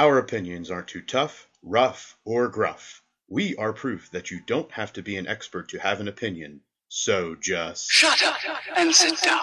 [0.00, 3.02] Our opinions aren't too tough, rough, or gruff.
[3.28, 6.62] We are proof that you don't have to be an expert to have an opinion.
[6.88, 8.38] So just Shut up
[8.78, 9.42] and sit down.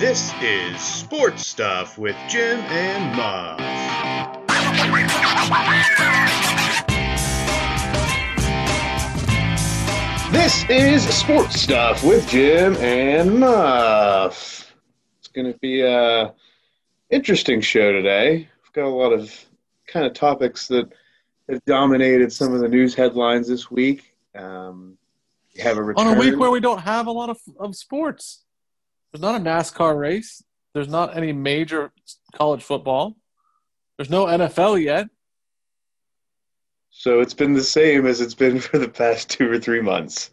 [0.00, 3.60] This is Sports Stuff with Jim and Muff.
[10.32, 14.74] This is Sports Stuff with Jim and Muff.
[15.18, 16.32] It's going to be a
[17.10, 18.48] interesting show today.
[18.62, 19.32] We've got a lot of
[19.86, 20.90] kind of topics that
[21.48, 24.14] have dominated some of the news headlines this week.
[24.34, 24.96] Um,
[25.58, 26.08] have a return.
[26.08, 28.44] on a week where we don't have a lot of, of sports.
[29.12, 30.42] There's not a NASCAR race.
[30.72, 31.92] There's not any major
[32.34, 33.16] college football.
[33.96, 35.08] There's no NFL yet.
[36.90, 40.30] So it's been the same as it's been for the past two or three months.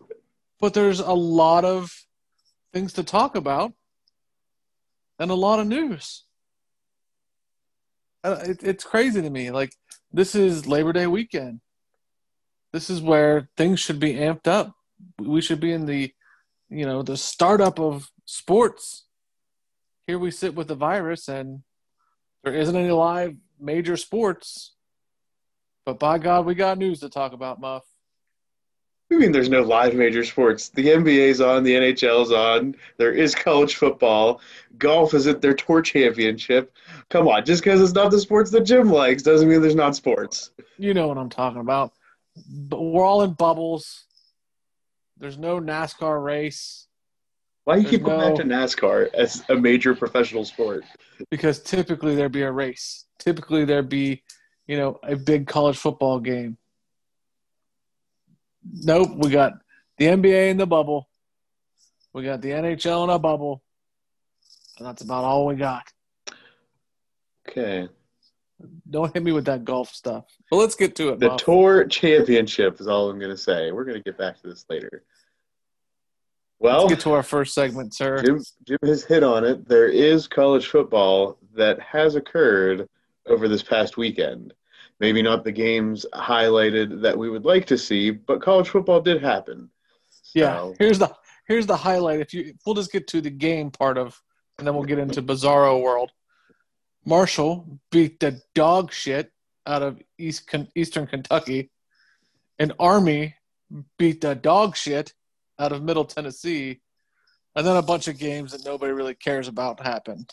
[0.60, 1.92] But there's a lot of
[2.74, 3.74] things to talk about
[5.20, 6.24] and a lot of news.
[8.24, 9.52] Uh, It, it's crazy to me.
[9.52, 9.74] Like,
[10.12, 11.62] this is Labor Day weekend.
[12.74, 14.74] This is where things should be amped up.
[15.20, 16.14] We should be in the,
[16.70, 19.06] you know, the startup of sports.
[20.08, 21.64] Here we sit with the virus, and
[22.44, 24.74] there isn't any live major sports.
[25.86, 27.84] But by God, we got news to talk about, Muff.
[29.12, 30.70] I mean, there's no live major sports.
[30.70, 32.76] The NBA's on, the NHL's on.
[32.98, 34.40] There is college football.
[34.78, 36.74] Golf is at their tour championship.
[37.10, 39.98] Come on, just because it's not the sports that Jim likes doesn't mean there's not
[39.98, 40.52] sports.
[40.78, 41.92] You know what I'm talking about.
[42.48, 44.06] But we're all in bubbles.
[45.18, 46.88] There's no NASCAR race
[47.66, 50.86] Why do you keep There's going back to NASCAR as a major professional sport?
[51.30, 53.06] because typically there'd be a race.
[53.20, 54.24] Typically there'd be,
[54.68, 56.58] you know, a big college football game.
[58.64, 59.54] Nope, we got
[59.98, 61.10] the NBA in the bubble.
[62.14, 63.64] We got the NHL in a bubble.
[64.78, 65.84] And that's about all we got.
[67.48, 67.88] Okay.
[68.90, 70.26] Don't hit me with that golf stuff.
[70.50, 71.20] But let's get to it.
[71.20, 71.44] The Muff.
[71.44, 73.72] tour championship is all I'm going to say.
[73.72, 75.04] We're going to get back to this later.
[76.60, 78.22] Well, Let's get to our first segment, sir.
[78.22, 79.68] Jim, Jim has hit on it.
[79.68, 82.88] There is college football that has occurred
[83.26, 84.54] over this past weekend.
[85.02, 89.20] Maybe not the games highlighted that we would like to see, but college football did
[89.24, 89.68] happen.
[90.36, 91.12] Yeah, here's the
[91.48, 92.20] here's the highlight.
[92.20, 94.22] If you we'll just get to the game part of,
[94.60, 96.12] and then we'll get into Bizarro World.
[97.04, 99.32] Marshall beat the dog shit
[99.66, 101.72] out of East Eastern Kentucky,
[102.60, 103.34] and Army
[103.98, 105.14] beat the dog shit
[105.58, 106.80] out of Middle Tennessee,
[107.56, 110.32] and then a bunch of games that nobody really cares about happened.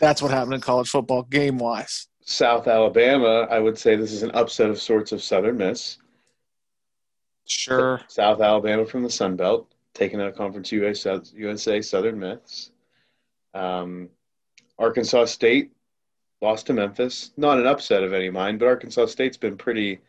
[0.00, 2.08] That's what happened in college football game wise.
[2.22, 5.98] South Alabama, I would say this is an upset of sorts of Southern Miss.
[7.46, 8.00] Sure.
[8.08, 12.70] South Alabama from the Sun Belt, taking out Conference USA, USA Southern Miss.
[13.54, 14.08] Um,
[14.78, 15.72] Arkansas State
[16.40, 17.32] lost to Memphis.
[17.36, 20.00] Not an upset of any mind, but Arkansas State's been pretty,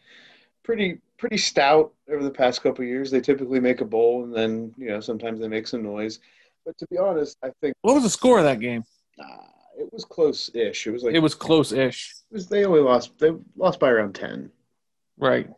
[0.63, 3.09] pretty, pretty stout over the past couple of years.
[3.09, 6.19] They typically make a bowl, and then you know sometimes they make some noise.
[6.65, 8.83] But to be honest, I think What was the score of that game?
[9.19, 9.47] uh,
[9.81, 10.87] it was close-ish.
[10.87, 12.15] It was like It was close-ish.
[12.31, 14.51] it was, they only lost they lost by around ten.
[15.17, 15.49] Right.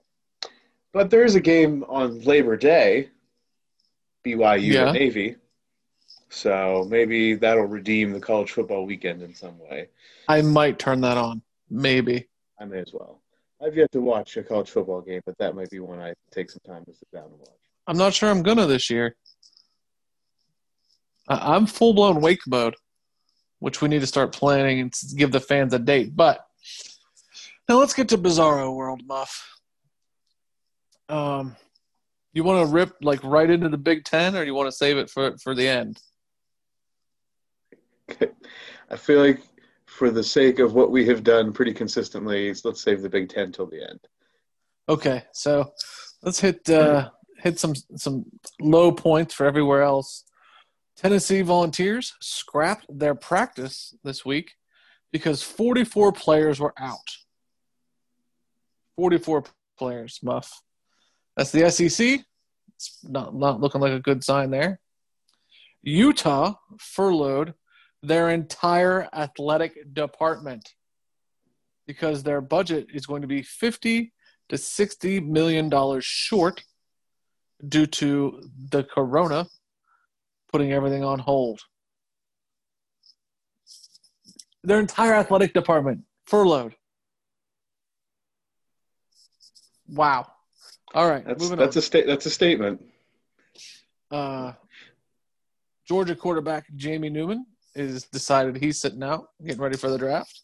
[0.92, 3.10] But there is a game on Labor Day,
[4.26, 4.86] BYU Yeah.
[4.90, 5.36] and Navy.
[6.30, 9.90] So maybe that'll redeem the college football weekend in some way.
[10.28, 11.42] I might turn that on.
[11.70, 12.28] Maybe.
[12.60, 13.22] I may as well.
[13.64, 16.50] I've yet to watch a college football game, but that might be one I take
[16.50, 17.50] some time to sit down and watch.
[17.88, 19.16] I'm not sure I'm gonna this year.
[21.28, 22.76] I'm full blown wake mode,
[23.64, 26.14] which we need to start planning and give the fans a date.
[26.14, 26.46] But
[27.70, 29.58] now let's get to Bizarro World, Muff.
[31.08, 31.56] Um,
[32.34, 34.98] you want to rip like right into the Big Ten, or you want to save
[34.98, 35.98] it for for the end?
[38.92, 39.40] I feel like
[39.86, 43.54] for the sake of what we have done pretty consistently, let's save the Big Ten
[43.54, 44.02] till the end.
[44.90, 45.72] Okay, so
[46.22, 48.26] let's hit uh, hit some some
[48.60, 50.26] low points for everywhere else.
[50.96, 54.54] Tennessee Volunteers scrapped their practice this week
[55.12, 57.18] because 44 players were out.
[58.96, 59.44] 44
[59.78, 60.62] players, Muff.
[61.36, 62.22] That's the SEC.
[62.76, 64.80] It's not, not looking like a good sign there.
[65.82, 67.54] Utah furloughed
[68.02, 70.74] their entire athletic department
[71.88, 74.14] because their budget is going to be 50
[74.50, 76.64] to 60 million dollars short
[77.68, 78.42] due to
[78.72, 79.48] the corona
[80.54, 81.60] putting everything on hold.
[84.64, 86.76] Their entire athletic department furloughed.
[89.90, 90.28] Wow.
[90.94, 92.86] All right, That's that's a that's a statement.
[94.12, 94.54] uh,
[95.88, 100.40] Georgia quarterback Jamie Newman is decided he's sitting out, getting ready for the draft.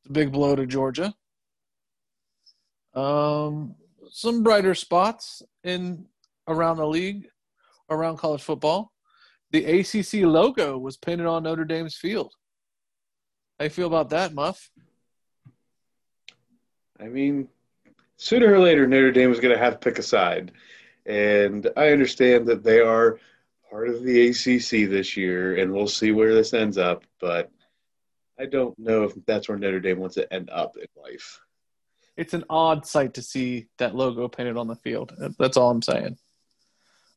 [0.00, 1.14] It's a big blow to Georgia.
[2.92, 3.76] Um,
[4.10, 6.06] some brighter spots in
[6.48, 7.28] around the league,
[7.90, 8.92] around college football.
[9.52, 12.32] The ACC logo was painted on Notre Dame's field.
[13.58, 14.70] How you feel about that, Muff?
[17.00, 17.48] I mean,
[18.16, 20.52] sooner or later, Notre Dame was going to have to pick a side.
[21.06, 23.18] And I understand that they are
[23.70, 27.04] part of the ACC this year, and we'll see where this ends up.
[27.20, 27.50] But
[28.38, 31.40] I don't know if that's where Notre Dame wants to end up in life.
[32.16, 35.12] It's an odd sight to see that logo painted on the field.
[35.38, 36.18] That's all I'm saying.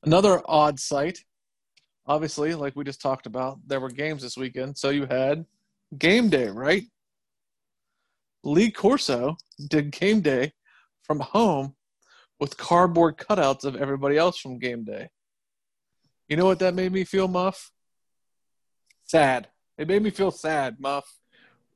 [0.05, 1.19] Another odd sight,
[2.05, 4.77] obviously, like we just talked about, there were games this weekend.
[4.77, 5.45] So you had
[5.97, 6.83] game day, right?
[8.44, 9.38] Lee Corso
[9.69, 10.51] did game day
[11.03, 11.75] from home
[12.39, 15.09] with cardboard cutouts of everybody else from game day.
[16.27, 17.71] You know what that made me feel, Muff?
[19.05, 19.47] Sad.
[19.77, 21.05] It made me feel sad, Muff.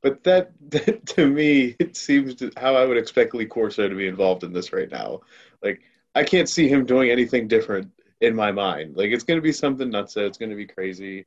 [0.01, 3.95] But that, that to me, it seems to, how I would expect Lee Corso to
[3.95, 5.21] be involved in this right now.
[5.63, 5.81] Like,
[6.13, 7.91] I can't see him doing anything different
[8.21, 8.95] in my mind.
[8.95, 10.17] Like, it's going to be something nuts.
[10.17, 11.25] It's going to be crazy.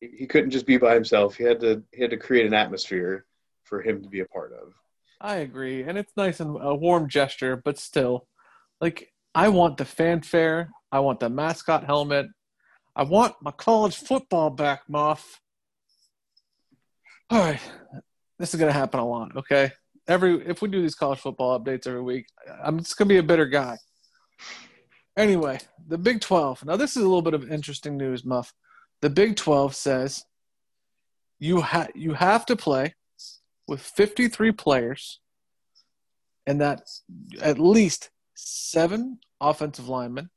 [0.00, 1.36] He, he couldn't just be by himself.
[1.36, 3.26] He had to he had to create an atmosphere
[3.64, 4.72] for him to be a part of.
[5.20, 8.26] I agree, and it's nice and a warm gesture, but still,
[8.80, 10.70] like I want the fanfare.
[10.92, 12.26] I want the mascot helmet.
[12.94, 15.40] I want my college football back, Muff.
[17.30, 17.60] All right,
[18.38, 19.36] this is gonna happen a lot.
[19.36, 19.72] Okay,
[20.06, 22.26] every if we do these college football updates every week,
[22.62, 23.76] I'm just gonna be a bitter guy.
[25.18, 26.64] Anyway, the Big 12.
[26.64, 28.54] Now this is a little bit of interesting news, Muff.
[29.00, 30.24] The Big 12 says
[31.40, 32.94] you ha- you have to play
[33.66, 35.18] with 53 players
[36.46, 36.88] and that
[37.42, 40.30] at least seven offensive linemen,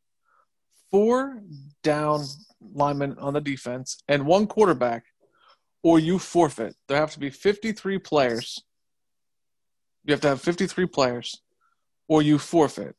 [0.89, 1.43] four
[1.83, 2.25] down
[2.73, 5.05] linemen on the defense, and one quarterback,
[5.83, 6.75] or you forfeit.
[6.87, 8.63] There have to be 53 players.
[10.05, 11.39] You have to have 53 players,
[12.07, 12.95] or you forfeit.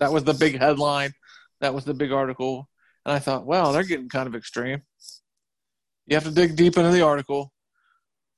[0.00, 1.12] That was the big headline.
[1.60, 2.68] That was the big article.
[3.04, 4.82] And I thought, wow, they're getting kind of extreme.
[6.06, 7.52] You have to dig deep into the article.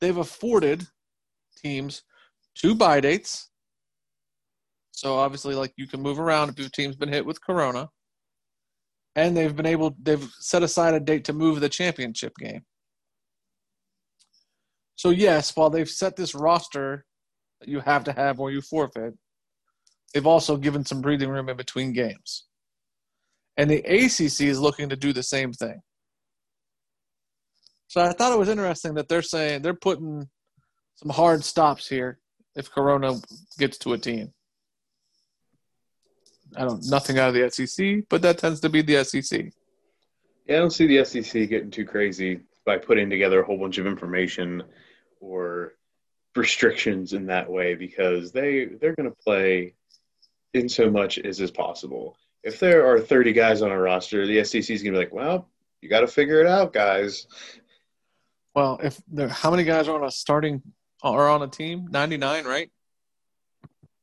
[0.00, 0.86] They've afforded
[1.56, 2.02] teams
[2.54, 3.48] two bye dates.
[4.92, 7.88] So obviously, like you can move around if your team's been hit with corona,
[9.16, 12.64] and they've been able they've set aside a date to move the championship game.
[14.96, 17.04] So yes, while they've set this roster
[17.60, 19.14] that you have to have or you forfeit,
[20.12, 22.44] they've also given some breathing room in between games.
[23.56, 25.82] And the ACC is looking to do the same thing.
[27.88, 30.28] So I thought it was interesting that they're saying they're putting
[30.96, 32.18] some hard stops here
[32.56, 33.20] if Corona
[33.58, 34.32] gets to a team.
[36.56, 39.52] I don't nothing out of the SEC, but that tends to be the SEC.
[40.46, 43.78] Yeah, I don't see the SEC getting too crazy by putting together a whole bunch
[43.78, 44.62] of information
[45.20, 45.74] or
[46.34, 49.74] restrictions in that way because they they're going to play
[50.54, 52.16] in so much as is possible.
[52.42, 55.12] If there are 30 guys on a roster, the SEC is going to be like,
[55.12, 55.48] well,
[55.80, 57.26] you got to figure it out, guys.
[58.54, 60.62] Well, if there, how many guys are on a starting
[61.02, 61.88] or on a team?
[61.90, 62.70] 99, right?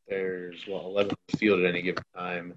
[0.07, 2.55] There's well 11 field at any given time.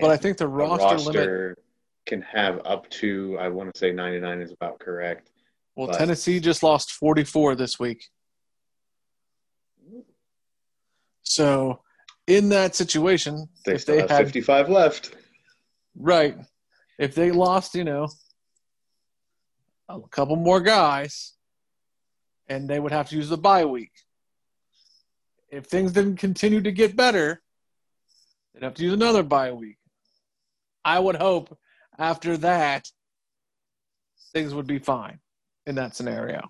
[0.00, 1.58] but I think the roster, roster limit.
[2.04, 5.30] can have up to I want to say 99 is about correct.
[5.76, 8.04] Well, but- Tennessee just lost 44 this week.
[11.22, 11.80] So,
[12.26, 15.14] in that situation, They if still they have had 55 left.
[15.96, 16.36] right,
[16.98, 18.08] if they lost, you know,
[19.88, 21.34] a couple more guys,
[22.48, 23.92] and they would have to use the bye week.
[25.50, 27.42] If things didn't continue to get better,
[28.52, 29.76] they'd have to use another bye week.
[30.84, 31.56] I would hope
[31.98, 32.90] after that
[34.32, 35.20] things would be fine
[35.66, 36.48] in that scenario.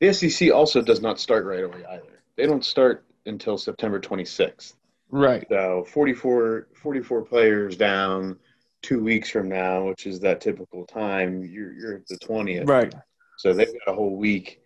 [0.00, 2.22] The SEC also does not start right away either.
[2.36, 4.74] They don't start until September 26th.
[5.10, 5.46] Right.
[5.50, 8.38] So 44, 44 players down
[8.82, 12.68] two weeks from now, which is that typical time, you're, you're at the 20th.
[12.68, 12.94] Right.
[13.36, 14.62] So they've got a whole week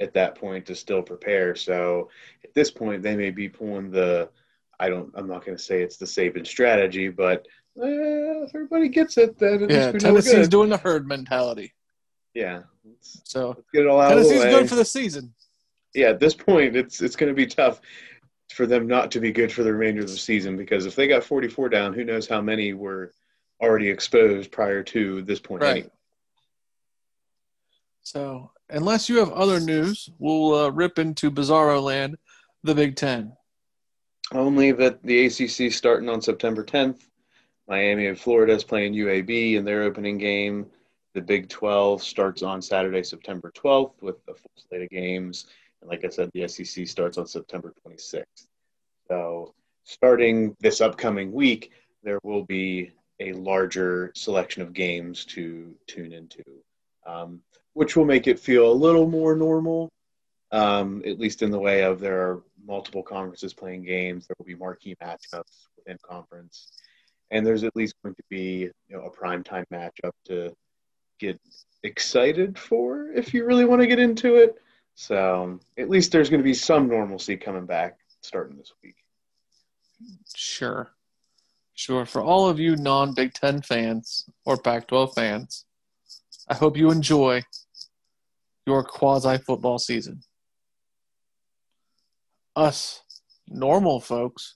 [0.00, 1.54] at that point to still prepare.
[1.54, 2.08] So
[2.44, 4.28] at this point, they may be pulling the,
[4.80, 7.46] I don't, I'm not going to say it's the Saban strategy, but
[7.78, 11.06] eh, if everybody gets it, then Yeah, least we know we're Tennessee's doing the herd
[11.06, 11.72] mentality.
[12.34, 12.62] yeah.
[12.84, 15.34] Let's, So let's get it all out of the Tennessee's good for the season.
[15.94, 17.80] Yeah, at this point, it's it's going to be tough
[18.52, 21.08] for them not to be good for the remainder of the season because if they
[21.08, 23.12] got 44 down, who knows how many were
[23.62, 25.62] already exposed prior to this point.
[25.62, 25.70] Right.
[25.70, 25.90] anyway.
[28.02, 32.18] So unless you have other news, we'll uh, rip into Bizarro Land,
[32.62, 33.32] the Big Ten.
[34.32, 37.00] Only that the ACC starting on September 10th.
[37.68, 40.66] Miami of Florida is playing UAB in their opening game.
[41.14, 45.46] The Big 12 starts on Saturday, September 12th, with a full slate of games.
[45.82, 48.46] And like I said, the SEC starts on September 26th.
[49.08, 49.52] So,
[49.84, 51.72] starting this upcoming week,
[52.04, 56.42] there will be a larger selection of games to tune into,
[57.06, 57.40] um,
[57.74, 59.90] which will make it feel a little more normal,
[60.52, 64.26] um, at least in the way of there are multiple conferences playing games.
[64.26, 66.68] There will be marquee matchups within conference,
[67.32, 70.54] and there's at least going to be you know, a prime time matchup to
[71.18, 71.40] get
[71.82, 74.61] excited for if you really want to get into it.
[74.94, 78.96] So at least there's going to be some normalcy coming back starting this week.
[80.34, 80.92] Sure.
[81.74, 82.04] Sure.
[82.04, 85.64] For all of you non Big Ten fans or Pac 12 fans,
[86.48, 87.42] I hope you enjoy
[88.66, 90.22] your quasi football season.
[92.54, 93.02] Us
[93.48, 94.54] normal folks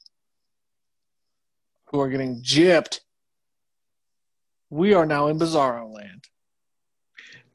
[1.86, 3.00] who are getting gypped,
[4.68, 6.24] we are now in Bizarro land.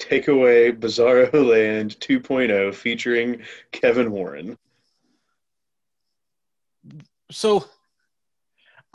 [0.02, 4.58] Take away Bizarro Land 2.0 featuring Kevin Warren.
[7.30, 7.66] So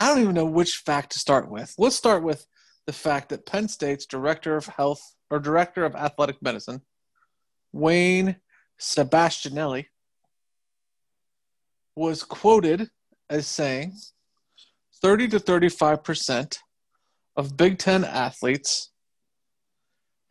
[0.01, 1.73] I don't even know which fact to start with.
[1.77, 2.45] Let's start with
[2.87, 6.81] the fact that Penn State's director of health or director of athletic medicine,
[7.71, 8.35] Wayne
[8.77, 9.85] Sebastianelli,
[11.95, 12.89] was quoted
[13.29, 13.93] as saying
[15.01, 16.59] 30 to 35 percent
[17.37, 18.91] of Big Ten athletes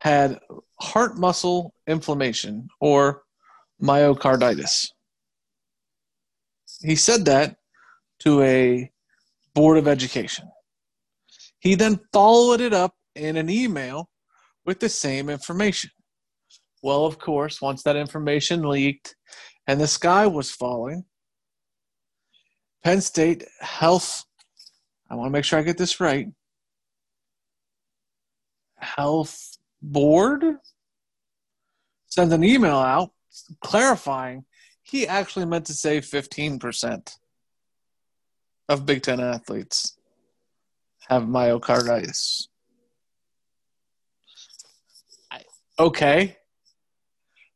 [0.07, 0.39] had
[0.81, 3.25] heart muscle inflammation or
[3.83, 4.87] myocarditis.
[6.81, 7.57] He said that
[8.21, 8.89] to a
[9.53, 10.47] board of education.
[11.59, 14.09] He then followed it up in an email
[14.65, 15.91] with the same information.
[16.85, 19.17] Well, of course, once that information leaked
[19.67, 21.05] and the sky was falling,
[22.85, 24.25] Penn State Health,
[25.11, 26.29] I want to make sure I get this right,
[28.79, 30.45] Health Board
[32.07, 33.13] sends an email out
[33.61, 34.45] clarifying
[34.83, 37.17] he actually meant to say 15%
[38.69, 39.97] of Big Ten athletes
[41.09, 42.47] have myocarditis.
[45.79, 46.37] Okay.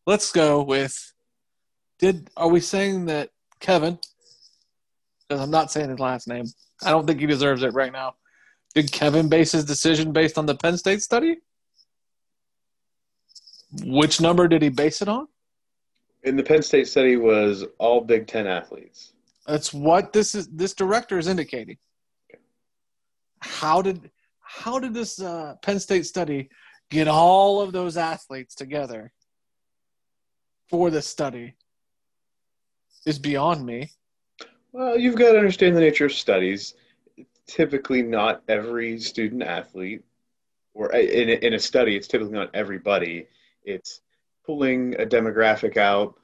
[0.06, 1.12] Let's go with
[1.98, 3.98] did are we saying that Kevin
[5.28, 6.46] because I'm not saying his last name.
[6.82, 8.14] I don't think he deserves it right now.
[8.74, 11.36] Did Kevin base his decision based on the Penn State study?
[13.84, 15.28] Which number did he base it on?
[16.22, 19.12] In the Penn State study was all Big Ten athletes.
[19.46, 20.48] That's what this is.
[20.48, 21.78] This director is indicating.
[23.40, 24.10] How did
[24.40, 26.50] how did this uh, Penn State study
[26.90, 29.12] get all of those athletes together
[30.68, 31.54] for the study?
[33.06, 33.90] Is beyond me.
[34.72, 36.74] Well, you've got to understand the nature of studies.
[37.46, 40.04] Typically, not every student athlete,
[40.74, 43.26] or in a, in a study, it's typically not everybody.
[43.64, 44.00] It's
[44.44, 46.14] pulling a demographic out,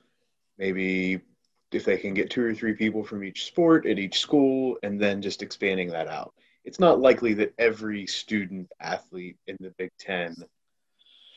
[0.59, 1.21] maybe
[1.73, 5.00] if they can get two or three people from each sport at each school, and
[5.00, 6.33] then just expanding that out.
[6.64, 10.35] It's not likely that every student athlete in the Big Ten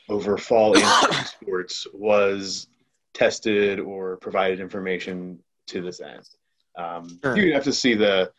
[0.08, 0.74] over fall
[1.24, 2.68] sports was
[3.14, 5.38] tested or provided information
[5.68, 6.28] to this end.
[6.76, 7.36] Um, sure.
[7.36, 8.32] You have to see the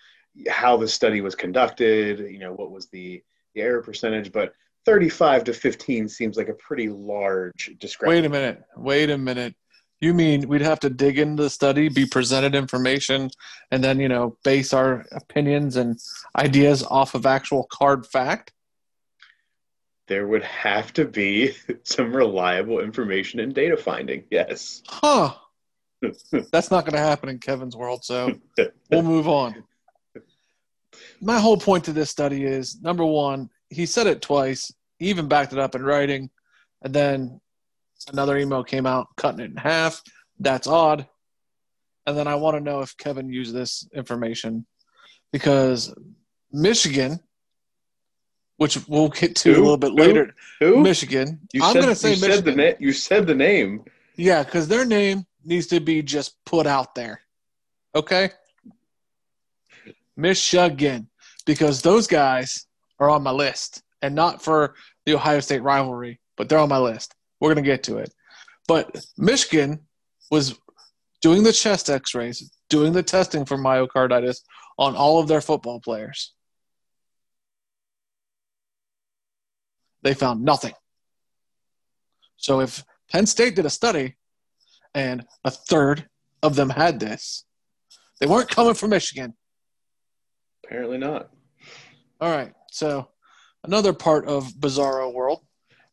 [0.49, 2.19] how the study was conducted.
[2.19, 4.53] You know what was the the error percentage, but
[4.85, 8.21] 35 to 15 seems like a pretty large discrepancy.
[8.21, 8.63] Wait a minute.
[8.75, 9.55] Wait a minute.
[9.99, 13.29] You mean we'd have to dig into the study, be presented information,
[13.69, 15.99] and then, you know, base our opinions and
[16.35, 18.51] ideas off of actual card fact?
[20.07, 24.81] There would have to be some reliable information and data finding, yes.
[24.87, 25.35] Huh.
[26.51, 28.33] That's not going to happen in Kevin's world, so
[28.89, 29.63] we'll move on.
[31.21, 34.71] My whole point to this study is number one, he said it twice.
[34.99, 36.29] He even backed it up in writing,
[36.83, 37.41] and then
[38.11, 40.01] another email came out cutting it in half.
[40.39, 41.07] That's odd.
[42.05, 44.65] And then I want to know if Kevin used this information
[45.31, 45.93] because
[46.51, 47.19] Michigan,
[48.57, 49.59] which we'll get to Who?
[49.59, 49.95] a little bit Who?
[49.97, 50.35] later.
[50.59, 50.81] Who?
[50.81, 51.39] Michigan.
[51.53, 52.35] You I'm going to say you Michigan.
[52.35, 53.83] Said the na- you said the name.
[54.17, 57.21] Yeah, because their name needs to be just put out there.
[57.95, 58.31] Okay?
[60.17, 61.07] Michigan.
[61.45, 62.67] Because those guys
[63.01, 66.77] are on my list, and not for the Ohio State rivalry, but they're on my
[66.77, 67.15] list.
[67.39, 68.13] We're going to get to it.
[68.67, 69.79] But Michigan
[70.29, 70.57] was
[71.21, 74.41] doing the chest x rays, doing the testing for myocarditis
[74.77, 76.33] on all of their football players.
[80.03, 80.73] They found nothing.
[82.37, 84.15] So if Penn State did a study
[84.93, 86.07] and a third
[86.43, 87.45] of them had this,
[88.19, 89.33] they weren't coming from Michigan.
[90.63, 91.29] Apparently not.
[92.19, 92.53] All right.
[92.71, 93.09] So,
[93.63, 95.41] another part of Bizarro World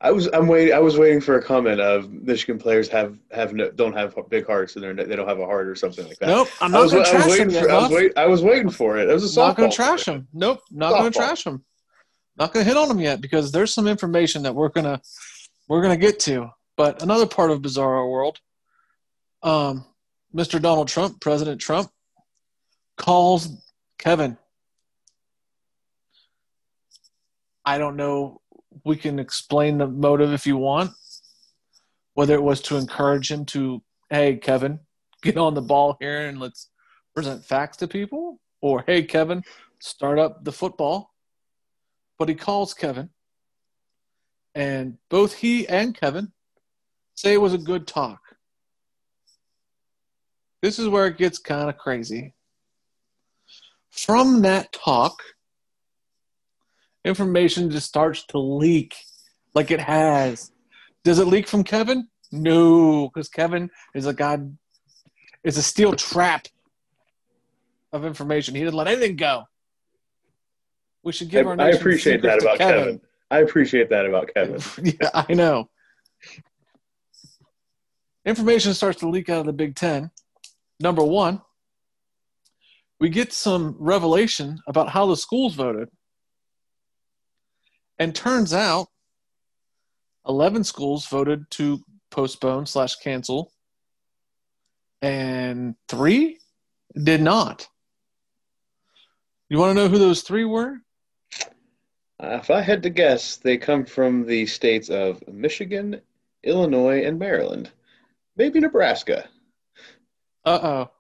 [0.01, 3.53] I was I'm waiting I was waiting for a comment of Michigan players have have
[3.53, 6.19] no, don't have big hearts and they're, they don't have a heart or something like
[6.19, 6.29] that.
[6.29, 7.91] Nope, I'm I not was, going to I was trash waiting him for I was,
[7.91, 9.11] wait, I was waiting for it.
[9.11, 10.29] It was a Not gonna trash him.
[10.33, 11.65] Nope, not gonna trash him.
[12.37, 15.03] Not going to hit on him yet because there's some information that we're gonna
[15.67, 16.51] we're gonna get to.
[16.77, 18.39] But another part of Bizarro World,
[19.43, 19.85] um,
[20.33, 20.63] Mr.
[20.63, 21.91] Donald Trump, President Trump,
[22.97, 23.49] calls
[23.99, 24.39] Kevin.
[27.69, 28.41] I don't know.
[28.87, 30.93] We can explain the motive if you want.
[32.15, 34.81] Whether it was to encourage him to, hey, Kevin,
[35.23, 36.71] get on the ball here and let's
[37.15, 39.43] present facts to people, or hey, Kevin,
[39.81, 41.13] start up the football.
[42.19, 43.11] But he calls Kevin,
[44.55, 46.33] and both he and Kevin
[47.17, 48.21] say it was a good talk.
[50.63, 52.33] This is where it gets kind of crazy.
[53.91, 55.23] From that talk,
[57.05, 58.95] information just starts to leak
[59.55, 60.53] like it has.
[61.05, 62.09] Does it leak from Kevin?
[62.31, 64.57] No, because Kevin is a god
[65.45, 66.47] is a steel trap
[67.93, 68.55] of information.
[68.55, 69.45] He didn't let anything go.
[71.03, 73.01] We should give our I, I appreciate that about Kevin.
[73.31, 74.61] I appreciate that about Kevin.
[75.01, 75.69] yeah, I know.
[78.25, 80.11] Information starts to leak out of the Big Ten.
[80.81, 81.41] Number one,
[83.01, 85.89] we get some revelation about how the schools voted.
[87.99, 88.89] And turns out
[90.27, 93.53] 11 schools voted to postpone slash cancel,
[95.03, 96.39] and three
[97.03, 97.69] did not.
[99.49, 100.79] You want to know who those three were?
[102.21, 106.01] Uh, if I had to guess, they come from the states of Michigan,
[106.43, 107.71] Illinois, and Maryland.
[108.37, 109.29] Maybe Nebraska.
[110.45, 110.91] Uh oh.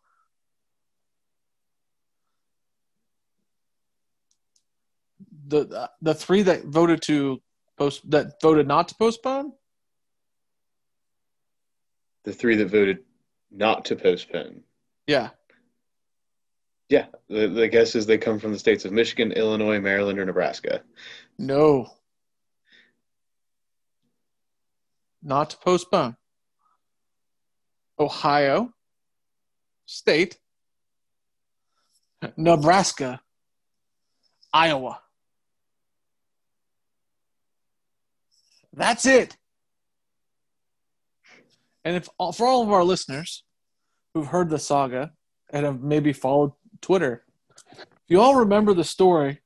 [5.49, 7.41] The the three that voted to
[7.79, 9.53] post that voted not to postpone.
[12.25, 12.99] The three that voted
[13.51, 14.63] not to postpone.
[15.07, 15.31] Yeah,
[16.91, 20.27] Yeah, the, the guess is they come from the states of Michigan, Illinois, Maryland, or
[20.27, 20.83] Nebraska.
[21.39, 21.89] no,
[25.23, 26.17] not to postpone.
[27.99, 28.73] Ohio
[29.87, 30.39] State,
[32.37, 33.21] Nebraska,
[34.53, 35.01] Iowa.
[38.79, 39.37] That's it.
[41.85, 43.43] And if uh, for all of our listeners
[44.15, 45.13] who've heard the saga
[45.51, 47.25] and have maybe followed Twitter,
[47.73, 49.41] if you all remember the story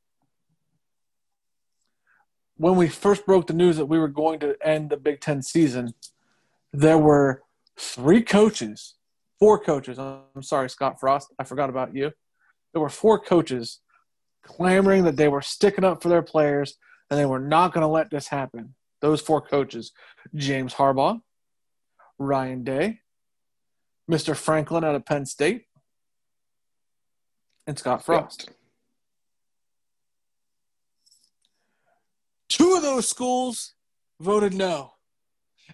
[2.56, 5.40] when we first broke the news that we were going to end the Big Ten
[5.40, 5.94] season,
[6.72, 7.42] there were
[7.78, 8.94] three coaches,
[9.38, 9.98] four coaches.
[9.98, 12.12] I'm sorry, Scott Frost, I forgot about you.
[12.72, 13.80] There were four coaches
[14.44, 16.76] clamoring that they were sticking up for their players
[17.10, 18.74] and they were not going to let this happen.
[19.02, 19.92] Those four coaches
[20.34, 21.20] James Harbaugh,
[22.18, 23.00] Ryan Day,
[24.10, 24.34] Mr.
[24.34, 25.64] Franklin out of Penn State,
[27.66, 28.48] and Scott Frost.
[32.48, 33.74] Two of those schools
[34.20, 34.92] voted no,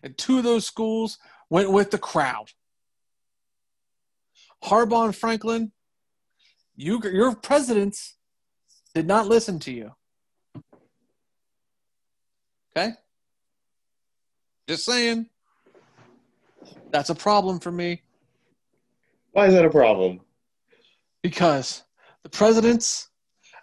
[0.03, 1.19] and two of those schools
[1.51, 2.51] went with the crowd.
[4.65, 5.73] Harbaugh and Franklin,
[6.77, 8.17] you, your presidents
[8.95, 9.93] did not listen to you.
[12.77, 12.95] Okay?
[14.69, 15.27] Just saying.
[16.93, 18.03] That's a problem for me
[19.33, 20.21] Why is that a problem?
[21.23, 21.83] because
[22.23, 23.09] the presidents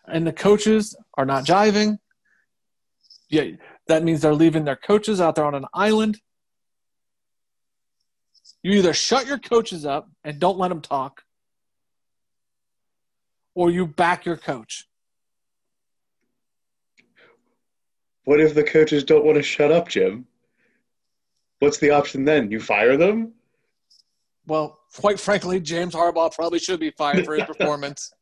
[0.08, 1.98] and the coaches are not jiving.
[3.30, 3.44] Yeah,
[3.88, 6.20] that means they're leaving their coaches out there on an island.
[8.62, 11.22] You either shut your coaches up and don't let them talk,
[13.56, 14.88] or you back your coach.
[18.26, 20.26] What if the coaches don't want to shut up, Jim?
[21.60, 22.52] What's the option then?
[22.52, 23.34] You fire them?
[24.48, 28.13] Well, quite frankly, James Harbaugh probably should be fired for his performance.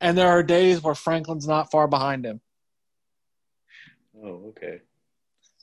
[0.00, 2.40] And there are days where Franklin's not far behind him.
[4.22, 4.80] Oh, okay.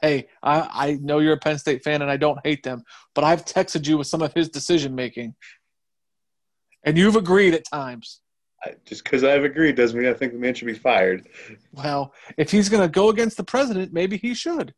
[0.02, 2.84] Hey, I, I know you're a Penn State fan and I don't hate them,
[3.16, 5.34] but I've texted you with some of his decision making.
[6.84, 8.22] And you've agreed at times.
[8.63, 11.28] I, just because I've agreed doesn't mean I think the man should be fired.
[11.72, 14.74] Well, if he's going to go against the president, maybe he should.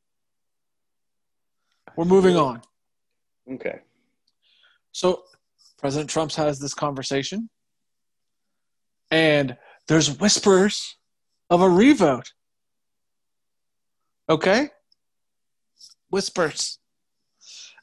[2.00, 2.62] We're moving on.
[3.56, 3.80] Okay.
[4.94, 5.24] So,
[5.78, 7.50] President Trump has this conversation,
[9.12, 9.58] and
[9.90, 10.96] there's whispers
[11.50, 12.32] of a revote.
[14.30, 14.70] Okay?
[16.10, 16.80] Whispers.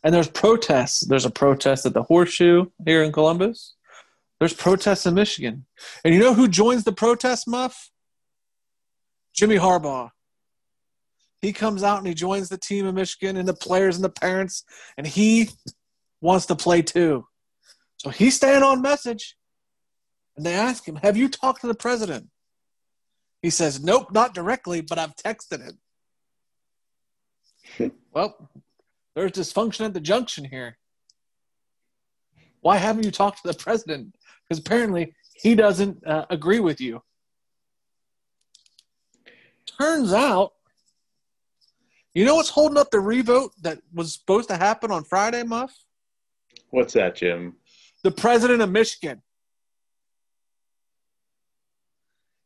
[0.03, 1.07] And there's protests.
[1.07, 3.75] There's a protest at the Horseshoe here in Columbus.
[4.39, 5.67] There's protests in Michigan.
[6.07, 7.91] And you know who joins the protest, Muff?
[9.35, 10.09] Jimmy Harbaugh.
[11.47, 14.11] He comes out and he joins the team of Michigan and the players and the
[14.11, 14.65] parents,
[14.99, 15.49] and he
[16.21, 17.25] wants to play too.
[17.99, 19.37] So he's staying on message.
[20.37, 22.31] And they ask him, Have you talked to the president?
[23.43, 25.79] He says, Nope, not directly, but I've texted
[27.79, 27.93] him.
[28.13, 28.51] well,
[29.15, 30.79] there's dysfunction at the junction here.
[32.61, 34.17] Why haven't you talked to the president?
[34.43, 37.03] Because apparently he doesn't uh, agree with you.
[39.79, 40.55] Turns out,
[42.17, 45.77] you know what's holding up the revote that was supposed to happen on Friday, Muff?
[46.71, 47.57] What's that, Jim?
[48.03, 49.21] The president of Michigan.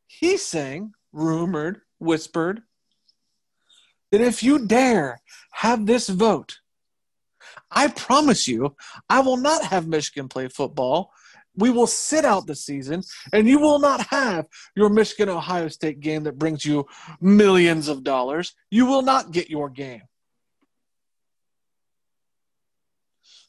[0.08, 2.62] He's saying, rumored, whispered,
[4.10, 5.20] that if you dare
[5.52, 6.58] have this vote,
[7.70, 8.74] I promise you,
[9.08, 11.12] I will not have Michigan play football.
[11.56, 16.00] We will sit out the season, and you will not have your Michigan Ohio State
[16.00, 16.86] game that brings you
[17.20, 18.54] millions of dollars.
[18.70, 20.02] You will not get your game.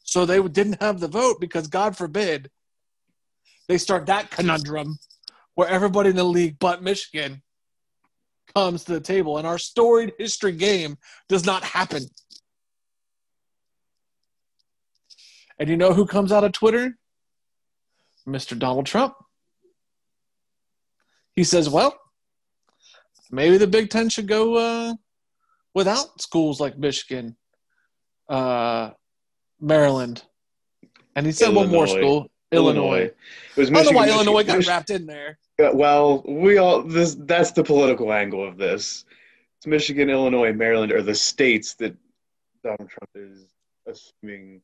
[0.03, 2.49] So they didn't have the vote because, God forbid,
[3.67, 4.97] they start that conundrum
[5.55, 7.43] where everybody in the league but Michigan
[8.53, 10.97] comes to the table, and our storied history game
[11.29, 12.03] does not happen.
[15.57, 16.97] And you know who comes out of Twitter?
[18.27, 18.57] Mr.
[18.57, 19.13] Donald Trump.
[21.35, 21.97] He says, well,
[23.31, 24.93] maybe the Big Ten should go uh,
[25.73, 27.35] without schools like Michigan,
[28.29, 28.91] uh,
[29.59, 30.23] Maryland.
[31.15, 31.61] And he said Illinois.
[31.61, 33.11] one more school, Illinois.
[33.55, 35.37] It was I don't know why Michigan- Illinois got wrapped in there.
[35.73, 39.05] Well, we all this that's the political angle of this.
[39.57, 41.95] It's Michigan, Illinois, Maryland are the states that
[42.63, 43.45] Donald Trump is
[43.87, 44.61] assuming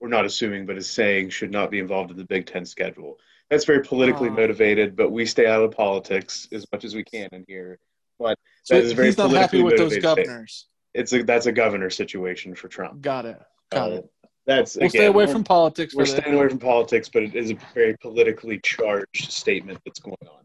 [0.00, 3.18] or not assuming, but is saying should not be involved in the Big Ten schedule.
[3.50, 4.32] That's very politically Oh.
[4.32, 7.78] motivated, but we stay out of politics as much as we can in here.
[8.18, 10.66] But So that is very he's not happy with those governors.
[10.94, 13.00] it's a that's a governor situation for Trump.
[13.00, 13.40] Got it.
[13.70, 14.10] Got Uh, it.
[14.46, 15.94] That's We'll again, stay away from politics.
[15.94, 20.16] We're staying away from politics, but it is a very politically charged statement that's going
[20.22, 20.42] on.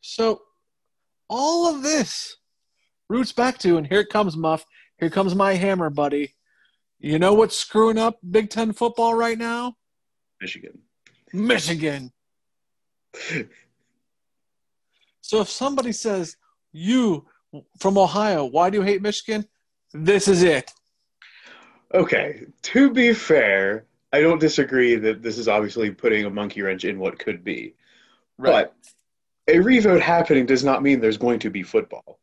[0.00, 0.42] So
[1.28, 2.36] all of this
[3.08, 4.66] roots back to, and here it comes, Muff.
[4.98, 6.34] Here comes my hammer, buddy.
[7.04, 9.76] You know what's screwing up Big Ten football right now?
[10.40, 10.78] Michigan.
[11.32, 12.12] Michigan.
[15.20, 16.36] So if somebody says,
[16.74, 17.26] you
[17.80, 19.46] from Ohio, why do you hate Michigan?
[19.94, 20.70] This is it.
[21.94, 26.84] Okay, to be fair, I don't disagree that this is obviously putting a monkey wrench
[26.84, 27.74] in what could be.
[28.38, 28.74] But
[29.48, 32.20] a revote happening does not mean there's going to be football.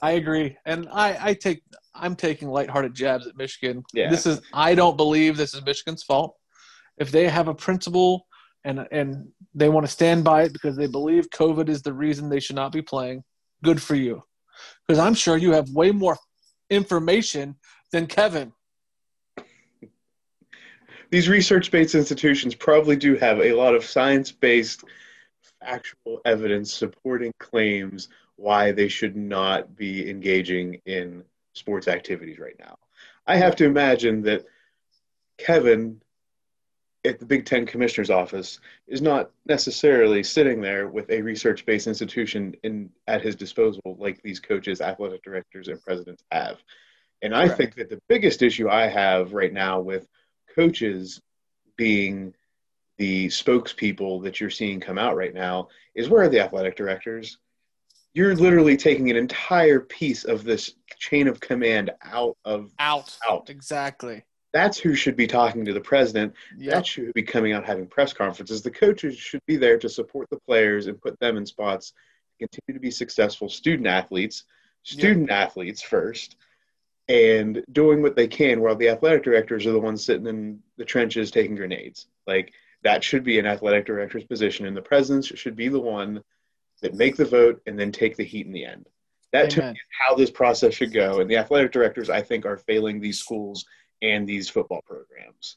[0.00, 1.64] I agree, and I, I take
[1.98, 3.84] I'm taking lighthearted jabs at Michigan.
[3.92, 4.10] Yeah.
[4.10, 6.36] This is I don't believe this is Michigan's fault.
[6.98, 8.26] If they have a principle
[8.64, 12.28] and and they want to stand by it because they believe COVID is the reason
[12.28, 13.24] they should not be playing,
[13.62, 14.22] good for you.
[14.86, 16.16] Because I'm sure you have way more
[16.70, 17.56] information
[17.92, 18.52] than Kevin.
[21.10, 24.84] These research based institutions probably do have a lot of science based,
[25.62, 31.24] actual evidence supporting claims why they should not be engaging in
[31.56, 32.76] sports activities right now.
[33.26, 34.44] I have to imagine that
[35.38, 36.00] Kevin
[37.04, 41.86] at the Big Ten Commissioner's office is not necessarily sitting there with a research based
[41.86, 46.58] institution in at his disposal like these coaches, athletic directors, and presidents have.
[47.22, 47.58] And I Correct.
[47.58, 50.06] think that the biggest issue I have right now with
[50.54, 51.20] coaches
[51.76, 52.34] being
[52.98, 57.38] the spokespeople that you're seeing come out right now is where are the athletic directors?
[58.16, 63.14] You're literally taking an entire piece of this chain of command out of Out.
[63.28, 63.50] out.
[63.50, 64.24] Exactly.
[64.54, 66.32] That's who should be talking to the president.
[66.56, 66.76] Yeah.
[66.76, 68.62] That should be coming out having press conferences.
[68.62, 72.46] The coaches should be there to support the players and put them in spots to
[72.46, 74.44] continue to be successful student athletes,
[74.82, 76.36] student athletes first,
[77.08, 80.86] and doing what they can while the athletic directors are the ones sitting in the
[80.86, 82.06] trenches taking grenades.
[82.26, 86.22] Like that should be an athletic director's position, and the presidents should be the one
[86.82, 88.88] that make the vote and then take the heat in the end.
[89.32, 91.20] That to me is how this process should go.
[91.20, 93.64] And the athletic directors, I think, are failing these schools
[94.02, 95.56] and these football programs.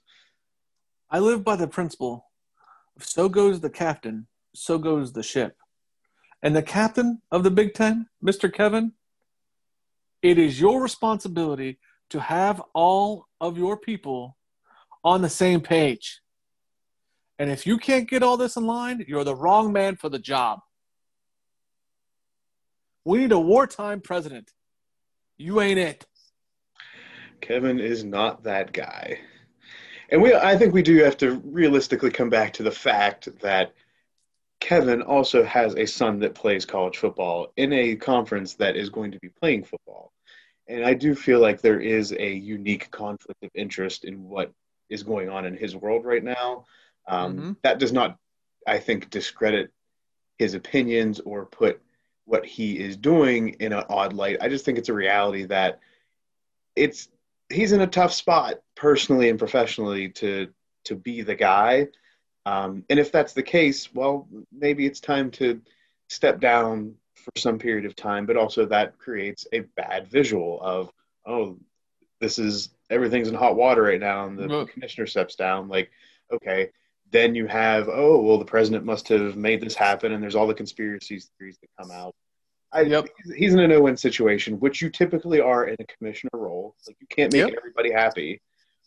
[1.10, 2.25] I live by the principle
[2.97, 5.55] of so goes the captain, so goes the ship.
[6.41, 8.51] And the captain of the Big Ten, Mr.
[8.51, 8.93] Kevin,
[10.21, 11.79] it is your responsibility
[12.10, 14.38] to have all of your people
[15.03, 16.21] on the same page.
[17.38, 20.19] And if you can't get all this in line, you're the wrong man for the
[20.19, 20.60] job.
[23.10, 24.54] We need a wartime president.
[25.36, 26.06] You ain't it.
[27.41, 29.19] Kevin is not that guy.
[30.10, 33.74] And we I think we do have to realistically come back to the fact that
[34.60, 39.12] Kevin also has a son that plays college football in a conference that is going
[39.13, 40.12] to be playing football.
[40.67, 44.54] And I do feel like there is a unique conflict of interest in what
[44.88, 46.65] is going on in his world right now.
[47.08, 47.56] Um, Mhm.
[47.63, 48.19] That does not,
[48.67, 49.72] I think, discredit
[50.38, 51.82] his opinions or put
[52.29, 54.37] what he is doing in an odd light.
[54.39, 55.79] I just think it's a reality that
[56.75, 57.09] it's
[57.49, 60.49] he's in a tough spot personally and professionally to
[60.85, 61.87] to be the guy.
[62.45, 65.59] Um, and if that's the case, well, maybe it's time to
[66.07, 68.27] step down for some period of time.
[68.27, 70.91] But also that creates a bad visual of
[71.25, 71.57] oh,
[72.21, 75.67] this is everything's in hot water right now, and the commissioner steps down.
[75.67, 75.89] Like,
[76.31, 76.69] okay,
[77.09, 80.47] then you have oh well, the president must have made this happen, and there's all
[80.47, 82.13] the conspiracy theories that come out.
[82.71, 83.08] I, Yep.
[83.23, 86.75] he's- He's in a no-win situation, which you typically are in a commissioner role.
[86.88, 87.53] Like you can't make Yep.
[87.58, 88.41] everybody happy,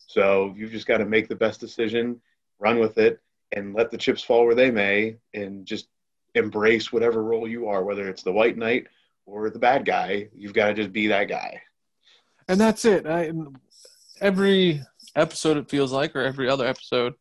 [0.06, 2.20] so you've just got to make the best decision,
[2.58, 3.20] run with it,
[3.52, 5.88] and let the chips fall where they may, and just
[6.34, 8.86] embrace whatever role you are, whether it's the white knight
[9.26, 10.28] or the bad guy.
[10.34, 11.60] You've got to just be that guy.
[12.48, 13.06] and that's it.
[13.06, 13.30] I,
[14.20, 14.80] every
[15.14, 17.14] episode, it feels like, or every other episode,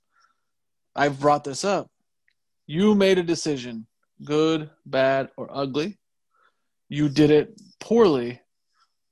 [0.95, 1.89] I've brought this up.
[2.67, 3.86] You made a decision,
[4.24, 5.97] good, bad, or ugly.
[6.91, 8.41] You did it poorly,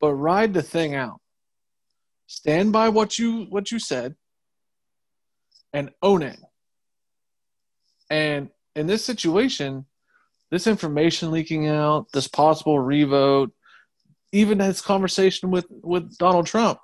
[0.01, 1.21] but ride the thing out.
[2.27, 4.15] Stand by what you what you said,
[5.71, 6.37] and own it.
[8.09, 9.85] And in this situation,
[10.51, 13.53] this information leaking out, this possible revote,
[14.33, 16.79] even his conversation with with Donald Trump.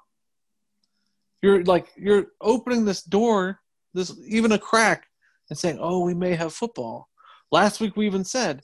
[1.42, 3.60] You're like you're opening this door,
[3.94, 5.08] this even a crack,
[5.50, 7.10] and saying, "Oh, we may have football."
[7.52, 8.64] Last week we even said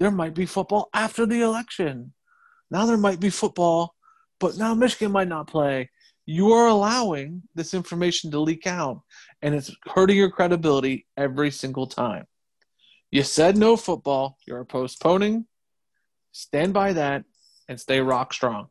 [0.00, 2.12] there might be football after the election.
[2.70, 3.94] Now there might be football,
[4.40, 5.90] but now Michigan might not play.
[6.24, 9.02] You are allowing this information to leak out,
[9.42, 12.24] and it's hurting your credibility every single time.
[13.10, 14.38] You said no football.
[14.46, 15.46] You're postponing.
[16.32, 17.24] Stand by that
[17.68, 18.68] and stay rock strong.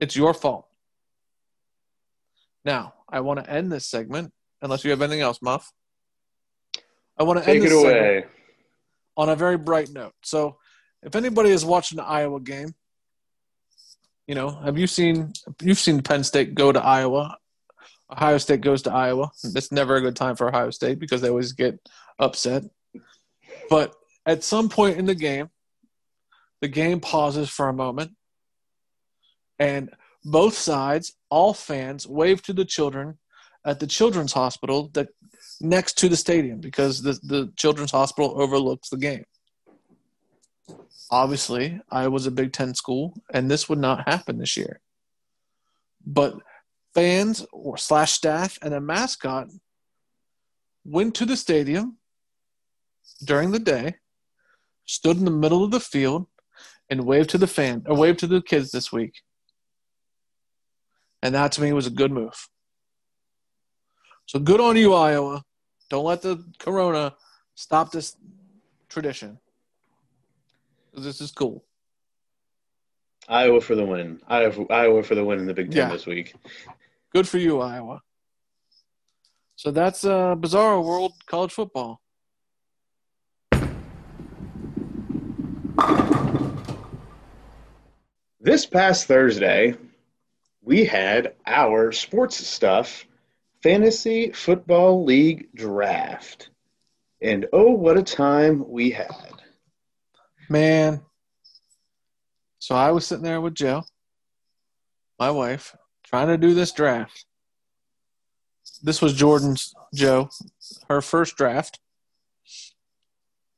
[0.00, 0.66] It's your fault.
[2.64, 5.72] Now, I want to end this segment, unless you have anything else, Muff.
[7.18, 8.24] I want to Take end it this segment away.
[9.20, 10.14] On a very bright note.
[10.22, 10.56] So,
[11.02, 12.74] if anybody is watching the Iowa game,
[14.26, 17.36] you know, have you seen you've seen Penn State go to Iowa?
[18.10, 19.30] Ohio State goes to Iowa.
[19.44, 21.78] It's never a good time for Ohio State because they always get
[22.18, 22.64] upset.
[23.68, 25.50] But at some point in the game,
[26.62, 28.12] the game pauses for a moment,
[29.58, 29.90] and
[30.24, 33.18] both sides, all fans, wave to the children
[33.64, 35.08] at the children's hospital that
[35.60, 39.24] next to the stadium because the, the children's hospital overlooks the game.
[41.10, 44.80] Obviously, Iowa's a Big Ten school, and this would not happen this year.
[46.06, 46.34] But
[46.94, 49.48] fans or slash staff and a mascot
[50.84, 51.98] went to the stadium
[53.22, 53.96] during the day,
[54.86, 56.26] stood in the middle of the field,
[56.88, 59.14] and waved to the fan or waved to the kids this week.
[61.22, 62.48] And that to me was a good move.
[64.30, 65.42] So good on you, Iowa.
[65.88, 67.16] Don't let the corona
[67.56, 68.16] stop this
[68.88, 69.40] tradition.
[70.96, 71.64] This is cool.
[73.28, 74.20] Iowa for the win.
[74.28, 75.88] Iowa, Iowa for the win in the Big Ten Yeah.
[75.92, 76.32] this week.
[77.12, 78.02] Good for you, Iowa.
[79.56, 82.00] So that's uh, Bizarro World College Football.
[88.40, 89.74] This past Thursday,
[90.62, 93.06] we had our sports stuff
[93.62, 96.50] fantasy football league draft.
[97.22, 99.34] And oh, what a time we had.
[100.48, 101.02] Man.
[102.58, 103.84] So I was sitting there with Joe,
[105.18, 107.24] my wife, trying to do this draft.
[108.82, 110.28] This was Jordan's, Joe,
[110.88, 111.80] her first draft.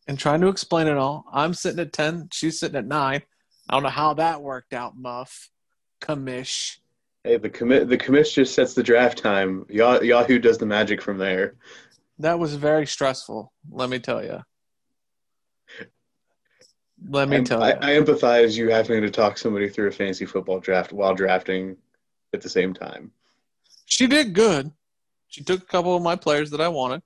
[0.09, 1.25] And trying to explain it all.
[1.33, 3.23] I'm sitting at 10, she's sitting at 9.
[3.69, 5.51] I don't know how that worked out, Muff.
[6.01, 6.79] Commish.
[7.25, 9.65] Hey, the commit the commish just sets the draft time.
[9.69, 11.55] Yahoo does the magic from there.
[12.19, 14.43] That was very stressful, let me tell you.
[17.09, 17.77] Let me I'm- tell I, you.
[17.81, 21.77] I empathize you having to talk somebody through a fantasy football draft while drafting
[22.33, 23.11] at the same time.
[23.87, 24.71] She did good.
[25.29, 27.03] She took a couple of my players that I wanted.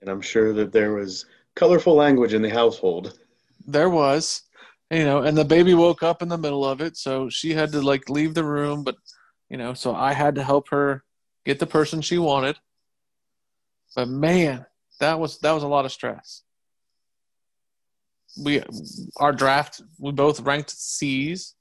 [0.00, 3.18] And I'm sure that there was colorful language in the household.
[3.66, 4.42] There was,
[4.90, 7.72] you know, and the baby woke up in the middle of it, so she had
[7.72, 8.96] to like leave the room, but
[9.48, 11.04] you know, so I had to help her
[11.44, 12.56] get the person she wanted.
[13.94, 14.66] But man,
[15.00, 16.42] that was that was a lot of stress.
[18.42, 18.62] We
[19.16, 21.54] our draft, we both ranked C's.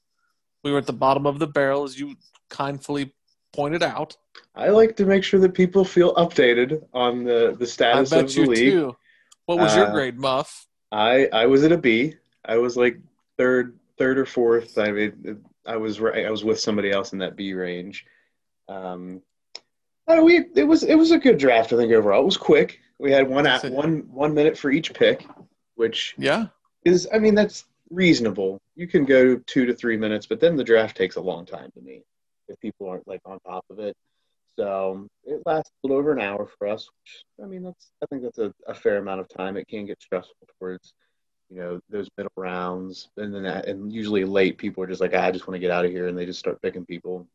[0.64, 2.16] We were at the bottom of the barrel, as you
[2.50, 3.14] kindly
[3.54, 4.18] pointed out.
[4.56, 8.24] I like to make sure that people feel updated on the, the I status bet
[8.26, 8.58] of the you league.
[8.74, 8.98] too.
[9.46, 10.68] What was your Uh, grade, Muff?
[10.92, 12.16] I I was at a B.
[12.44, 12.98] I was like
[13.38, 14.78] third third or fourth.
[14.78, 16.26] I mean, I was right.
[16.26, 18.06] I was with somebody else in that B range.
[18.68, 19.22] Um,
[20.08, 21.74] I we it was it was a good draft.
[21.74, 22.80] I think overall it was quick.
[23.00, 25.26] We had one at one one minute for each pick,
[25.76, 26.48] which Yeah.
[26.84, 28.60] is I mean that's reasonable.
[28.76, 31.72] You can go two to three minutes, but then the draft takes a long time
[31.76, 32.04] to me
[32.48, 33.96] if people aren't like on top of it.
[34.58, 36.88] So it lasted a little over an hour for us.
[36.88, 39.58] Which, I mean that's I think that's a, a fair amount of time.
[39.58, 40.94] It can get stressful towards
[41.50, 45.12] you know those middle rounds, and then that, and usually late people are just like
[45.14, 47.28] "Ah, I just want to get out of here, and they just start picking people.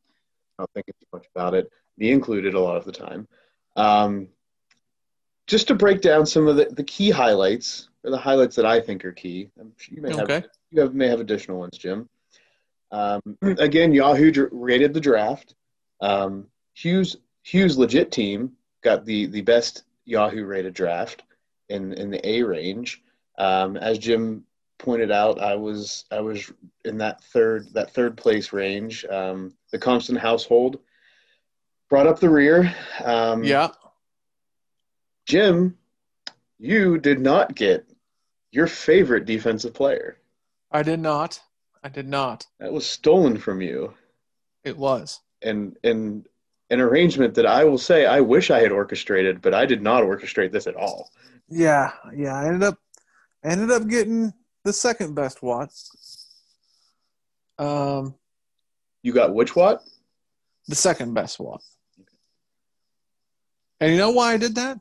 [0.58, 1.70] Not thinking too much about it.
[1.96, 3.26] Me included a lot of the time.
[3.76, 4.28] Um,
[5.46, 8.80] just to break down some of the, the key highlights or the highlights that I
[8.80, 9.50] think are key.
[9.58, 12.08] I'm sure you may have you have, may have additional ones, Jim.
[12.92, 15.54] Um, again, Yahoo dr- rated the draft.
[16.00, 21.22] Um, Hughes Hughes legit team got the the best Yahoo rated draft
[21.68, 23.02] in in the A range.
[23.40, 24.44] Um, as Jim
[24.78, 26.52] pointed out, I was I was
[26.84, 29.04] in that third that third place range.
[29.06, 30.78] Um, the Compton household
[31.88, 32.74] brought up the rear.
[33.02, 33.68] Um, Yeah.
[35.26, 35.76] Jim,
[36.58, 37.86] you did not get
[38.52, 40.18] your favorite defensive player.
[40.70, 41.40] I did not.
[41.82, 42.46] I did not.
[42.58, 43.94] That was stolen from you.
[44.64, 45.20] It was.
[45.40, 46.26] And and
[46.68, 50.04] an arrangement that I will say I wish I had orchestrated, but I did not
[50.04, 51.10] orchestrate this at all.
[51.48, 51.92] Yeah.
[52.14, 52.34] Yeah.
[52.34, 52.78] I ended up
[53.44, 54.32] I ended up getting
[54.64, 55.72] the second best Watt.
[57.58, 58.14] Um
[59.02, 59.82] You got which what?
[60.68, 61.62] the second best Watt.
[63.80, 64.78] And you know why I did that?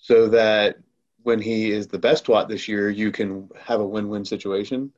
[0.00, 0.76] So that
[1.22, 4.92] when he is the best Watt this year, you can have a win-win situation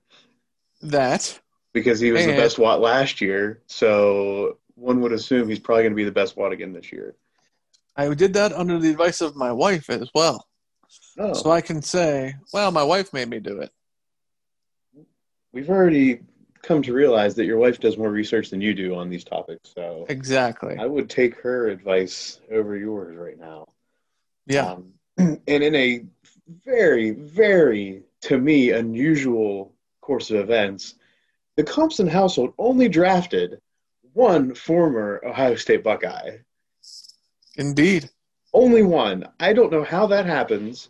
[0.83, 1.41] That
[1.73, 3.63] because he was the best Watt last year.
[3.67, 7.17] So one would assume he's probably going to be the best Watt again this year.
[7.97, 10.47] I did that under the advice of my wife as well.
[11.19, 13.71] Oh, So I can say, well, my wife made me do it.
[15.53, 16.21] we've already
[16.63, 19.73] come to realize that your wife does more research than you do on these topics.
[19.75, 20.77] So Exactly.
[20.79, 23.67] I would take her advice over yours right now.
[24.47, 24.73] Yeah.
[24.73, 26.05] Um, and in a
[26.65, 30.95] very, very, to me, unusual course of events,
[31.57, 33.61] the Compton household only drafted
[34.13, 36.39] one former Ohio State Buckeye.
[37.57, 38.09] Indeed.
[38.55, 39.27] Only one.
[39.41, 40.89] I don't know how that happens.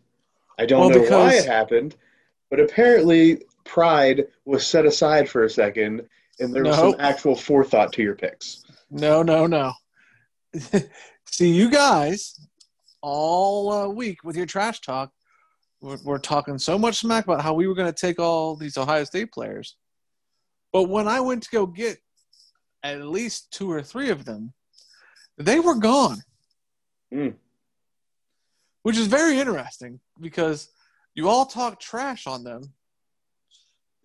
[0.58, 1.96] I don't Well, know why it happened,
[2.50, 6.08] but apparently pride was set aside for a second,
[6.40, 6.92] and there was No.
[6.92, 8.64] some actual forethought to your picks.
[8.90, 9.72] No, no, no.
[11.26, 12.40] See, you guys
[13.02, 15.12] all uh, week with your trash talk,
[15.80, 18.76] we're, we're talking so much smack about how we were going to take all these
[18.76, 19.76] Ohio State players.
[20.72, 21.98] But when I went to go get
[22.82, 24.52] at least two or three of them,
[25.36, 26.18] they were gone.
[27.12, 27.28] Hmm.
[28.88, 30.70] Which is very interesting because
[31.14, 32.72] you all talk trash on them.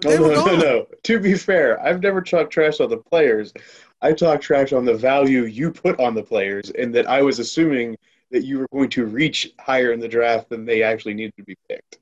[0.02, 0.88] But oh, No, no, no, no.
[1.04, 3.54] To be fair, I've never talked trash on the players.
[4.02, 7.40] I talk trash on the value you put on the players, and that I was
[7.40, 7.96] assuming
[8.32, 11.44] that you were going to reach higher in the draft than they actually needed to
[11.44, 12.00] be picked.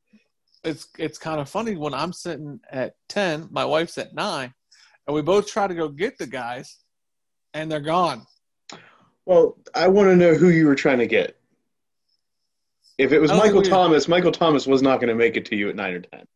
[0.64, 4.56] it's it's kind of funny when I'm sitting at ten, my wife's at nine,
[5.06, 6.80] and we both try to go get the guys,
[7.54, 8.26] and they're gone.
[9.28, 11.38] Well, I want to know who you were trying to get.
[13.02, 15.70] If it was Michael Thomas, Michael Thomas was not going to make it to you
[15.70, 16.28] at nine or ten.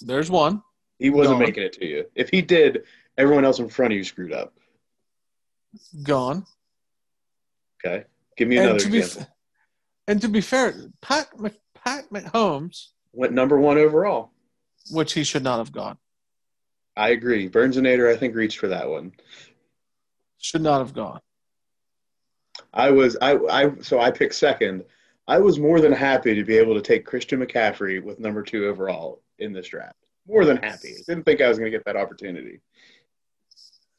[0.00, 0.62] There's one
[0.98, 1.46] He wasn't Gone.
[1.46, 2.06] making it to you.
[2.16, 2.82] If he did,
[3.16, 4.52] everyone else in front of you screwed up.
[6.02, 6.44] gone.
[7.84, 8.04] Okay,
[8.36, 9.26] give me another and to be f-
[10.08, 14.32] and to be fair, Pat Mc- Pat Mahomes, Went number one overall.
[14.90, 15.96] which he should not have gone,
[16.96, 17.46] I agree.
[17.48, 19.12] Burns and Nader, I think, reached for that one.
[20.38, 21.20] should not have gone.
[22.74, 24.84] I was I I so I picked second.
[25.30, 28.66] I was more than happy to be able to take Christian McCaffrey with number two
[28.66, 29.94] overall in this draft.
[30.26, 30.96] More than happy.
[31.06, 32.58] Didn't think I was going to get that opportunity.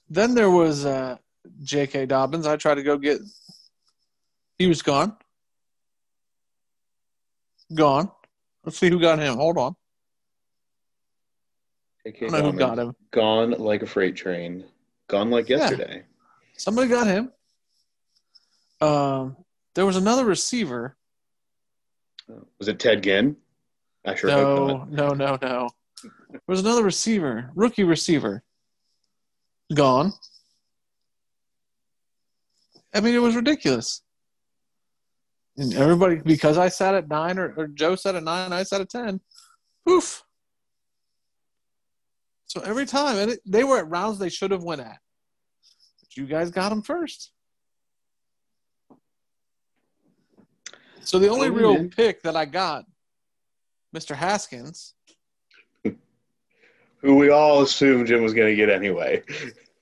[0.09, 1.15] Then there was uh,
[1.63, 2.07] J.K.
[2.07, 2.45] Dobbins.
[2.45, 3.21] I tried to go get.
[4.59, 5.15] He was gone.
[7.73, 8.11] Gone.
[8.65, 9.37] Let's see who got him.
[9.37, 9.75] Hold on.
[12.05, 12.93] I AK don't know who got him.
[13.11, 14.65] Gone like a freight train.
[15.07, 15.59] Gone like Yeah.
[15.59, 16.03] yesterday.
[16.57, 17.31] Somebody got him.
[18.81, 19.37] Um,
[19.75, 20.97] there was another receiver.
[22.59, 23.35] Was it Ted Ginn?
[24.05, 25.69] I sure No, no, no, no.
[26.03, 28.43] There was another receiver, rookie receiver.
[29.73, 30.13] Gone.
[32.93, 34.01] I mean, it was ridiculous.
[35.57, 38.81] And everybody, because I sat at nine, or, or Joe sat at nine, I sat
[38.81, 39.21] at ten.
[39.85, 40.23] Poof.
[42.45, 44.97] So every time, and it, they were at rounds they should have went at.
[46.01, 47.31] But you guys got them first.
[51.03, 51.87] So the only Oh, real yeah.
[51.95, 52.85] pick that I got,
[53.95, 54.15] Mr.
[54.15, 54.93] Haskins,
[55.83, 59.23] Who we all assumed Jim was going to get anyway.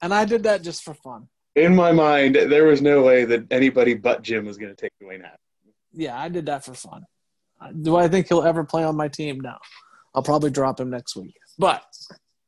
[0.01, 1.27] and I did that just for fun.
[1.55, 4.91] In my mind, there was no way that anybody but Jim was going to take
[5.03, 5.75] Dwayne Haskins.
[5.91, 7.03] Yeah, I did that for fun.
[7.81, 9.41] Do I think he'll ever play on my team?
[9.41, 9.55] No.
[10.15, 11.35] I'll probably drop him next week.
[11.57, 11.83] But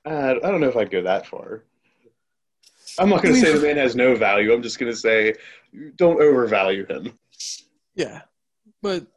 [0.06, 1.64] Uh, I don't know if I'd go that far.
[2.98, 4.54] I'm not going to say the man has no value.
[4.54, 5.34] I'm just going to say
[5.98, 7.18] don't overvalue him.
[7.96, 8.22] yeah,
[8.82, 9.08] but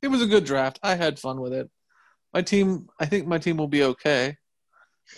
[0.00, 0.78] it was a good draft.
[0.82, 1.70] I had fun with it.
[2.32, 4.36] My team, I think my team will be okay.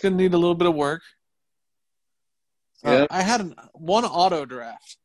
[0.01, 1.01] Gonna need a little bit of work.
[2.85, 3.07] Uh, Yeah.
[3.09, 4.97] I had an, one auto draft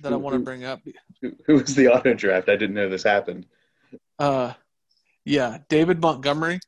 [0.00, 0.80] that I want to bring up.
[1.22, 2.48] Who, who was the auto draft?
[2.48, 3.46] I didn't know this happened.
[4.18, 4.52] Uh,
[5.24, 6.60] yeah, David Montgomery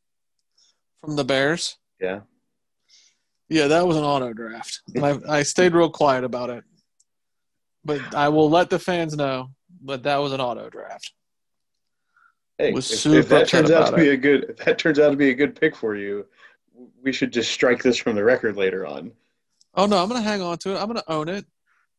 [1.00, 1.76] from the Bears.
[2.00, 2.20] Yeah.
[3.48, 4.80] Yeah, that was an auto draft.
[5.00, 6.64] I, I stayed real quiet about it.
[7.84, 9.50] But I will let the fans know
[9.84, 11.12] that that was an auto draft.
[12.58, 14.98] Hey, Was if, super if that turns out to be a good, if that turns
[14.98, 16.26] out to be a good pick for you,
[17.02, 19.12] we should just strike this from the record later on.
[19.74, 20.78] Oh no, I'm gonna hang on to it.
[20.78, 21.46] I'm gonna own it.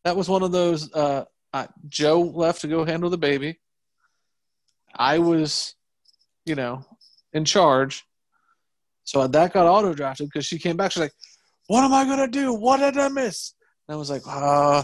[0.03, 0.93] That was one of those.
[0.93, 3.59] Uh, uh, Joe left to go handle the baby.
[4.95, 5.75] I was,
[6.45, 6.86] you know,
[7.34, 8.05] in charge.
[9.03, 10.91] So that got auto drafted because she came back.
[10.91, 11.13] She's like,
[11.67, 12.53] "What am I gonna do?
[12.53, 13.53] What did I miss?"
[13.88, 14.84] And I was like, "Uh."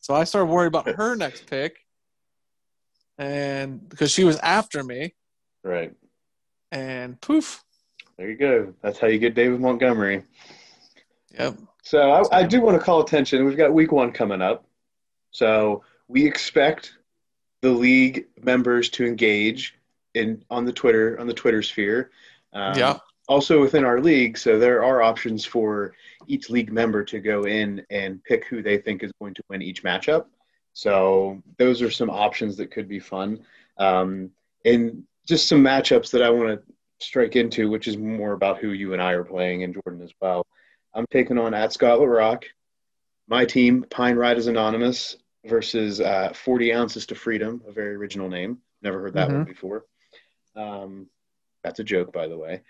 [0.00, 1.76] So I started worrying about her next pick,
[3.18, 5.14] and because she was after me,
[5.64, 5.92] Right.
[6.72, 7.62] and poof.
[8.16, 8.74] There you go.
[8.82, 10.24] That's how you get David Montgomery.
[11.38, 11.56] Yep.
[11.82, 13.44] So I, I do want to call attention.
[13.44, 14.64] We've got week one coming up.
[15.30, 16.94] So we expect
[17.60, 19.74] the league members to engage
[20.14, 22.10] in on the Twitter on the Twitter sphere.
[22.52, 22.98] Um, yeah.
[23.28, 25.92] Also within our league, so there are options for
[26.26, 29.60] each league member to go in and pick who they think is going to win
[29.60, 30.26] each matchup.
[30.78, 33.40] So those are some options that could be fun.
[33.78, 34.30] Um,
[34.64, 36.62] and just some matchups that I want to
[37.04, 40.12] strike into, which is more about who you and I are playing and Jordan as
[40.20, 40.46] well.
[40.94, 42.44] I'm taking on at Scott LaRock,
[43.26, 48.58] My team, Pine Riders Anonymous, versus uh, 40 Ounces to Freedom, a very original name.
[48.80, 49.84] Never heard that one before.
[50.54, 51.08] Um,
[51.64, 52.60] that's a joke, by the way.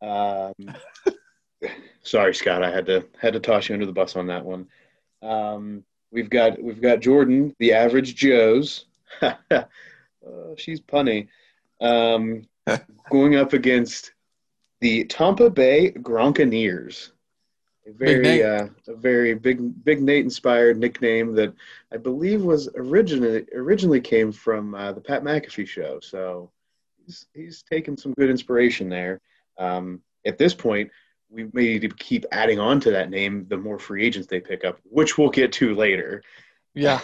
[0.00, 0.74] Um,
[2.02, 2.64] sorry, Scott.
[2.64, 4.68] I had to had to toss you under the bus on that one.
[5.20, 8.86] Um, we've got we've got Jordan, the average Joe's.
[9.22, 9.34] uh,
[10.56, 11.28] she's punny.
[11.80, 12.46] Um,
[13.10, 14.12] going up against
[14.80, 17.10] the Tampa Bay Gronkaneers.
[17.86, 21.54] A very uh, a very big big Nate inspired nickname that
[21.90, 25.98] I believe was originally originally came from uh, the Pat McAfee show.
[26.00, 26.50] So
[27.04, 29.20] he's he's taken some good inspiration there.
[29.56, 30.90] Um, at this point,
[31.30, 34.40] we may need to keep adding on to that name the more free agents they
[34.40, 36.22] pick up, which we'll get to later.
[36.74, 37.00] Yeah.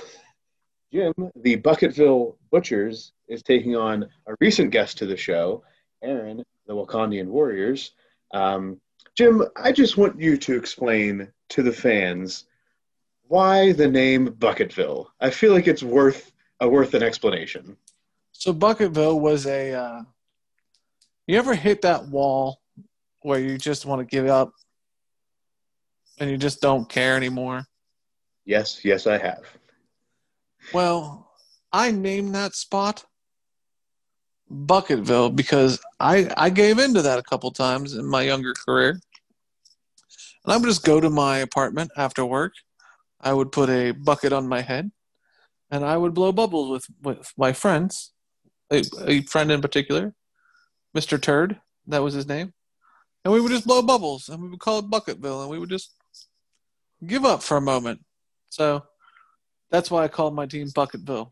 [0.92, 5.64] Jim, the Bucketville Butchers, is taking on a recent guest to the show,
[6.02, 7.92] Aaron, the Wakandian Warriors.
[8.32, 8.80] Um,
[9.16, 12.44] Jim, I just want you to explain to the fans
[13.26, 15.06] why the name Bucketville.
[15.20, 17.76] I feel like it's worth a worth an explanation.
[18.32, 19.72] So Bucketville was a.
[19.72, 20.02] Uh,
[21.26, 22.60] you ever hit that wall
[23.24, 24.52] where you just want to give up,
[26.18, 27.64] and you just don't care anymore?
[28.44, 29.42] Yes, yes, I have.
[30.72, 31.30] Well,
[31.72, 33.04] I named that spot
[34.50, 39.00] Bucketville because I I gave into that a couple times in my younger career.
[40.44, 42.52] And I would just go to my apartment after work.
[43.20, 44.92] I would put a bucket on my head,
[45.70, 48.12] and I would blow bubbles with with my friends,
[48.70, 50.14] a, a friend in particular,
[50.92, 51.60] Mister Turd.
[51.86, 52.53] That was his name,
[53.24, 55.70] and we would just blow bubbles, and we would call it Bucketville, and we would
[55.70, 55.92] just
[57.06, 58.00] give up for a moment.
[58.50, 58.84] So
[59.70, 61.30] that's why I called my team Bucketville.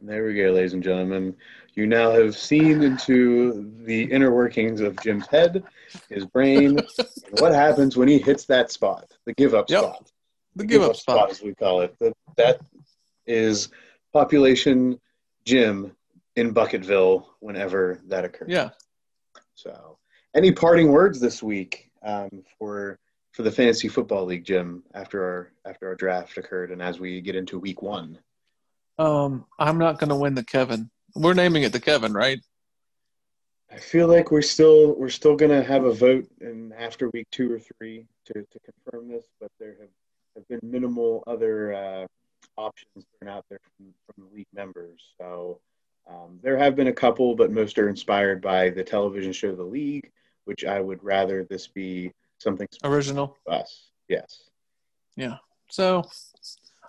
[0.00, 1.34] There we go, ladies and gentlemen.
[1.74, 5.64] You now have seen into the inner workings of Jim's head,
[6.08, 6.78] his brain,
[7.32, 9.80] what happens when he hits that spot, the give up Yep.
[9.82, 10.10] spot.
[10.54, 11.30] The give up spot.
[11.30, 11.96] as we call it.
[11.98, 12.60] That, that
[13.26, 13.70] is
[14.12, 15.00] population
[15.44, 15.96] Jim
[16.36, 18.48] in Bucketville whenever that occurs.
[18.50, 18.70] Yeah.
[19.54, 19.91] So,
[20.34, 22.98] any parting words this week um, for
[23.32, 24.82] for the fantasy football league, Jim?
[24.94, 28.18] After our after our draft occurred, and as we get into week one.
[28.98, 30.90] Um, I'm not going to win the Kevin.
[31.14, 32.40] We're naming it the Kevin, right?
[33.72, 37.50] I feel like we're still we're still gonna have a vote in after week two
[37.50, 39.88] or three to, to confirm this, but there have,
[40.36, 42.06] have been minimal other uh,
[42.58, 45.00] options thrown out there from, from the league members.
[45.18, 45.60] So
[46.06, 49.62] um, there have been a couple, but most are inspired by the television show The
[49.62, 50.10] League,
[50.44, 53.36] which I would rather this be something Original.
[53.46, 53.90] us.
[54.08, 54.50] Yes.
[55.16, 55.36] Yeah.
[55.70, 56.04] So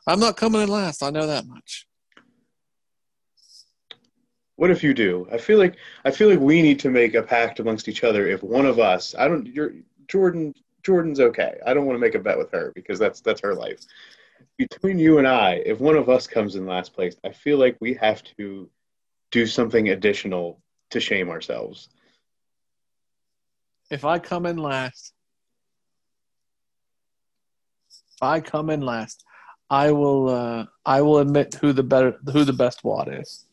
[0.08, 1.04] I'm not coming in last.
[1.04, 1.88] I know that much.
[4.56, 5.28] What if you do?
[5.32, 8.28] I feel like I feel like we need to make a pact amongst each other.
[8.28, 9.74] If one of us, I don't, you're
[10.08, 10.54] Jordan.
[10.84, 11.60] Jordan's okay.
[11.66, 13.80] I don't want to make a bet with her because that's that's her life.
[14.58, 17.78] Between you and I, if one of us comes in last place, I feel like
[17.80, 18.70] we have to
[19.32, 21.90] do something additional to shame ourselves.
[23.94, 25.14] If I come in last,
[28.16, 29.24] if I come in last,
[29.70, 33.46] I will uh, I will admit who the better who the best Watt is.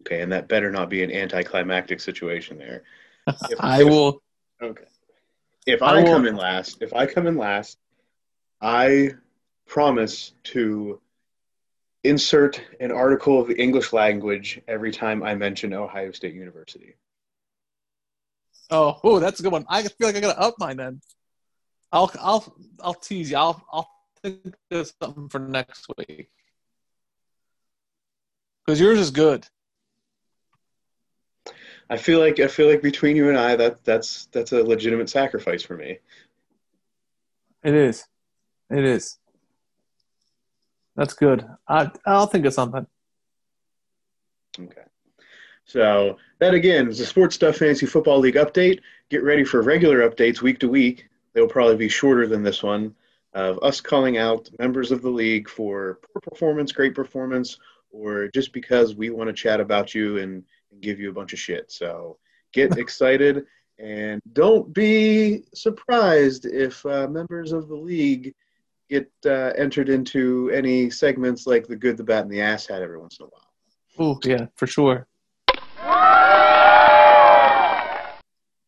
[0.00, 2.82] Okay, and that better not be an anticlimactic situation there.
[3.48, 4.20] If- I will.
[4.60, 4.86] Okay.
[5.66, 7.78] If I I, come in last, if I come in last,
[8.60, 9.12] I
[9.66, 11.00] promise to
[12.02, 16.96] insert an article of the English language every time I mention Ohio State University.
[18.70, 19.66] Oh, oh, that's a good one.
[19.68, 21.00] I feel like I gotta up mine then.
[21.92, 23.36] I'll I'll I'll tease you.
[23.36, 23.90] I'll I'll
[24.22, 26.30] think of something for next week
[28.64, 29.46] because yours is good.
[31.90, 35.10] I feel like I feel like between you and I, that that's that's a legitimate
[35.10, 35.98] sacrifice for me.
[37.62, 38.04] It is.
[38.70, 39.18] It is.
[40.96, 41.46] That's good.
[41.68, 42.86] I I'll think of something.
[44.58, 44.82] Okay.
[45.64, 48.80] So that again is the Sports Stuff Fantasy Football League update.
[49.10, 51.08] Get ready for regular updates week to week.
[51.32, 52.94] They'll probably be shorter than this one
[53.34, 57.58] of us calling out members of the league for poor performance, great performance,
[57.90, 61.32] or just because we want to chat about you and, and give you a bunch
[61.32, 61.70] of shit.
[61.70, 62.18] So
[62.52, 63.44] get excited
[63.78, 68.32] and don't be surprised if uh, members of the league
[68.88, 72.82] get uh, entered into any segments like the good, the bad, and the ass hat
[72.82, 73.40] every once in a while.
[73.98, 75.08] Oh yeah, for sure.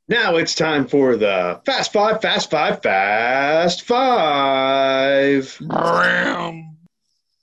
[0.09, 5.59] Now it's time for the Fast Five, Fast Five, Fast Five.
[5.61, 6.77] Bam.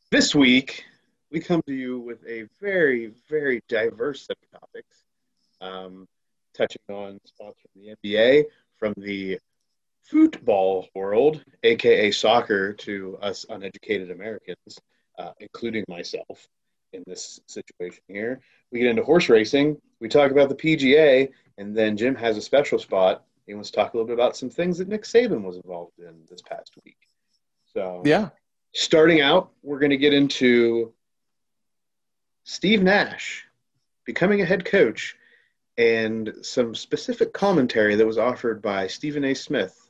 [0.10, 0.86] This week,
[1.30, 5.04] we come to you with a very, very diverse set of topics,
[5.60, 6.08] um,
[6.54, 8.46] touching on spots from the NBA,
[8.78, 9.40] from the
[10.04, 14.80] football world, aka soccer, to us uneducated Americans,
[15.20, 16.48] uh, including myself
[16.94, 18.40] in this situation here.
[18.72, 19.82] We get into horse racing.
[20.00, 23.24] We talk about the PGA, and then Jim has a special spot.
[23.46, 26.00] He wants to talk a little bit about some things that Nick Saban was involved
[26.00, 26.98] in this past week.
[27.66, 28.30] So, Yeah.
[28.74, 30.94] starting out, we're going to get into
[32.46, 33.46] Steve Nash
[34.06, 35.16] becoming a head coach
[35.78, 39.34] and some specific commentary that was offered by Stephen A.
[39.34, 39.90] Smith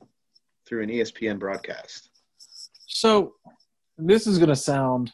[0.66, 2.10] through an ESPN broadcast.
[2.88, 3.36] So
[3.98, 5.12] this is gonna sound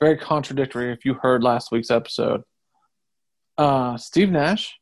[0.00, 2.42] very contradictory if you heard last week's episode.
[3.56, 4.76] Uh, Steve Nash,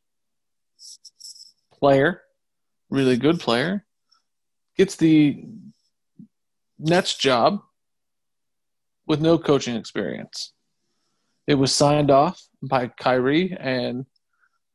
[1.81, 2.21] player,
[2.89, 3.85] really good player,
[4.77, 5.43] gets the
[6.79, 7.61] Nets job
[9.07, 10.53] with no coaching experience.
[11.47, 14.05] It was signed off by Kyrie and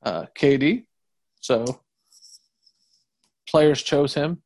[0.02, 0.86] uh, KD,
[1.40, 1.80] so
[3.48, 4.42] players chose him.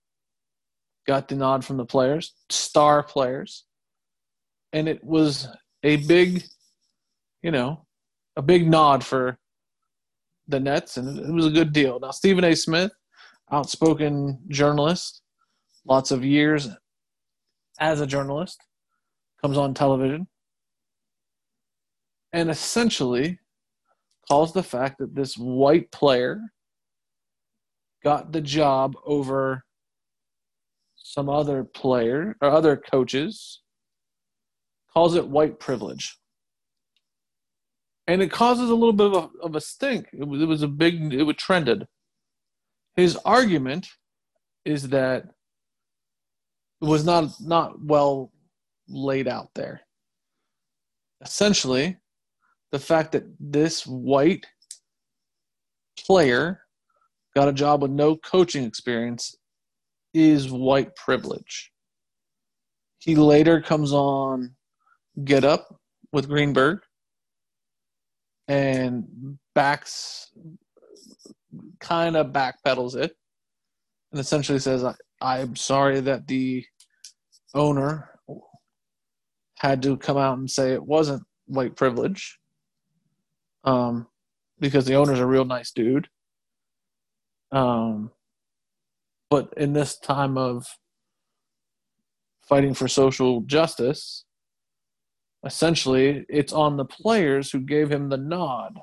[1.06, 3.64] Got the nod from the players, star players,
[4.72, 5.48] and it was
[5.82, 6.44] a big,
[7.42, 7.86] you know,
[8.36, 9.38] a big nod for
[10.50, 12.00] the Nets, and it was a good deal.
[12.00, 12.54] Now, Stephen A.
[12.54, 12.92] Smith,
[13.50, 15.22] outspoken journalist,
[15.86, 16.68] lots of years
[17.78, 18.60] as a journalist,
[19.40, 20.26] comes on television
[22.32, 23.38] and essentially
[24.28, 26.40] calls the fact that this white player
[28.04, 29.64] got the job over
[30.96, 33.62] some other player or other coaches
[34.92, 36.19] calls it white privilege
[38.10, 40.08] and it causes a little bit of a, of a stink.
[40.12, 41.86] It was, it was a big it was trended.
[42.96, 43.86] His argument
[44.64, 45.26] is that
[46.82, 48.32] it was not not well
[48.88, 49.82] laid out there.
[51.22, 51.98] Essentially
[52.72, 54.44] the fact that this white
[56.04, 56.62] player
[57.36, 59.36] got a job with no coaching experience
[60.14, 61.70] is white privilege.
[62.98, 64.56] He later comes on
[65.22, 65.80] Get Up
[66.12, 66.80] with Greenberg
[68.50, 70.32] and backs,
[71.78, 73.14] kind of backpedals it
[74.10, 74.84] and essentially says,
[75.20, 76.64] I'm sorry that the
[77.54, 78.10] owner
[79.58, 82.40] had to come out and say it wasn't white privilege
[83.62, 84.08] um,
[84.58, 86.08] because the owner's a real nice dude.
[87.52, 88.10] Um,
[89.28, 90.66] but in this time of
[92.42, 94.24] fighting for social justice,
[95.44, 98.78] essentially it's on the players who gave him the nod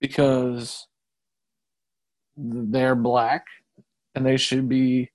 [0.00, 0.86] because
[2.36, 3.44] they're black
[4.14, 5.10] and they should be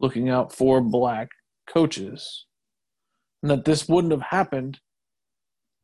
[0.00, 1.28] looking out for black
[1.68, 2.46] coaches.
[3.42, 4.80] And that this wouldn't have happened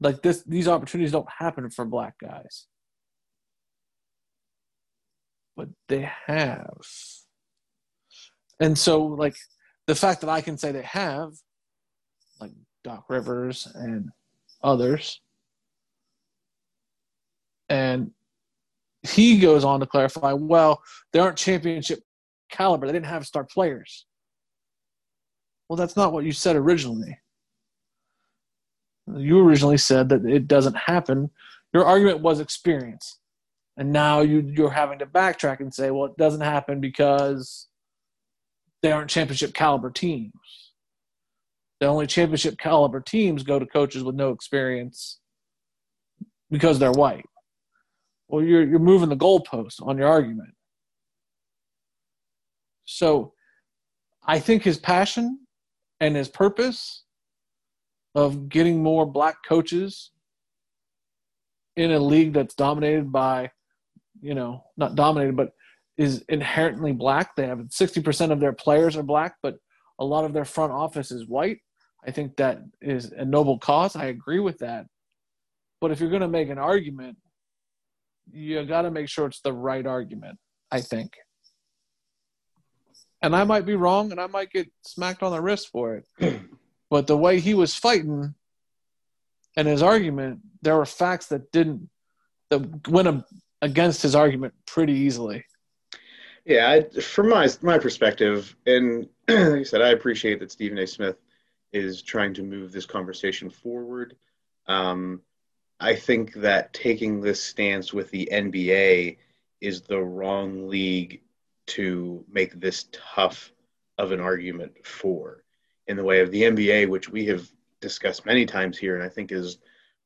[0.01, 2.67] Like this, these opportunities don't happen for black guys,
[5.57, 6.81] but they have.
[8.61, 9.37] And so, like
[9.87, 11.33] the fact that I can say they have,
[12.41, 12.53] like
[12.85, 14.11] Doc Rivers and
[14.63, 15.21] others,
[17.69, 18.11] and
[19.03, 22.01] he goes on to clarify, well, they aren't championship
[22.51, 22.87] caliber.
[22.87, 24.07] They didn't have star players.
[25.69, 27.19] Well, that's not what you said originally.
[29.07, 31.31] You originally said that it doesn't happen.
[31.73, 33.19] Your argument was experience.
[33.77, 37.69] And now you, you're having to backtrack and say, well, it doesn't happen because
[38.83, 40.70] they aren't championship caliber teams.
[41.81, 45.19] The only championship caliber teams go to coaches with no experience
[46.51, 47.27] because they're white.
[48.29, 50.55] Well, you're you're moving the goalpost on your argument.
[52.85, 53.33] So,
[54.25, 55.41] I think his passion
[56.01, 57.05] and his purpose
[58.15, 60.11] of getting more black coaches
[61.77, 63.51] in a league that's dominated by,
[64.21, 65.53] you know, not dominated, but
[65.97, 67.37] is inherently black.
[67.37, 69.57] They have 60% of their players are black, but
[69.99, 71.59] a lot of their front office is white.
[72.07, 73.97] I think that is a noble cause.
[73.97, 74.87] I agree with that.
[75.81, 77.17] But if you're going to make an argument,
[78.33, 80.39] you got to make sure it's the right argument,
[80.71, 81.15] I think.
[83.23, 86.41] And I might be wrong and I might get smacked on the wrist for it.
[86.91, 88.35] but the way he was fighting
[89.57, 91.91] and his argument, there were facts that didn't,
[92.49, 93.25] that went
[93.61, 95.45] against his argument pretty easily.
[96.47, 100.87] Yeah, I, from my my perspective, and like I said, I appreciate that Stephen A.
[100.87, 101.17] Smith
[101.73, 104.17] is trying to move this conversation forward.
[104.67, 105.23] Um,
[105.79, 109.17] I think that taking this stance with the NBA
[109.61, 111.23] is the wrong league
[111.69, 113.53] to make this tough
[113.99, 115.45] of an argument for.
[115.87, 117.49] In the way of the NBA, which we have
[117.81, 119.59] discussed many times here, and I think is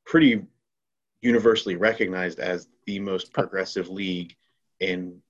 [0.05, 0.43] pretty
[1.21, 4.35] universally recognized as the most progressive league
[4.79, 5.21] in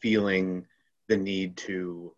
[0.00, 0.66] feeling
[1.08, 2.14] the need to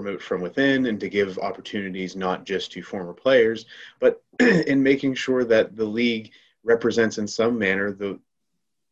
[0.00, 3.66] promote from within and to give opportunities not just to former players,
[3.98, 6.30] but in making sure that the league
[6.62, 8.18] represents in some manner the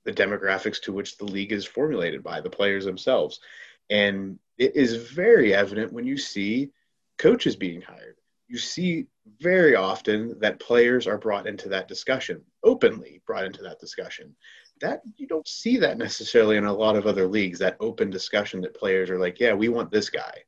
[0.05, 3.41] the demographics to which the league is formulated by the players themselves.
[3.91, 6.71] And it is very evident when you see
[7.19, 8.17] coaches being hired.
[8.47, 9.07] You see
[9.41, 14.37] very often that players are brought into that discussion, openly brought into that discussion.
[14.81, 18.61] That you don't see that necessarily in a lot of other leagues, that open discussion
[18.61, 20.43] that players are like, yeah, we want this guy.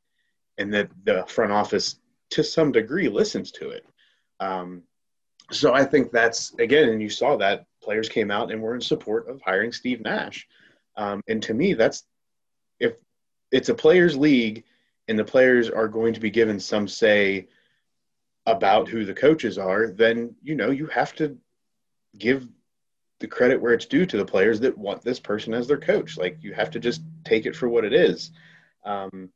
[0.59, 1.95] And that the front office,
[2.31, 3.85] to some degree, listens to it.
[4.39, 4.83] Um,
[5.51, 8.81] so I think that's again, and you saw that players came out and were in
[8.81, 10.47] support of hiring Steve Nash.
[10.95, 12.03] Um, and to me, that's
[12.79, 12.93] if
[13.51, 14.63] it's a players' league
[15.07, 17.47] and the players are going to be given some say
[18.45, 21.37] about who the coaches are, then you know you have to
[22.17, 22.47] give
[23.19, 26.17] the credit where it's due to the players that want this person as their coach.
[26.17, 28.31] Like you have to just take it for what it is.
[28.85, 29.29] Um,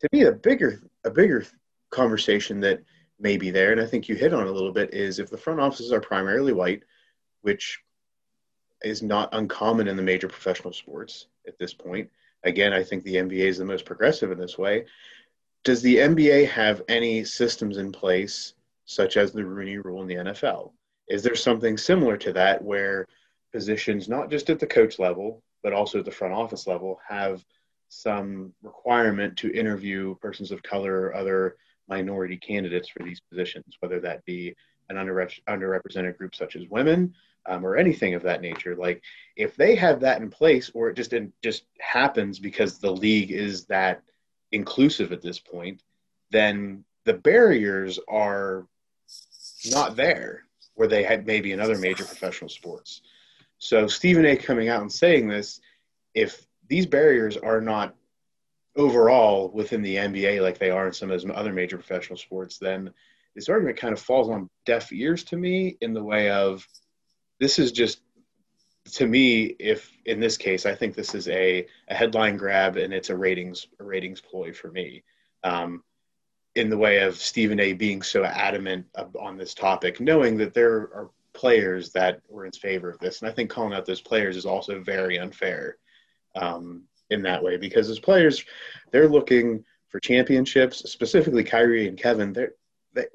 [0.00, 1.44] to me, a bigger a bigger
[1.90, 2.82] conversation that
[3.18, 5.36] may be there, and I think you hit on a little bit, is if the
[5.36, 6.82] front offices are primarily white,
[7.42, 7.80] which
[8.82, 12.08] is not uncommon in the major professional sports at this point.
[12.44, 14.86] Again, I think the NBA is the most progressive in this way.
[15.64, 18.54] Does the NBA have any systems in place,
[18.86, 20.72] such as the Rooney Rule in the NFL?
[21.08, 23.06] Is there something similar to that where
[23.52, 27.44] positions, not just at the coach level, but also at the front office level, have
[27.90, 31.56] some requirement to interview persons of color or other
[31.88, 34.54] minority candidates for these positions, whether that be
[34.88, 37.12] an underrepresented group such as women
[37.46, 38.76] um, or anything of that nature.
[38.76, 39.02] Like
[39.36, 43.32] if they have that in place, or it just it just happens because the league
[43.32, 44.02] is that
[44.52, 45.82] inclusive at this point,
[46.30, 48.66] then the barriers are
[49.70, 53.02] not there where they had maybe in other major professional sports.
[53.58, 54.36] So Stephen A.
[54.36, 55.60] coming out and saying this,
[56.14, 57.94] if these barriers are not
[58.76, 62.56] overall within the NBA like they are in some of those other major professional sports,
[62.56, 62.90] then
[63.34, 66.66] this argument kind of falls on deaf ears to me in the way of
[67.38, 68.00] this is just
[68.92, 72.92] to me if in this case i think this is a, a headline grab and
[72.92, 75.02] it's a ratings a ratings ploy for me
[75.44, 75.82] um,
[76.56, 78.86] in the way of stephen a being so adamant
[79.20, 83.20] on this topic knowing that there are players that were in favor of this.
[83.20, 85.76] And i think calling out those players is also very unfair
[86.36, 88.44] um, in that way because as players
[88.92, 92.52] they're looking for championships specifically kyrie and kevin they're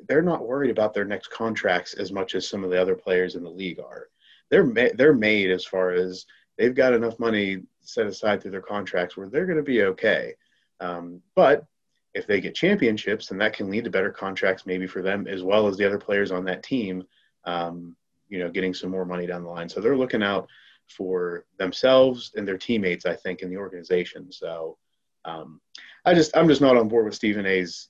[0.07, 3.35] they're not worried about their next contracts as much as some of the other players
[3.35, 4.07] in the league are
[4.49, 6.25] they're ma- they're made as far as
[6.57, 10.33] they've got enough money set aside through their contracts where they're going to be okay.
[10.79, 11.65] Um, but
[12.13, 15.43] if they get championships, then that can lead to better contracts maybe for them as
[15.43, 17.03] well as the other players on that team.
[17.43, 17.95] Um,
[18.27, 19.69] you know getting some more money down the line.
[19.69, 20.49] So they're looking out
[20.87, 24.31] for themselves and their teammates, I think, in the organization.
[24.31, 24.77] So
[25.25, 25.59] um,
[26.05, 27.89] I just I'm just not on board with Stephen A's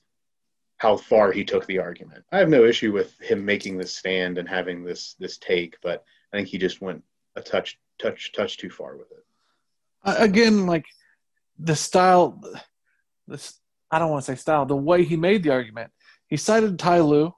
[0.78, 2.24] how far he took the argument.
[2.32, 6.04] I have no issue with him making this stand and having this this take, but
[6.32, 7.02] I think he just went
[7.34, 9.24] a touch touch touch too far with it.
[10.04, 10.84] Again, like
[11.58, 12.42] the style,
[13.26, 13.58] this
[13.90, 15.90] I don't want to say style, the way he made the argument.
[16.28, 17.34] He cited Ty Lue,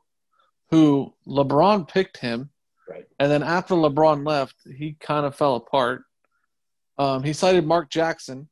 [0.71, 2.51] who LeBron picked him,
[2.89, 3.07] right?
[3.19, 6.03] And then after LeBron left, he kind of fell apart.
[6.99, 8.49] Um, he cited Mark Jackson,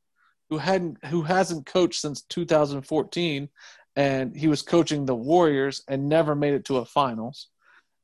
[0.49, 3.49] who hadn't who hasn't coached since 2014,
[3.95, 7.49] and he was coaching the Warriors and never made it to a finals.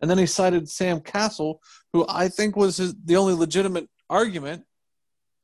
[0.02, 1.62] And then he cited Sam Cassell,
[1.94, 4.64] who I think was his, the only legitimate argument,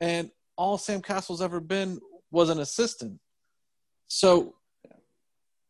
[0.01, 1.99] and all Sam Cassell's ever been
[2.31, 3.19] was an assistant.
[4.07, 4.55] So,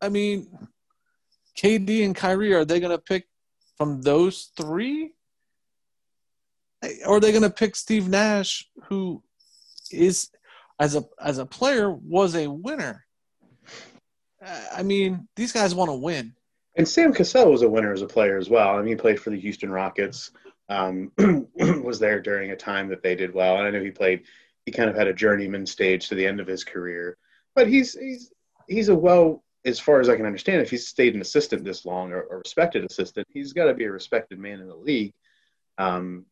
[0.01, 0.47] I mean,
[1.55, 3.28] KD and Kyrie, are they going to pick
[3.80, 5.13] from those three?
[7.05, 9.23] Or are they going to pick Steve Nash, who
[9.91, 10.30] is,
[10.80, 13.05] as a as a player, was a winner?
[14.73, 16.34] I mean, these guys want to win.
[16.75, 18.75] And Sam Cassell was a winner as a player as well.
[18.75, 20.32] I mean, he played for the Houston Rockets.
[20.69, 21.11] Um,
[21.57, 24.23] was there during a time that they did well, and I know he played.
[24.65, 27.17] He kind of had a journeyman stage to the end of his career,
[27.55, 28.32] but he's he's
[28.67, 31.86] he's a well as far as I can understand, if he's stayed an assistant this
[31.86, 35.14] long or, or respected assistant, he's got to be a respected man in the league.
[35.78, 36.26] Um,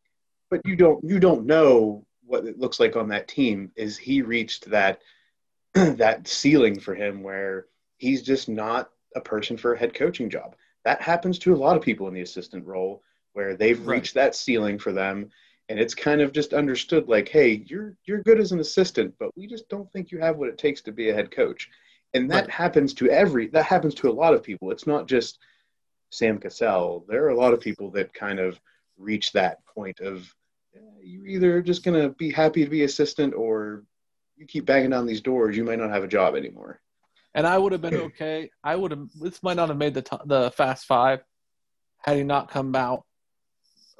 [0.50, 3.72] but you don't you don't know what it looks like on that team.
[3.76, 5.02] Is he reached that
[5.74, 7.68] that ceiling for him where
[7.98, 10.56] he's just not a person for a head coaching job?
[10.86, 13.04] That happens to a lot of people in the assistant role
[13.34, 13.98] where they've right.
[13.98, 15.30] reached that ceiling for them
[15.70, 19.36] and it's kind of just understood like hey you're you're good as an assistant but
[19.38, 21.70] we just don't think you have what it takes to be a head coach
[22.18, 22.50] and that right.
[22.50, 24.72] happens to every that happens to a lot of people.
[24.72, 25.40] It's not just
[26.10, 27.06] sam cassell.
[27.08, 28.60] There are a lot of people that kind of
[28.98, 30.34] reach that point of
[31.02, 33.84] you're either just going to be happy to be assistant or
[34.36, 36.82] you keep banging down these doors you might not have a job anymore.
[37.34, 38.06] And i would have been hmm.
[38.08, 38.50] okay.
[38.64, 41.22] I would have this might not have made the t- the fast five
[42.00, 43.04] had he not come out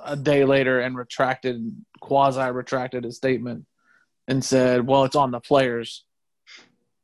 [0.04, 3.66] a day later and retracted quasi retracted his statement
[4.28, 6.06] and said well it's on the players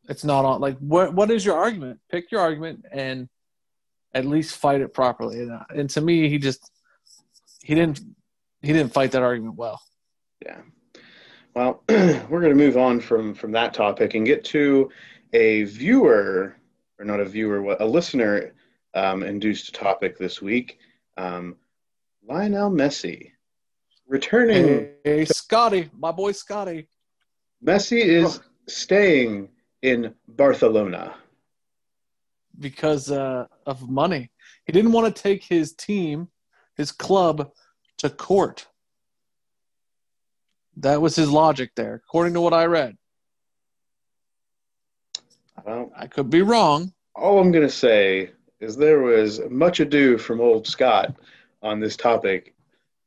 [0.09, 0.61] it's not on.
[0.61, 1.99] Like, what what is your argument?
[2.09, 3.29] Pick your argument and
[4.13, 5.39] at least fight it properly.
[5.39, 6.71] And, uh, and to me, he just
[7.63, 8.01] he didn't
[8.61, 9.81] he didn't fight that argument well.
[10.45, 10.61] Yeah.
[11.55, 14.89] Well, we're going to move on from from that topic and get to
[15.33, 16.55] a viewer
[16.99, 18.53] or not a viewer, a listener
[18.93, 20.79] um, induced topic this week.
[21.17, 21.55] Um,
[22.27, 23.31] Lionel Messi
[24.07, 24.65] returning.
[24.65, 26.87] Hey, hey Scotty, my boy Scotty.
[27.65, 29.49] Messi is staying
[29.83, 31.13] in Barcelona?
[32.59, 34.31] Because uh, of money.
[34.65, 36.29] He didn't want to take his team,
[36.75, 37.51] his club,
[37.99, 38.65] to court.
[40.77, 42.97] That was his logic there, according to what I read.
[45.63, 46.93] Well, I could be wrong.
[47.15, 51.15] All I'm going to say is there was much ado from old Scott
[51.61, 52.55] on this topic.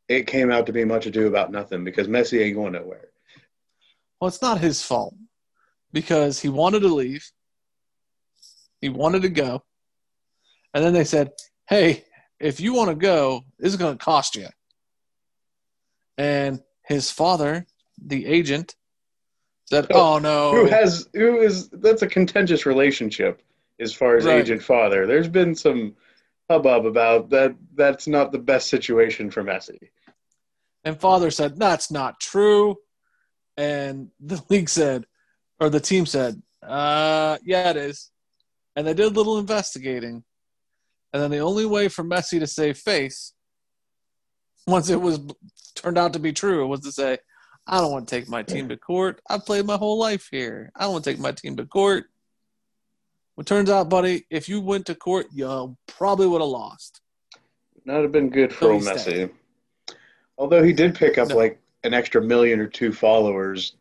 [0.09, 3.09] It came out to be much ado about nothing because Messi ain't going nowhere.
[4.20, 5.14] Well, it's not his fault
[5.97, 7.26] because he wanted to leave.
[8.82, 9.62] He wanted to go.
[10.74, 11.32] And then they said,
[11.70, 12.05] hey,
[12.38, 14.49] if you want to go, this is going to cost you.
[16.18, 17.64] And his father,
[17.97, 18.76] the agent,
[19.64, 23.40] said, "Oh no." Who has who is that's a contentious relationship
[23.80, 24.40] as far as right.
[24.42, 25.07] agent father.
[25.07, 25.97] There's been some
[26.51, 27.57] hubbub about that.
[27.74, 29.78] That's not the best situation for Messi.
[30.84, 32.76] And father said, "That's not true."
[33.57, 35.07] And the league said,
[35.61, 38.11] or the team said, uh, yeah, it is.
[38.74, 40.24] And they did a little investigating.
[41.12, 43.32] And then the only way for Messi to save face,
[44.66, 45.20] once it was
[45.74, 47.18] turned out to be true, was to say,
[47.66, 49.20] I don't want to take my team to court.
[49.28, 50.70] I've played my whole life here.
[50.76, 52.04] I don't want to take my team to court.
[53.36, 57.00] Well, turns out, buddy, if you went to court, you probably would have lost.
[57.84, 59.30] Not have been good for so Messi.
[60.38, 61.36] Although he did pick up no.
[61.36, 63.76] like an extra million or two followers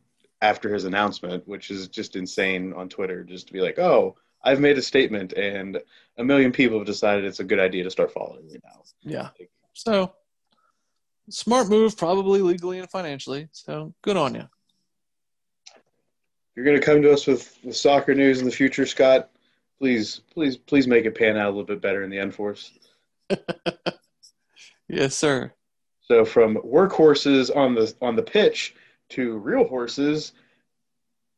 [0.46, 4.60] after his announcement, which is just insane on Twitter, just to be like, oh, I've
[4.60, 5.82] made a statement and
[6.20, 8.84] a million people have decided it's a good idea to start following me now.
[9.02, 9.30] Yeah.
[9.74, 10.14] So
[11.30, 13.50] smart move, probably legally and financially.
[13.54, 14.48] So good on you.
[16.56, 19.32] You're going to come to us with, with soccer news in the future, Scott.
[19.80, 22.72] Please, please, please make it pan out a little bit better in the Enforce.
[24.88, 25.52] yes, sir.
[26.02, 28.76] So from workhorses on the on the pitch
[29.10, 30.34] to real horses,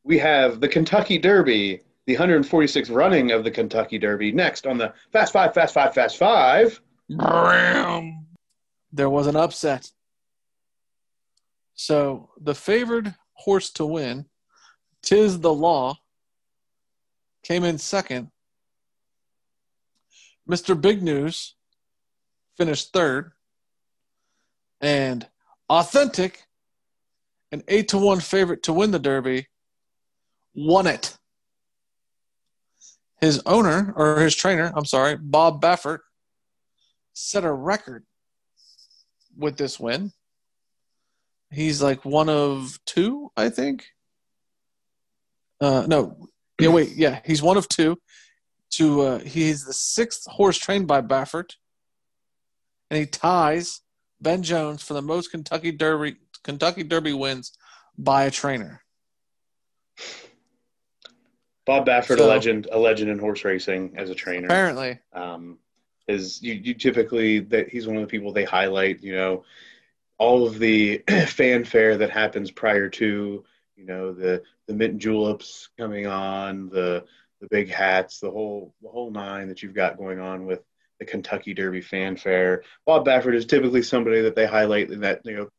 [0.03, 4.31] we have the Kentucky Derby, the 146th running of the Kentucky Derby.
[4.31, 6.79] Next on the Fast Five, Fast Five, Fast Five.
[8.91, 9.91] there was an upset.
[11.73, 14.25] So the favored horse to win,
[15.01, 15.97] Tiz the Law,
[17.43, 18.31] came in second.
[20.49, 20.79] Mr.
[20.79, 21.55] Big News
[22.55, 23.31] finished third.
[24.79, 25.27] And
[25.69, 26.46] Authentic,
[27.51, 29.47] an 8 to 1 favorite to win the Derby,
[30.53, 31.17] won it.
[33.21, 35.99] His owner, or his trainer, I'm sorry, Bob Baffert,
[37.13, 38.05] set a record
[39.35, 40.11] with this win.
[41.51, 43.85] He's like one of two, I think.
[45.59, 46.29] Uh, no,
[46.59, 47.97] yeah, wait, yeah, he's one of two.
[48.71, 51.51] To uh, he's the sixth horse trained by Baffert,
[52.91, 53.81] and he ties
[54.19, 56.17] Ben Jones for the most Kentucky Derby
[56.47, 57.51] Kentucky Derby wins
[57.97, 58.81] by a trainer.
[61.65, 64.45] Bob Baffert, So- a legend, a legend in horse racing as a trainer.
[64.45, 65.59] Apparently, um,
[66.07, 69.03] is you, you typically that he's one of the people they highlight.
[69.03, 69.43] You know,
[70.17, 73.43] all of the fanfare that happens prior to
[73.75, 77.03] you know the the mint juleps coming on, the
[77.41, 80.63] the big hats, the whole the whole nine that you've got going on with
[80.99, 82.63] the Kentucky Derby fanfare.
[82.85, 85.49] Bob Baffert is typically somebody that they highlight in that you know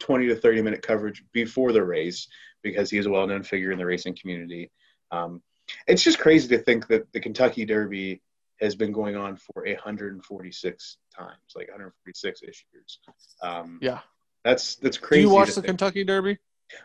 [0.00, 2.28] 20 to 30 minute coverage before the race
[2.62, 4.70] because he is a well known figure in the racing community.
[5.10, 5.42] Um,
[5.86, 8.22] it's just crazy to think that the Kentucky Derby
[8.60, 12.98] has been going on for 146 times, like 146 ish years.
[13.42, 14.00] Um, yeah.
[14.44, 15.22] that's that's crazy.
[15.22, 15.66] Do you watch the think.
[15.66, 16.38] Kentucky Derby?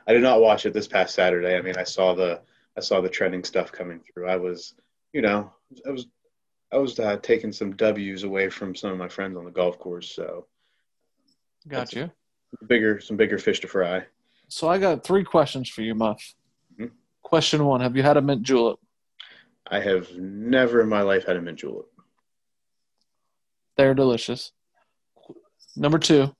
[0.08, 1.56] I did not watch it this past Saturday.
[1.56, 2.42] I mean, I saw the
[2.78, 4.28] I saw the trending stuff coming through.
[4.28, 4.76] I was,
[5.12, 5.52] you know,
[5.88, 6.08] I was
[6.72, 9.80] I was uh, taking some W's away from some of my friends on the golf
[9.80, 10.14] course.
[10.14, 10.48] So
[11.68, 12.12] Got That's- you.
[12.68, 14.06] Bigger some bigger fish to fry.
[14.48, 16.36] So I got three questions for you, Muff.
[16.80, 16.92] Mhm.
[17.22, 18.80] Question one: Have you had a mint julep?
[19.68, 21.86] I have never in my life had a mint julep.
[23.78, 24.52] They're delicious.
[25.76, 26.36] Number two: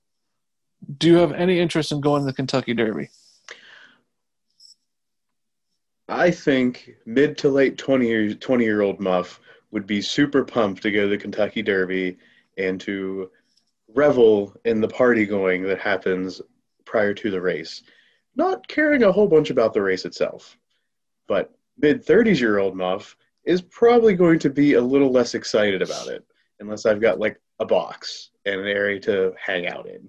[0.98, 3.08] Do you have any interest in going to the Kentucky Derby?
[6.08, 9.40] I think mid to late 20 year, 20 year old Muff
[9.70, 12.18] would be super pumped to go to the Kentucky Derby
[12.58, 13.30] and to
[13.94, 16.40] revel in the party going that happens
[16.84, 17.82] prior to the race.
[18.36, 20.58] Not caring a whole bunch about the race itself.
[21.26, 25.82] But mid 30s year old Muff is probably going to be a little less excited
[25.82, 26.24] about it
[26.60, 30.08] unless I've got like a box and an area to hang out in.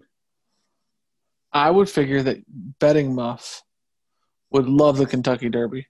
[1.52, 2.44] I would figure that
[2.80, 3.64] betting Muff
[4.52, 5.88] would love the Kentucky Derby.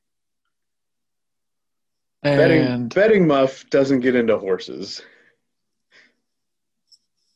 [2.21, 5.03] Betting, betting Muff doesn't get into horses.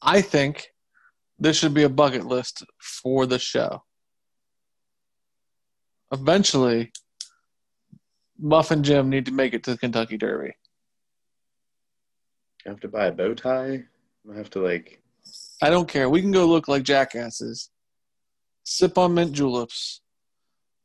[0.01, 0.71] I think
[1.37, 3.83] this should be a bucket list for the show.
[6.11, 6.91] Eventually,
[8.39, 10.53] Muff and Jim need to make it to the Kentucky Derby.
[12.65, 13.83] I have to buy a bow tie.
[14.31, 15.01] I have to like
[15.61, 16.09] I don't care.
[16.09, 17.69] We can go look like jackasses,
[18.63, 20.01] sip on mint juleps,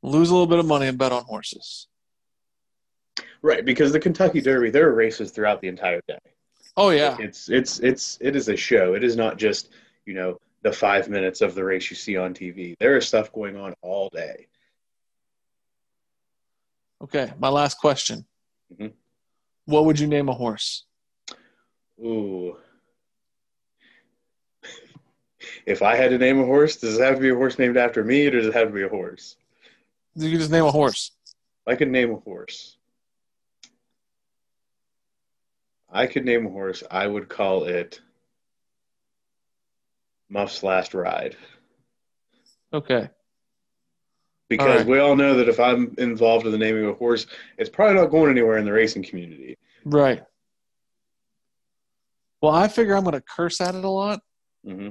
[0.03, 1.89] lose a little bit of money, and bet on horses.
[3.43, 6.19] right because the Kentucky Derby there are races throughout the entire day.
[6.77, 8.95] Oh yeah, It's it's it's it is a show.
[8.95, 9.70] It is not just
[10.07, 12.75] you know the five minutes of the race you see on TV.
[12.81, 14.47] There is stuff going on all day.
[17.03, 17.33] okay.
[17.39, 18.27] My last question:
[18.75, 18.93] Mhm.
[19.66, 20.85] What would you name a horse?
[22.01, 22.57] Ooh.
[25.66, 27.77] If I had to name a horse, does it have to be a horse named
[27.77, 29.37] after me, or does it have to be a horse?
[30.14, 31.12] You can just name a horse.
[31.66, 32.79] I could name a horse.
[35.95, 36.83] I could name a horse.
[36.91, 38.01] I would call it
[40.29, 41.37] Muff's Last Ride.
[42.73, 43.09] Okay.
[44.49, 44.87] Because right.
[44.87, 47.27] we all know that if I'm involved in the naming of a horse,
[47.57, 49.57] it's probably not going anywhere in the racing community.
[49.85, 50.23] Right.
[52.43, 54.21] Well, I figure I'm going to curse at it a lot,
[54.67, 54.91] hmm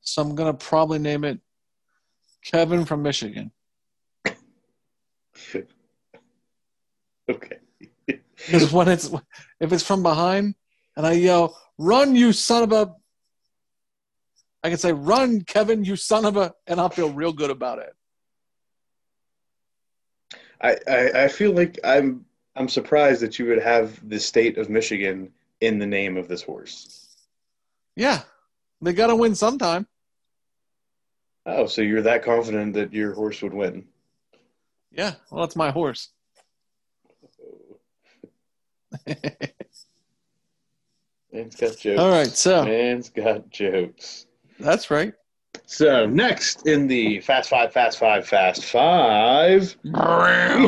[0.00, 1.38] so I'm going to probably name it
[2.42, 3.50] Kevin from Michigan.
[7.28, 7.58] okay.
[8.46, 9.10] Because when it's
[9.60, 10.54] if it's from behind
[10.96, 12.94] and I yell, "Run, you son of a!"
[14.62, 17.78] I can say, "Run, Kevin, you son of a," and I'll feel real good about
[17.78, 17.94] it.
[20.60, 22.24] I, I, I feel like I'm
[22.56, 26.42] I'm surprised that you would have the state of Michigan in the name of this
[26.42, 27.06] horse.
[27.94, 28.22] Yeah,
[28.80, 29.86] they got to win sometime.
[31.46, 33.86] Oh, so you're that confident that your horse would win?
[34.90, 36.10] Yeah, well, that's my horse.
[41.32, 42.00] Man's got jokes.
[42.00, 44.26] All right, so Man's got jokes.
[44.58, 45.12] that's right.
[45.66, 49.90] So next in the Fast Five, Fast Five, Fast Five, we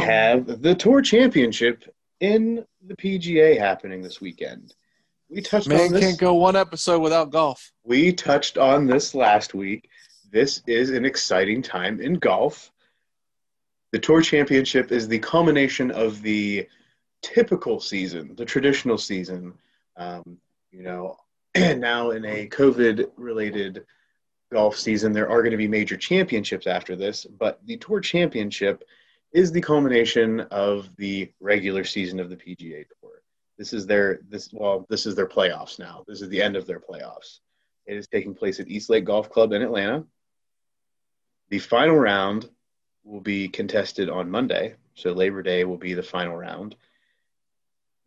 [0.00, 1.84] have the Tour Championship
[2.20, 4.74] in the PGA happening this weekend.
[5.30, 6.00] we touched Man on this.
[6.02, 7.72] can't go one episode without golf.
[7.84, 9.88] We touched on this last week.
[10.30, 12.70] This is an exciting time in golf.
[13.92, 16.68] The Tour Championship is the culmination of the
[17.22, 19.54] typical season, the traditional season.
[19.96, 20.38] Um,
[20.70, 21.16] you know,
[21.54, 23.84] and now in a COVID related
[24.52, 28.84] golf season, there are going to be major championships after this, but the Tour Championship
[29.32, 33.22] is the culmination of the regular season of the PGA Tour.
[33.58, 36.04] This is their this well, this is their playoffs now.
[36.08, 37.40] This is the end of their playoffs.
[37.86, 40.04] It is taking place at East Lake Golf Club in Atlanta.
[41.50, 42.48] The final round
[43.04, 46.76] will be contested on Monday, so Labor Day will be the final round.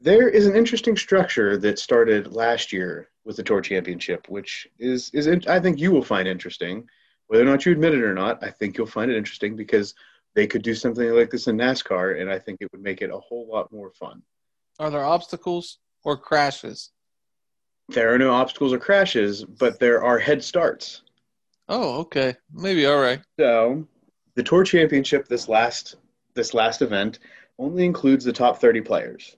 [0.03, 5.09] There is an interesting structure that started last year with the Tour Championship, which is
[5.13, 6.89] is in- I think you will find interesting,
[7.27, 8.43] whether or not you admit it or not.
[8.43, 9.95] I think you'll find it interesting because
[10.33, 13.11] they could do something like this in NASCAR, and I think it would make it
[13.11, 14.21] a whole lot more fun.
[14.77, 16.91] Are there obstacles or crashes?
[17.87, 21.03] There are no obstacles or crashes, but there are head starts.
[21.69, 22.35] Oh, okay.
[22.51, 23.21] Maybe all right.
[23.39, 23.87] So,
[24.35, 25.95] the Tour Championship this last
[26.33, 27.19] this last event
[27.57, 29.37] only includes the top 30 players.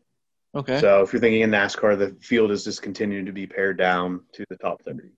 [0.56, 0.80] Okay.
[0.80, 4.22] So, if you're thinking in NASCAR, the field is just continuing to be pared down
[4.34, 5.10] to the top 30.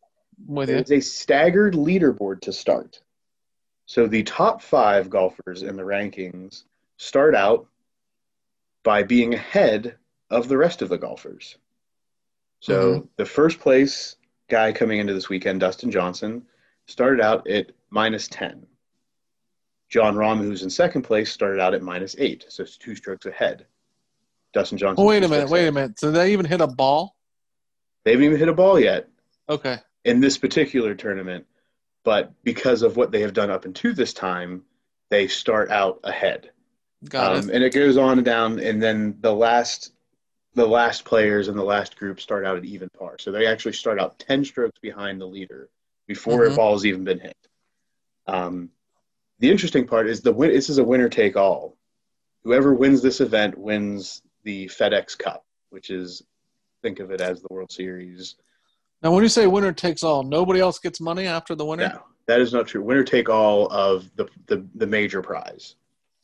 [0.48, 3.02] With a staggered leaderboard to start.
[3.86, 6.64] So, the top five golfers in the rankings
[6.98, 7.68] start out
[8.84, 9.96] by being ahead
[10.30, 11.58] of the rest of the golfers.
[12.60, 13.06] So, mm-hmm.
[13.18, 14.16] the first place
[14.50, 16.48] guy coming into this weekend, Dustin Johnson,
[16.88, 18.66] started out at minus 10.
[19.90, 23.26] Jon Rahm, who's in second place, started out at minus 8, so it's two strokes
[23.26, 23.66] ahead.
[24.58, 25.04] Dustin Johnson.
[25.04, 25.50] Oh, wait a minute.
[25.50, 26.00] Wait a minute.
[26.00, 27.16] So they even hit a ball?
[28.04, 29.08] They haven't even hit a ball yet
[29.48, 29.78] Okay.
[30.04, 31.46] in this particular tournament,
[32.04, 34.64] but because of what they have done up until this time,
[35.12, 36.50] they start out ahead.
[37.08, 37.56] Got Um, it.
[37.56, 39.94] and it goes on and down, and then the last
[40.56, 43.18] the last players in the last group start out at even par.
[43.20, 45.70] So they actually start out ten strokes behind the leader
[46.08, 46.54] before Mhm.
[46.54, 47.38] a ball has even been hit.
[48.26, 48.72] Um,
[49.38, 50.50] the interesting part is the win.
[50.50, 51.78] This is a winner take all.
[52.44, 56.24] Whoever wins this event wins the FedEx Cup, which is
[56.82, 58.36] think of it as the World Series.
[59.04, 61.90] Now, when you say winner takes all, nobody else gets money after the winner?
[61.90, 62.82] No, that is not true.
[62.82, 65.76] Winner take all of the the, the major prize.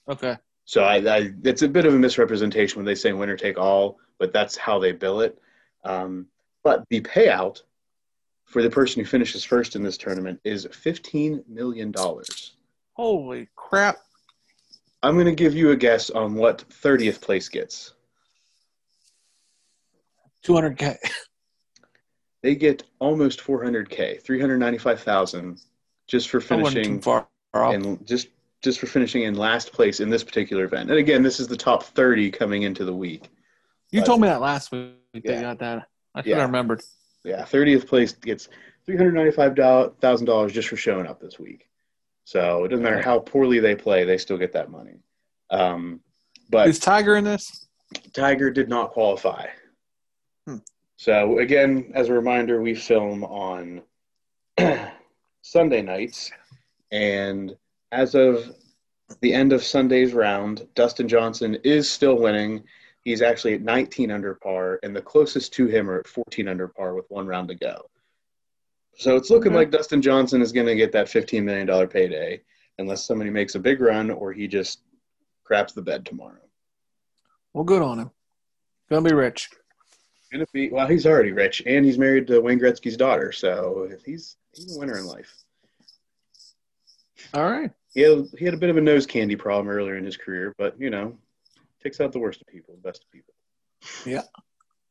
[0.07, 0.37] Okay.
[0.63, 3.99] So I, I, it's a bit of a misrepresentation when they say winner take all,
[4.17, 5.37] but that's how they bill it.
[5.83, 6.27] Um,
[6.63, 7.61] but the payout
[8.45, 12.55] for the person who finishes first in this tournament is fifteen million dollars.
[12.93, 13.97] Holy crap.
[15.01, 17.95] I'm going to give you a guess on what thirtieth place gets.
[20.45, 20.97] 200K.
[22.41, 25.61] They get almost 400k, 395,000,
[26.07, 27.73] just for finishing far off.
[27.73, 28.27] and just
[28.61, 30.89] just for finishing in last place in this particular event.
[30.89, 33.29] And again, this is the top 30 coming into the week.
[33.91, 34.93] You told me that last week.
[35.13, 35.41] They Yeah.
[35.41, 35.87] got that.
[36.15, 36.35] I should Yeah.
[36.39, 36.81] have remembered.
[37.25, 38.47] Yeah, 30th place gets
[38.87, 41.67] $395,000 just for showing up this week.
[42.25, 44.99] So it doesn't matter how poorly they play, they still get that money.
[45.49, 45.99] Um,
[46.49, 47.67] but Is Tiger in this?
[48.13, 49.47] Tiger did not qualify.
[50.47, 50.57] Hmm.
[50.97, 53.81] So again, as a reminder, we film on
[55.41, 56.31] Sunday nights,
[56.91, 57.55] and
[57.91, 58.55] as of
[59.21, 62.63] the end of Sunday's round, Dustin Johnson is still winning.
[63.03, 66.67] He's actually at 19 under par, and the closest to him are at 14 under
[66.67, 67.89] par with one round to go.
[68.95, 69.59] So it's looking Okay.
[69.59, 72.41] like Dustin Johnson is going to get that $15 million payday,
[72.77, 74.81] unless somebody makes a big run or he just
[75.43, 76.39] craps the bed tomorrow.
[77.53, 78.11] Well, good on him.
[78.89, 79.49] Gonna be rich.
[80.33, 80.87] Gonna be well.
[80.87, 84.97] He's already rich, and he's married to Wayne Gretzky's daughter, so he's he's a winner
[84.97, 85.31] in life.
[87.35, 87.69] All right.
[87.93, 90.55] He had he had a bit of a nose candy problem earlier in his career,
[90.57, 91.15] but you know,
[91.83, 93.33] takes out the worst of people, the best of people.
[94.05, 94.23] Yeah.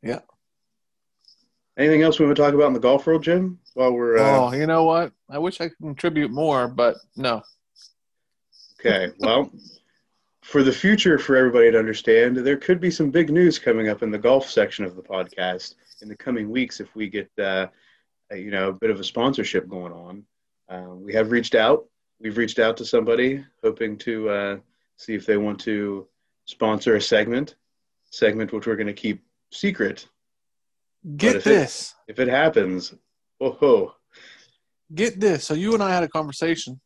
[0.00, 0.20] Yeah.
[1.76, 3.58] Anything else we want to talk about in the golf world, Jim?
[3.74, 5.12] While we're uh, oh, you know what?
[5.28, 7.42] I wish I could contribute more, but no.
[8.78, 9.50] okay, well,
[10.42, 14.02] for the future, for everybody to understand, there could be some big news coming up
[14.02, 17.68] in the golf section of the podcast in the coming weeks if we get uh,
[18.30, 20.24] a, you know a bit of a sponsorship going on.
[20.68, 21.84] Uh, we have reached out.
[22.20, 24.56] We've reached out to somebody hoping to uh,
[24.96, 26.06] see if they want to
[26.44, 27.54] sponsor a segment,
[28.10, 30.08] segment which we're going to keep secret.
[31.16, 31.94] Get if it- this.
[32.08, 32.94] If it happens,
[33.40, 33.94] oh ho,
[34.94, 35.44] Get this.
[35.44, 36.80] So you and I had a conversation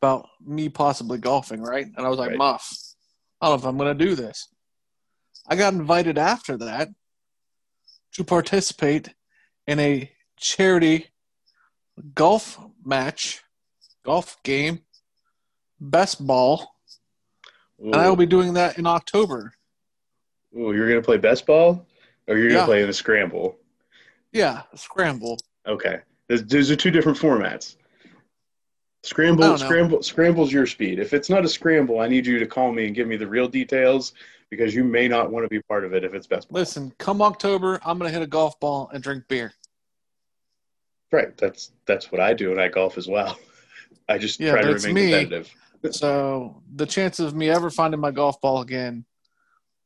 [0.00, 1.86] about me possibly golfing, right?
[1.96, 2.38] And I was like, Right.
[2.38, 2.76] Muff,
[3.40, 4.48] I don't know if I'm going to do this.
[5.48, 6.88] I got invited after that
[8.12, 9.10] to participate
[9.66, 11.08] in a charity
[12.14, 13.42] golf match,
[14.04, 14.80] golf game,
[15.80, 16.74] best ball,
[17.80, 19.52] Ooh, and I will be doing that in October.
[20.56, 21.86] Ooh, you're going to play best ball.
[22.28, 22.64] Or you're gonna Yeah.
[22.64, 23.56] play in a scramble?
[24.32, 25.38] Yeah, scramble.
[25.64, 26.00] Okay.
[26.28, 27.76] Those, those are two different formats.
[29.06, 30.98] Scramble, oh, scramble, scramble's your speed.
[30.98, 33.26] If it's not a scramble, I need you to call me and give me the
[33.26, 34.14] real details
[34.50, 36.58] because you may not want to be part of it if it's best ball.
[36.58, 39.52] Listen, come October, I'm gonna hit a golf ball and drink beer.
[41.12, 41.36] Right.
[41.38, 43.38] That's that's what I do, and I golf as well.
[44.08, 45.10] I just Yeah, try to remain me.
[45.12, 45.54] competitive.
[45.92, 49.04] So the chances of me ever finding my golf ball again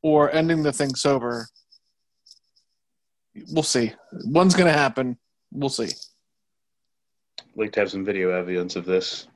[0.01, 1.47] or ending the thing sober,
[3.53, 3.93] we'll see.
[4.25, 5.19] One's gonna happen.
[5.53, 5.91] We'll see.
[7.61, 9.29] Like to have some video evidence of this.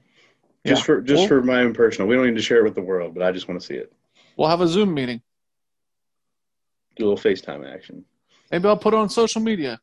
[0.66, 0.84] Just Yeah.
[0.86, 2.08] for just Well- for my own personal.
[2.08, 3.74] We don't need to share it with the world, but I just want to see
[3.74, 3.92] it.
[4.36, 5.20] We'll have a Zoom meeting.
[6.96, 8.04] Do a little FaceTime action.
[8.50, 9.80] Maybe I'll put it on social media.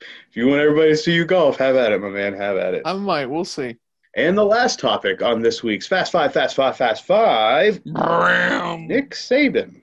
[0.00, 2.34] If you want everybody to see you golf, have at it, my man.
[2.34, 2.82] Have at it.
[2.84, 3.26] I might.
[3.26, 3.76] We'll see.
[4.16, 9.82] And the last topic on this week's Fast Five, Fast Five, Fast Five, Nick Saban.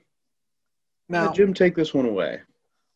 [1.08, 2.42] Now, Jim take this one away.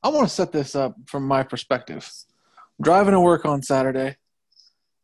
[0.01, 2.09] I want to set this up from my perspective.
[2.57, 4.15] I'm driving to work on Saturday.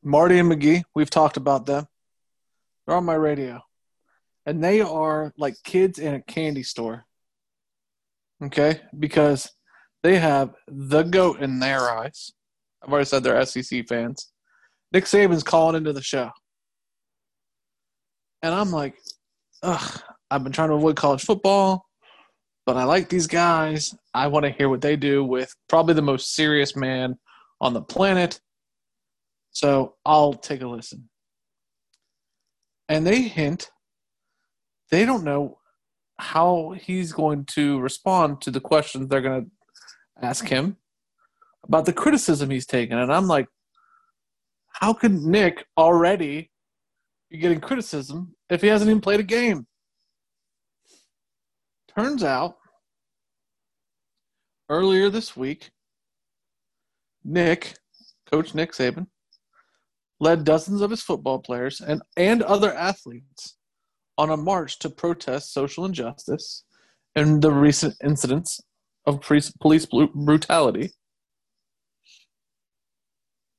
[0.07, 1.87] Marty and McGee, we've talked about them.
[2.85, 3.61] They're on my radio.
[4.45, 7.05] And they are like kids in a candy store.
[8.43, 8.81] Okay?
[8.97, 9.51] Because
[10.03, 12.31] they have the GOAT in their eyes.
[12.83, 14.31] I've already said they're SEC fans.
[14.91, 16.29] Nick Saban's calling into the show.
[18.43, 18.95] And I'm like,
[19.63, 21.87] ugh, I've been trying to avoid college football,
[22.67, 23.95] but I like these guys.
[24.13, 27.17] I want to hear what they do with probably the most serious man
[27.59, 28.39] on the planet.
[29.55, 31.09] So I'll take a listen.
[32.89, 33.71] And they hint
[34.91, 35.57] they don't know
[36.19, 39.51] how he's going to respond to the questions they're going to
[40.21, 40.77] ask him
[41.63, 42.97] about the criticism he's taken.
[42.97, 43.47] And I'm like,
[44.67, 46.51] how could Nick already
[47.29, 49.65] be getting criticism if he hasn't even played a game?
[51.97, 52.57] Turns out,
[54.69, 55.71] earlier this week,
[57.23, 57.75] Nick,
[58.29, 59.07] Coach Nick Saban,
[60.19, 63.57] led dozens of his football players and, and other athletes
[64.17, 66.63] on a march to protest social injustice
[67.15, 68.61] and the recent incidents
[69.05, 69.51] of police
[70.13, 70.91] brutality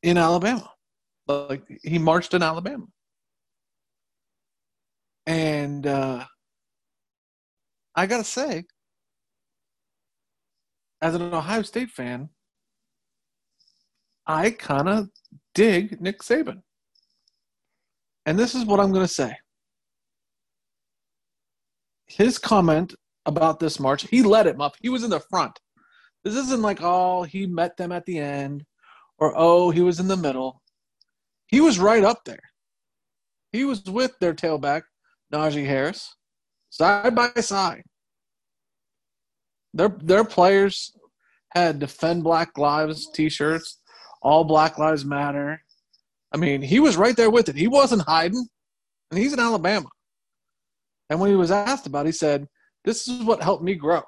[0.02, 0.70] in Alabama.
[1.26, 2.86] Like he marched in Alabama.
[5.26, 6.24] And uh,
[7.94, 8.64] I got to say,
[11.02, 12.28] as an Ohio State fan,
[14.26, 15.08] I kind of
[15.54, 16.62] dig Nick Saban.
[18.24, 19.36] And this is what I'm going to say.
[22.06, 24.74] His comment about this march, he led it, up.
[24.80, 25.58] He was in the front.
[26.24, 28.64] This isn't like, oh, he met them at the end
[29.18, 30.60] or, oh, he was in the middle.
[31.46, 32.40] He was right up there.
[33.52, 34.82] He was with their tailback,
[35.32, 36.14] Najee Harris,
[36.70, 37.84] side by side.
[39.72, 40.92] Their, their players
[41.50, 43.80] had Defend Black Lives t shirts,
[44.26, 45.62] All Black Lives Matter.
[46.34, 47.54] I mean, he was right there with it.
[47.54, 48.44] He wasn't hiding,
[49.10, 49.86] and he's in Alabama.
[51.08, 52.48] And when he was asked about it, he said,
[52.84, 54.02] This is what helped me grow.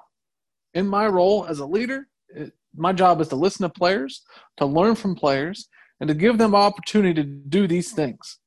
[0.73, 4.21] In my role as a leader, it, my job is to listen to players,
[4.57, 5.69] to learn from players,
[6.01, 8.39] and to give them opportunity to do these things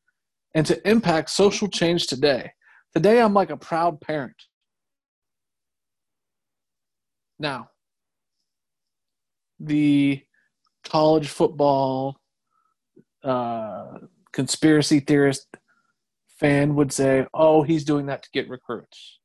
[0.54, 2.52] and to impact social change today.
[2.94, 4.36] Today, I'm like a proud parent.
[7.38, 7.70] Now,
[9.58, 10.22] the
[10.84, 12.20] college football
[13.24, 13.98] uh,
[14.32, 15.46] conspiracy theorist
[16.38, 19.18] fan would say, oh, he's doing that to get recruits.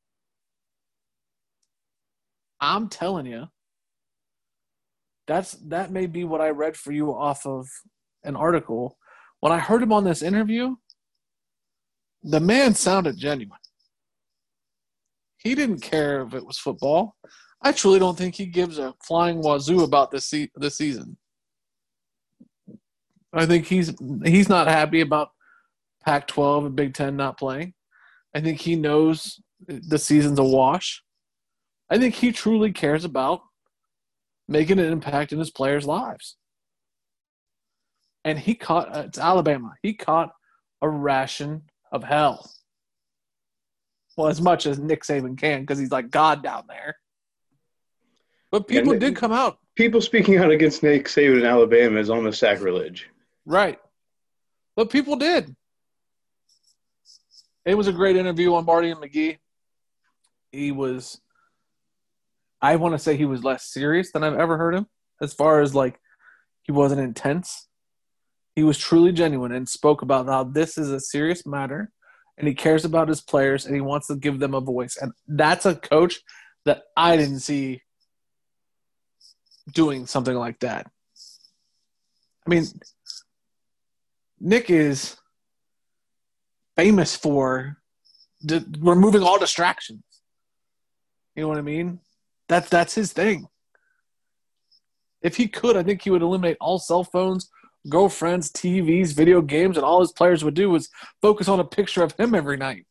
[2.60, 3.46] I'm telling you,
[5.26, 7.68] that's that may be what I read for you off of
[8.24, 8.96] an article.
[9.40, 10.76] When I heard him on this interview,
[12.22, 13.60] the man sounded genuine.
[15.36, 17.16] He didn't care if it was football.
[17.62, 21.16] I truly don't think he gives a flying wazoo about this se- this season.
[23.32, 23.92] I think he's
[24.24, 25.28] he's not happy about
[26.04, 27.74] Pac-12 and Big Ten not playing.
[28.34, 31.02] I think he knows the season's a wash.
[31.90, 33.40] I think he truly cares about
[34.46, 36.36] making an impact in his players' lives.
[38.24, 39.74] And he caught uh, it's Alabama.
[39.82, 40.32] He caught
[40.82, 42.50] a ration of hell.
[44.16, 46.96] Well, as much as Nick Saban can, because he's like God down there.
[48.50, 49.58] But people And- did come out.
[49.76, 53.08] People speaking out against Nick Saban in Alabama is almost sacrilege.
[53.48, 53.78] Right.
[54.76, 55.56] But people did.
[57.64, 59.38] It was a great interview on Marty and McGee.
[60.52, 61.18] He was,
[62.60, 64.86] I want to say he was less serious than I've ever heard him,
[65.22, 65.98] as far as like
[66.62, 67.68] he wasn't intense.
[68.54, 71.90] He was truly genuine and spoke about how this is a serious matter
[72.36, 74.98] and he cares about his players and he wants to give them a voice.
[75.00, 76.20] And that's a coach
[76.66, 77.80] that I didn't see
[79.72, 80.90] doing something like that.
[82.46, 82.64] I mean,
[84.40, 85.16] Nick is
[86.76, 87.78] famous for
[88.44, 90.02] d- removing all distractions.
[91.34, 92.00] You know what I mean?
[92.48, 93.48] That's that's his thing.
[95.22, 97.50] If he could, I think he would eliminate all cell phones,
[97.88, 100.88] girlfriends, TVs, video games, and all his players would do was
[101.20, 102.86] focus on a picture of him every night.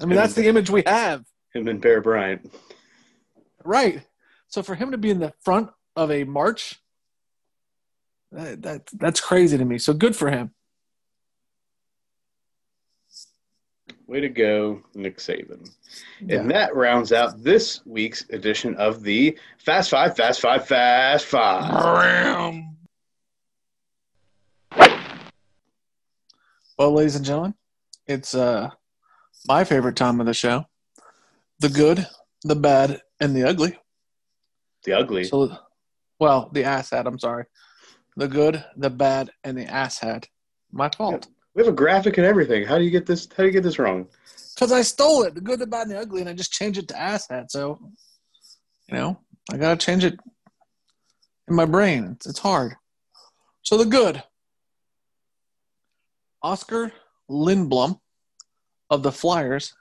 [0.00, 1.24] I mean, that's the image we have.
[1.54, 2.52] Him and Bear Bryant.
[3.64, 4.02] Right.
[4.48, 6.80] So for him to be in the front of a march,
[8.34, 9.78] that, that that's crazy to me.
[9.78, 10.52] So good for him.
[14.06, 15.70] Way to go, Nick Saban.
[16.20, 16.40] Yeah.
[16.40, 22.54] And that rounds out this week's edition of the Fast Five, Fast Five, Fast Five.
[26.76, 27.54] Well, ladies and gentlemen,
[28.06, 28.70] it's uh
[29.46, 30.66] my favorite time of the show.
[31.60, 32.06] The good,
[32.42, 33.78] the bad, and the ugly.
[34.84, 35.24] The ugly.
[35.24, 35.56] So
[36.18, 37.44] well, the ass hat, I'm sorry.
[38.16, 40.28] The good, the bad, and the ass hat.
[40.72, 41.26] My fault.
[41.54, 42.64] We have a graphic and everything.
[42.64, 43.28] How do you get this?
[43.36, 44.06] How do you get this wrong?
[44.54, 46.78] Because I stole it, the good, the bad, and the ugly, and I just changed
[46.78, 47.50] it to ass hat.
[47.50, 47.78] So,
[48.88, 49.18] you know,
[49.52, 50.18] I gotta change it
[51.48, 52.12] in my brain.
[52.16, 52.74] It's, it's hard.
[53.62, 54.22] So the good.
[56.42, 56.92] Oskar
[57.30, 57.98] Lindblom
[58.90, 59.74] of the Flyers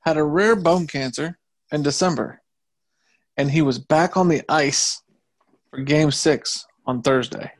[0.00, 1.38] had a rare bone cancer
[1.72, 2.40] in December,
[3.36, 5.02] and he was back on the ice
[5.70, 7.52] for Game Six on Thursday.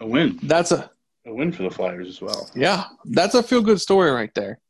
[0.00, 0.38] A win.
[0.42, 0.90] That's a
[1.26, 2.48] A win for the Flyers as well.
[2.54, 4.60] yeah, that's a feel good story right there.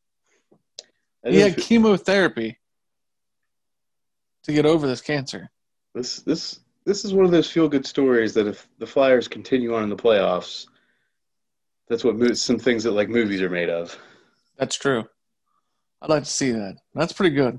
[1.22, 2.58] That He had chemotherapy
[4.44, 5.50] to get over this cancer.
[5.94, 9.74] this this this is one of those feel good stories that if the Flyers continue
[9.74, 10.66] on in the playoffs,
[11.88, 13.98] that's what mo- some things that like movies are made of.
[14.58, 15.04] That's true.
[16.02, 16.76] I'd like to see that.
[16.94, 17.58] That's pretty good.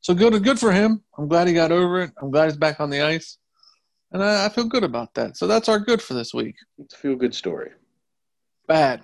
[0.00, 1.02] So good, good for him.
[1.18, 2.12] I'm glad he got over it.
[2.22, 3.38] I'm glad he's back on the ice,
[4.14, 5.36] and I, I feel good about that.
[5.36, 6.54] So that's our good for this week.
[6.78, 7.72] It's a feel good story.
[8.66, 9.02] Bad.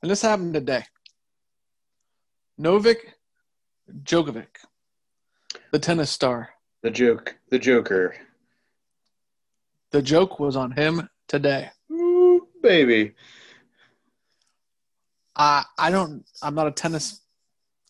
[0.00, 0.84] And this happened today.
[2.56, 2.98] Novak
[4.04, 4.46] Djokovic,
[5.72, 6.50] the tennis star.
[6.82, 8.14] The joke, the Joker.
[9.90, 11.70] The joke was on him today.
[11.90, 13.14] Ooh, baby.
[15.34, 16.24] I I don't.
[16.42, 17.20] I'm not a tennis.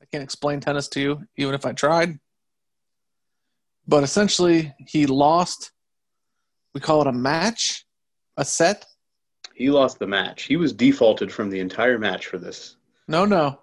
[0.00, 2.18] I can't explain tennis to you, even if I tried.
[3.88, 5.72] But essentially, he lost.
[6.74, 7.86] We call it a match,
[8.36, 8.84] a set.
[9.54, 10.42] He lost the match.
[10.42, 12.76] He was defaulted from the entire match for this.
[13.08, 13.60] No, no.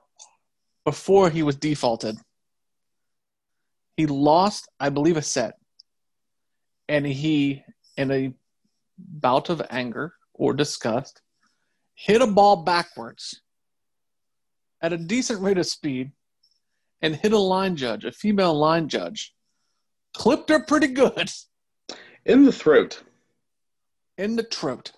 [0.84, 2.18] Before he was defaulted,
[3.95, 5.53] he lost, I believe, a set,
[6.89, 7.64] and he,
[7.95, 8.34] in a
[8.97, 11.22] bout of anger or disgust,
[11.93, 13.41] hit a ball backwards
[14.81, 16.11] at a decent rate of speed
[17.02, 19.35] and hit a line judge, a female line judge.
[20.15, 21.29] Clipped her pretty good
[22.25, 23.03] In the throat.
[24.17, 24.91] in the throat.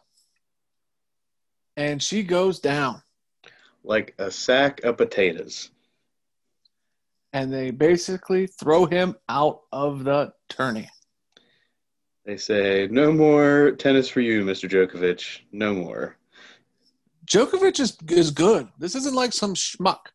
[1.76, 3.02] And she goes down.
[3.84, 5.70] Like a sack of potatoes.
[7.34, 10.90] And they basically throw him out of the tourney.
[12.26, 14.70] They say, no more tennis for you, Mr.
[14.70, 15.42] Djokovic.
[15.52, 16.18] No more.
[17.26, 18.68] Djokovic is, is good.
[18.80, 20.08] This isn't like some schmuck.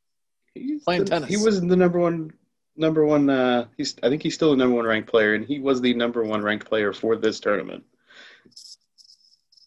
[0.55, 1.29] He's Playing the- tennis.
[1.29, 2.33] He was the number one
[2.77, 5.59] number one uh he's I think he's still the number one ranked player and he
[5.59, 7.85] was the number one ranked player for this tournament.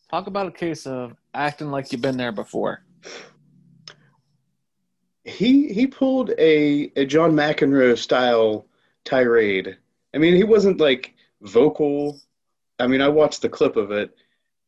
[0.09, 2.83] Talk about a case of acting like you've been there before.
[5.23, 8.67] He he pulled a, a John McEnroe style
[9.03, 9.77] tirade.
[10.13, 12.19] I mean, he wasn't like vocal.
[12.79, 14.15] I mean, I watched the clip of it.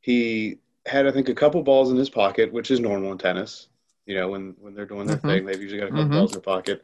[0.02, 3.68] He had I think a couple balls in his pocket, which is normal in tennis.
[4.08, 5.22] You know, when when they're doing their Mhm.
[5.22, 6.12] thing, they've usually got a couple Mhm.
[6.14, 6.84] balls in their pocket.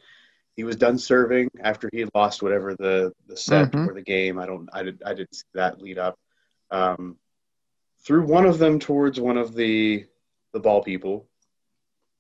[0.56, 3.88] He was done serving after he had lost whatever the the set Mhm.
[3.88, 4.38] or the game.
[4.38, 6.18] I don't I did I didn't see that lead up.
[6.72, 7.18] Um,
[8.00, 10.06] threw one of them towards one of the
[10.52, 11.28] the ball people,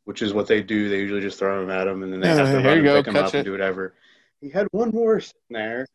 [0.05, 0.89] which is what they do.
[0.89, 2.83] They usually just throw them at him, and then they Yeah, have to run and
[2.83, 3.93] go, pick them catch up and do whatever.
[4.41, 5.85] He had one more sitting there,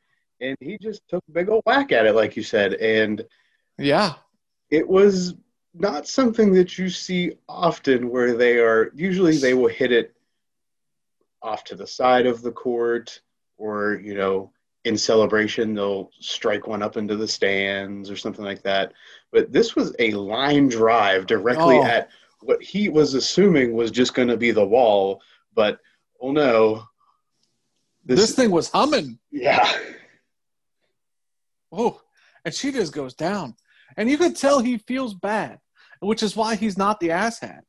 [0.41, 3.27] and he just took a big old whack at it, like you said, and
[3.79, 4.15] Yeah.
[4.71, 5.35] it was
[5.75, 10.15] not something that you see often where they are usually they will hit it
[11.43, 13.21] off to the side of the court
[13.57, 14.51] or you know
[14.85, 18.93] in celebration they'll strike one up into the stands or something like that
[19.33, 21.85] but this was a line drive directly Oh.
[21.85, 22.09] at
[22.41, 25.21] what he was assuming was just going to be the wall
[25.55, 25.79] but
[26.21, 26.85] oh no
[28.05, 29.19] This, thing was humming.
[29.31, 29.71] yeah
[31.71, 32.01] Oh,
[32.45, 33.55] and she just goes down.
[33.97, 35.59] And you could tell he feels bad,
[36.01, 37.61] which is why he's not the asshat.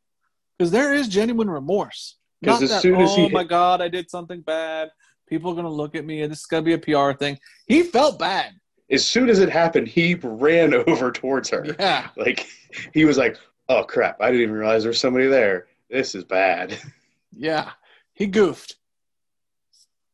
[0.58, 2.16] Because there is genuine remorse.
[2.44, 4.92] 'Cause as that, soon as oh he my hit- God, I did something bad.
[5.28, 7.38] People are gonna look at me, and this is gonna be a PR thing.
[7.68, 8.54] He felt bad.
[8.90, 11.76] As soon as it happened, he ran over towards her.
[11.80, 12.48] Yeah, Like
[12.94, 13.38] he was like,
[13.68, 14.22] "Oh crap!
[14.22, 15.68] I didn't even realize there's somebody there.
[15.90, 16.80] This is bad."
[17.36, 17.72] yeah.
[18.14, 18.76] He goofed.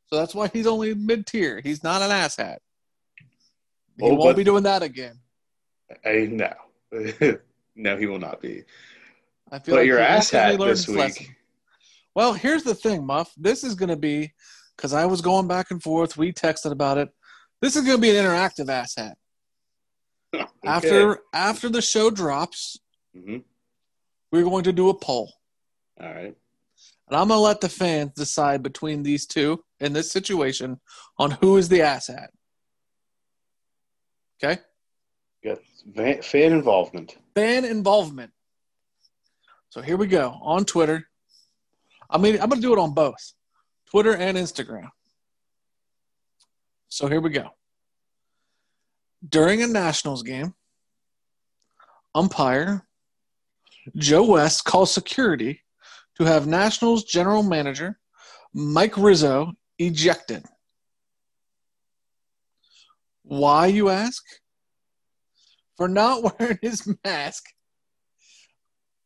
[0.07, 1.59] So that's why he's only mid tier.
[1.61, 2.57] He's not an asshat.
[3.97, 5.19] He Oh, won't be doing that again.
[6.03, 6.53] I no,
[7.75, 8.63] no, he will not be.
[9.51, 10.97] I feel But like your he ass hat this week.
[10.97, 11.35] lesson.
[12.15, 13.33] Well, here's the thing, Muff.
[13.37, 14.33] This is going to be
[14.75, 16.17] because I was going back and forth.
[16.17, 17.09] We texted about it.
[17.61, 19.17] This is going to be an interactive ass hat.
[20.33, 20.47] Okay.
[20.65, 22.77] After after the show drops,
[23.15, 23.43] Mhm.
[24.31, 25.31] we're going to do a poll,
[26.01, 26.35] all right,
[27.07, 30.81] and I'm going to let the fans decide between these two in this situation
[31.17, 32.31] on who is the ass hat.
[34.43, 34.59] Okay,
[35.95, 37.15] fan, fan involvement.
[37.35, 38.31] fan involvement.
[39.69, 41.07] So here we go on Twitter.
[42.09, 43.33] I mean, I'm going to do it on both
[43.89, 44.89] Twitter and Instagram.
[46.87, 47.49] So here we go.
[49.27, 50.53] During a Nationals game,
[52.13, 52.87] umpire
[53.95, 55.61] Joe West calls security
[56.17, 57.99] to have Nationals general manager
[58.53, 60.45] Mike Rizzo ejected.
[63.23, 64.23] Why, you ask?
[65.75, 67.43] For not wearing his mask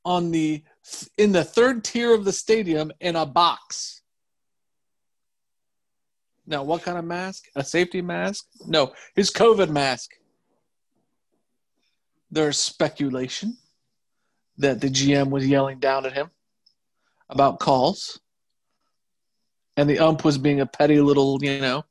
[0.05, 0.63] on the
[1.17, 4.01] in the third tier of the stadium in a box.
[6.45, 7.45] Now, what kind of mask?
[7.55, 8.45] A safety mask?
[8.65, 10.11] No, his COVID mask.
[12.31, 13.57] There's speculation
[14.57, 16.29] that the GM was yelling down at him
[17.29, 18.19] about calls,
[19.77, 21.85] and the ump was being a petty little, you know,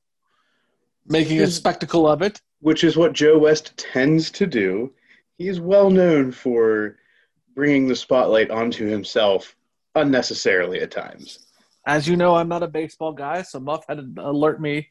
[1.07, 2.41] making a spectacle of it.
[2.61, 4.93] which is what Joe West tends to do.
[5.37, 6.97] He's well known for
[7.59, 9.57] bringing the spotlight onto himself
[9.97, 11.41] unnecessarily at times.
[11.87, 14.91] As you know, I'm not a baseball guy, so Muff had to alert me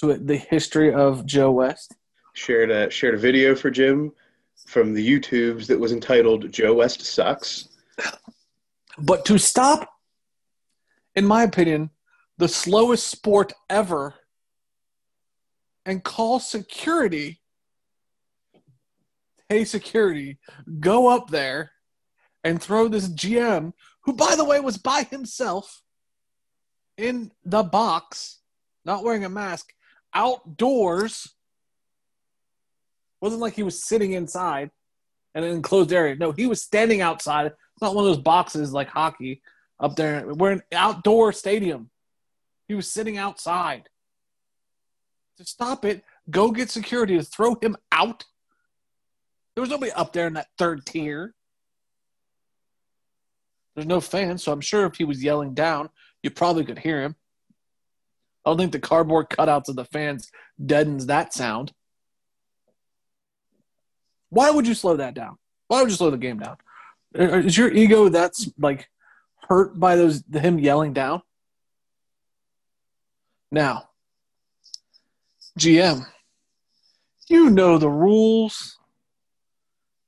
[0.00, 1.94] to the history of Joe West.
[2.32, 4.12] Shared a shared a video for Jim
[4.66, 7.68] from the YouTubes that was entitled "Joe West sucks."
[8.98, 9.86] But to stop,
[11.16, 11.90] in my opinion,
[12.38, 14.14] the slowest sport ever
[15.84, 17.42] and call security,
[19.50, 20.38] hey, security,
[20.80, 21.72] go up there
[22.46, 25.82] and throw this GM, who, by the way, was by himself
[26.96, 28.38] in the box,
[28.84, 29.72] not wearing a mask,
[30.14, 31.34] outdoors.
[33.20, 34.70] Wasn't like he was sitting inside
[35.34, 36.14] in an enclosed area.
[36.14, 37.46] No, he was standing outside.
[37.46, 39.42] It's not one of those boxes like hockey
[39.80, 40.32] up there.
[40.32, 41.90] We're an outdoor stadium.
[42.68, 43.88] He was sitting outside.
[45.38, 48.24] To stop it, go get security to throw him out.
[49.54, 51.34] There was nobody up there in that third tier.
[53.76, 55.90] There's no fans, so I'm sure if he was yelling down,
[56.22, 57.14] you probably could hear him.
[58.44, 60.32] I don't think the cardboard cutouts of the fans
[60.64, 61.72] deadens that sound.
[64.30, 65.36] Why would you slow that down?
[65.68, 66.56] Why would you slow the game down?
[67.16, 68.88] Uh, Is your ego that's like
[69.46, 71.20] hurt by those him yelling down?
[73.52, 73.90] Now,
[75.58, 76.06] GM,
[77.28, 78.78] you know the rules.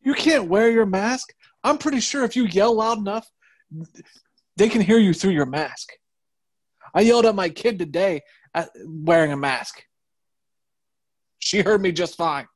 [0.00, 1.34] You can't wear your mask.
[1.62, 3.30] I'm pretty sure if you yell loud enough,
[4.56, 5.92] they can hear you through your mask.
[6.94, 8.22] I yelled at my kid today
[8.84, 9.82] wearing a mask.
[11.38, 12.46] She heard me just fine.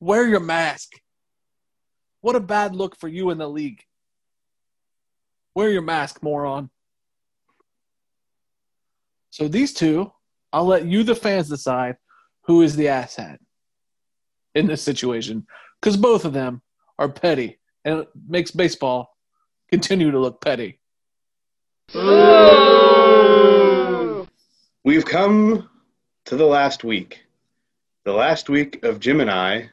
[0.00, 0.92] Wear your mask.
[2.20, 3.82] What a bad look for you in the league.
[5.54, 6.68] Wear your mask, moron.
[9.30, 10.12] So these two,
[10.52, 11.96] I'll let you, the fans, decide
[12.42, 13.38] who is the asshat
[14.54, 15.46] in this situation,
[15.80, 16.62] because both of them
[16.98, 19.15] are petty, and it makes baseball
[19.70, 20.78] continue to look petty.
[24.84, 25.68] We've come
[26.26, 27.22] to the last week.
[28.04, 29.70] The last week of Jim and I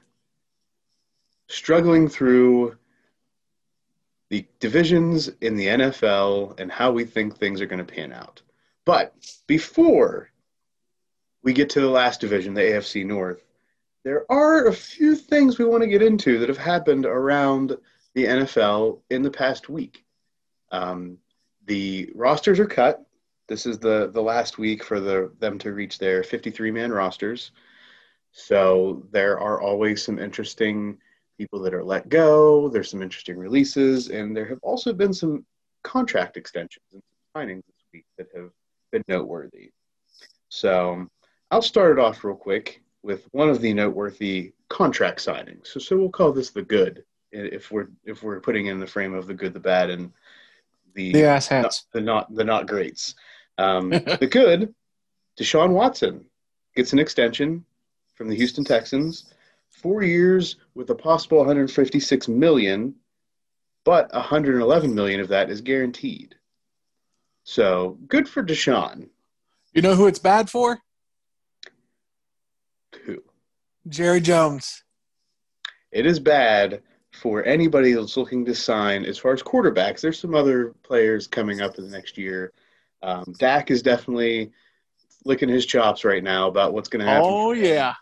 [1.47, 2.77] struggling through
[4.29, 8.41] the divisions in the NFL and how we think things are going to pan out.
[8.85, 9.13] But
[9.45, 10.31] before
[11.43, 13.43] we get to the last division, the AFC North,
[14.03, 17.77] there are a few things we want to get into that have happened around
[18.15, 20.05] the NFL in the past week.
[20.71, 21.17] Um,
[21.65, 23.05] the rosters are cut.
[23.47, 27.51] This is the the last week for the them to reach their 53 man rosters.
[28.31, 30.97] So there are always some interesting
[31.37, 32.69] people that are let go.
[32.69, 35.45] There's some interesting releases, and there have also been some
[35.83, 37.01] contract extensions and
[37.35, 38.49] signings this week that have
[38.91, 39.71] been noteworthy.
[40.49, 41.07] So
[41.51, 45.67] I'll start it off real quick with one of the noteworthy contract signings.
[45.67, 47.03] So, so we'll call this the good
[47.33, 50.11] if we're if we're putting in the frame of the good, the bad, and
[50.93, 51.85] the The ass not, hats.
[51.91, 53.15] the not the not greats.
[53.57, 53.89] Um,
[54.19, 54.73] the good
[55.37, 56.25] Deshaun Watson
[56.75, 57.65] gets an extension
[58.13, 59.33] from the Houston Texans,
[59.69, 62.95] four years with a possible 156 million,
[63.83, 66.35] but 111 million of that is guaranteed.
[67.43, 69.09] So good for Deshaun.
[69.73, 70.79] You know who it's bad for?
[73.05, 73.23] Who?
[73.87, 74.83] Jerry Jones.
[75.91, 76.81] It is bad
[77.13, 80.01] for anybody that's looking to sign as far as quarterbacks.
[80.01, 82.51] There's some other players coming up in the next year.
[83.01, 84.51] Um, Dak is definitely
[85.25, 87.29] licking his chops right now about what's going to happen.
[87.29, 87.93] Oh yeah.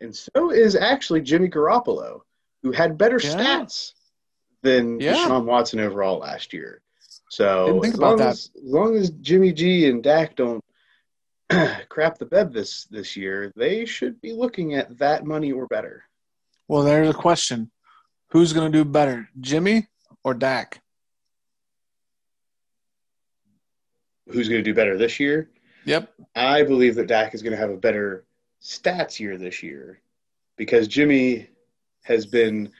[0.00, 2.20] And so is actually Jimmy Garoppolo,
[2.62, 3.34] who had better Yeah.
[3.34, 3.92] stats
[4.62, 5.14] than Yeah.
[5.14, 6.80] Deshaun Watson overall last year.
[7.28, 8.28] So think as about long that.
[8.28, 10.64] as, as long as Jimmy G and Dak don't
[11.88, 16.04] crap the bed this this year, they should be looking at that money or better.
[16.68, 17.70] Well, there's a question:
[18.30, 19.88] Who's going to do better, Jimmy
[20.22, 20.80] or Dak?
[24.28, 25.50] Who's going to do better this year?
[25.84, 26.12] Yep.
[26.36, 28.24] I believe that Dak is going to have a better
[28.62, 30.00] stats year this year
[30.56, 31.48] because Jimmy
[32.02, 32.70] has been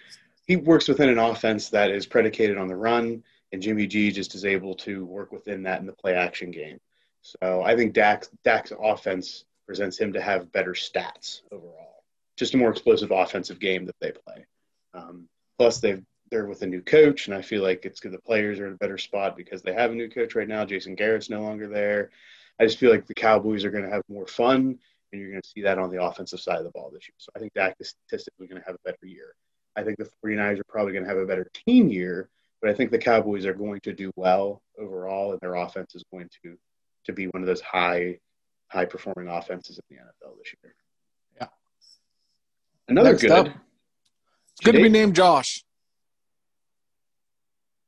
[0.46, 3.22] he works within an offense that is predicated on the run,
[3.52, 6.78] and Jimmy G just is able to work within that in the play action game.
[7.22, 12.04] So I think Dak's Dak's offense presents him to have better stats overall,
[12.36, 14.44] just a more explosive offensive game that they play.
[14.94, 15.28] Um,
[15.60, 18.58] plus, they've they're with a new coach, and I feel like it's good the players
[18.60, 20.64] are in a better spot because they have a new coach right now.
[20.64, 22.10] Jason Garrett's no longer there.
[22.58, 24.78] I just feel like the Cowboys are going to have more fun,
[25.12, 27.14] and you're going to see that on the offensive side of the ball this year.
[27.18, 29.34] So I think Dak is statistically going to have a better year.
[29.76, 32.30] I think the 49ers are probably going to have a better team year,
[32.62, 36.04] but I think the Cowboys are going to do well overall, and their offense is
[36.10, 36.56] going to
[37.04, 38.18] to be one of those high
[38.68, 40.74] high performing offenses in the NFL this year.
[41.38, 41.48] Yeah.
[42.88, 43.30] Another Next good.
[43.32, 43.48] up.
[44.62, 45.64] Good to be named Josh.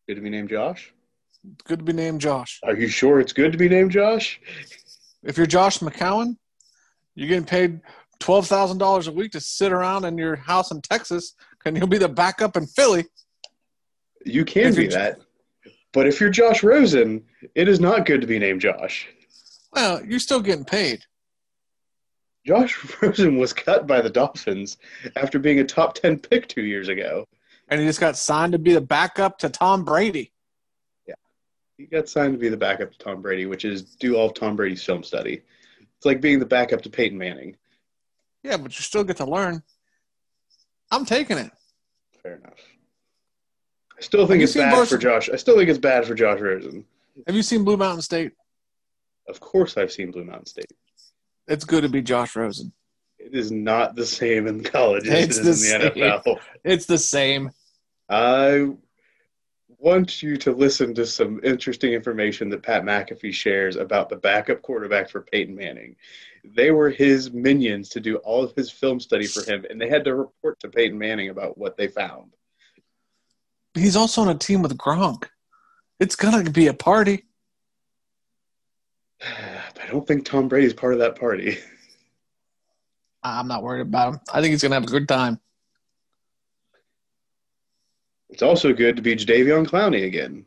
[0.09, 0.93] Good to be named Josh.
[1.65, 2.61] Good to be named Josh.
[2.63, 4.41] Are you sure it's good to be named Josh?
[5.23, 6.37] If you're Josh McCown,
[7.15, 7.81] you're getting paid
[8.19, 11.35] twelve thousand dollars a week to sit around in your house in Texas,
[11.65, 13.07] and you'll be the backup in Philly.
[14.25, 15.19] You can If be that.
[15.93, 17.25] But if you're Josh Rosen,
[17.55, 19.09] it is not good to be named Josh.
[19.73, 21.05] Well, you're still getting paid.
[22.47, 24.79] Josh Rosen was cut by the Dolphins
[25.17, 27.25] after being a top 10 pick two years ago.
[27.69, 30.33] And he just got signed to be the backup to Tom Brady.
[31.07, 31.15] Yeah.
[31.79, 34.35] He got signed to be the backup to Tom Brady, which is do all of
[34.35, 35.43] Tom Brady's film study.
[35.97, 37.57] It's like being the backup to Peyton Manning.
[38.43, 39.63] Yeah, but you still get to learn.
[40.91, 41.51] I'm taking it.
[42.23, 42.59] Fair enough.
[43.97, 45.31] I still think it's bad Barca- for Josh.
[45.31, 46.85] I still think it's bad for Josh Rosen.
[47.27, 48.33] Have you seen Blue Mountain State?
[49.29, 50.73] Of course, I've seen Blue Mountain State.
[51.49, 52.73] It's good to be Josh Rosen.
[53.19, 56.11] It is not the same in college as It's it is the in the same.
[56.11, 56.41] NFL.
[56.65, 57.51] It's the same.
[58.09, 58.71] I
[59.79, 64.63] want you to listen to some interesting information that Pat McAfee shares about the backup
[64.63, 65.97] quarterback for Peyton Manning.
[66.45, 69.89] They were his minions to do all of his film study for him, and they
[69.89, 72.35] had to report to Peyton Manning about what they found.
[73.75, 75.29] He's also on a team with Gronk.
[75.99, 77.25] It's gonna be a party.
[79.93, 81.59] I don't think Tom Brady's part of that party.
[83.23, 84.21] I'm not worried about him.
[84.33, 85.39] I think he's gonna have a good time.
[88.31, 90.47] It's also good to be Jadeveon Clowney again.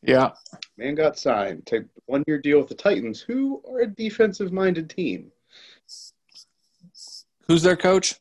[0.00, 0.30] Yeah.
[0.76, 1.66] Man got signed.
[1.66, 5.32] Take one year deal with the Titans, who are a defensive minded team.
[7.48, 8.14] Who's their coach?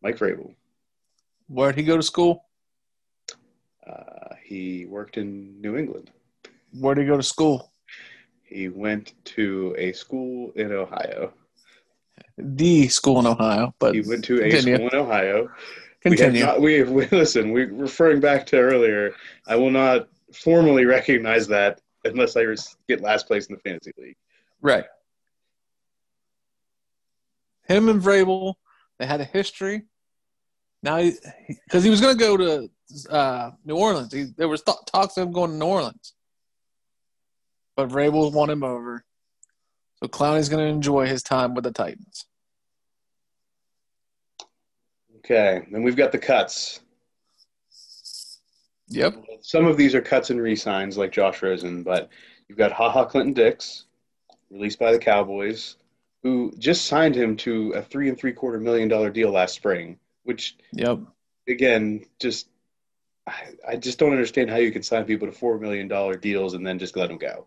[0.00, 0.54] Mike Vrabel.
[1.48, 2.44] Where'd he go to school?
[3.84, 6.12] Uh, he worked in New England.
[6.72, 7.72] Where'd he go to school?
[8.46, 11.32] He went to a school in Ohio.
[12.38, 13.74] The school in Ohio.
[13.78, 14.76] But He went to a Continue.
[14.76, 15.50] school in Ohio.
[16.00, 16.40] continue.
[16.40, 17.50] We not, we, we listen.
[17.52, 19.14] We referring back to earlier.
[19.46, 22.44] I will not formally recognize that unless I
[22.88, 24.16] get last place in the fantasy league.
[24.60, 24.84] Right.
[27.66, 28.54] Him and Vrabel,
[28.98, 29.82] they had a history.
[30.82, 30.98] Now,
[31.48, 32.70] because he, was going to go to
[33.10, 36.12] uh, New Orleans, he, there was th- talks of him going to New Orleans,
[37.76, 39.04] but Vrabel won him over.
[40.02, 42.26] So Clowney's going to enjoy his time with the Titans.
[45.18, 46.80] Okay, then we've got the cuts.
[48.88, 49.14] Yep.
[49.40, 52.08] Some of these are cuts and re-signs, like Josh Rosen, but
[52.48, 53.86] you've got Ha Ha Clinton Dix,
[54.50, 55.76] released by the Cowboys,
[56.22, 59.98] who just signed him to a three and three quarter million dollar deal last spring.
[60.22, 61.00] Which, Yep.
[61.48, 62.48] again, just
[63.26, 63.32] I,
[63.68, 66.66] I just don't understand how you can sign people to four million dollar deals and
[66.66, 67.46] then just let them go.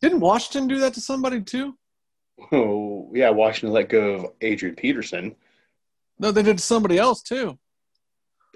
[0.00, 1.76] Didn't Washington do that to somebody too?
[2.52, 5.34] Oh yeah, Washington let go of Adrian Peterson.
[6.20, 7.58] No, they did somebody else too.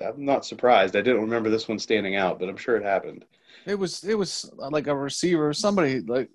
[0.04, 0.96] I'm not surprised.
[0.96, 3.24] I didn't remember this one standing out, but I'm sure it happened.
[3.66, 6.30] It was it was uh, like a receiver, somebody like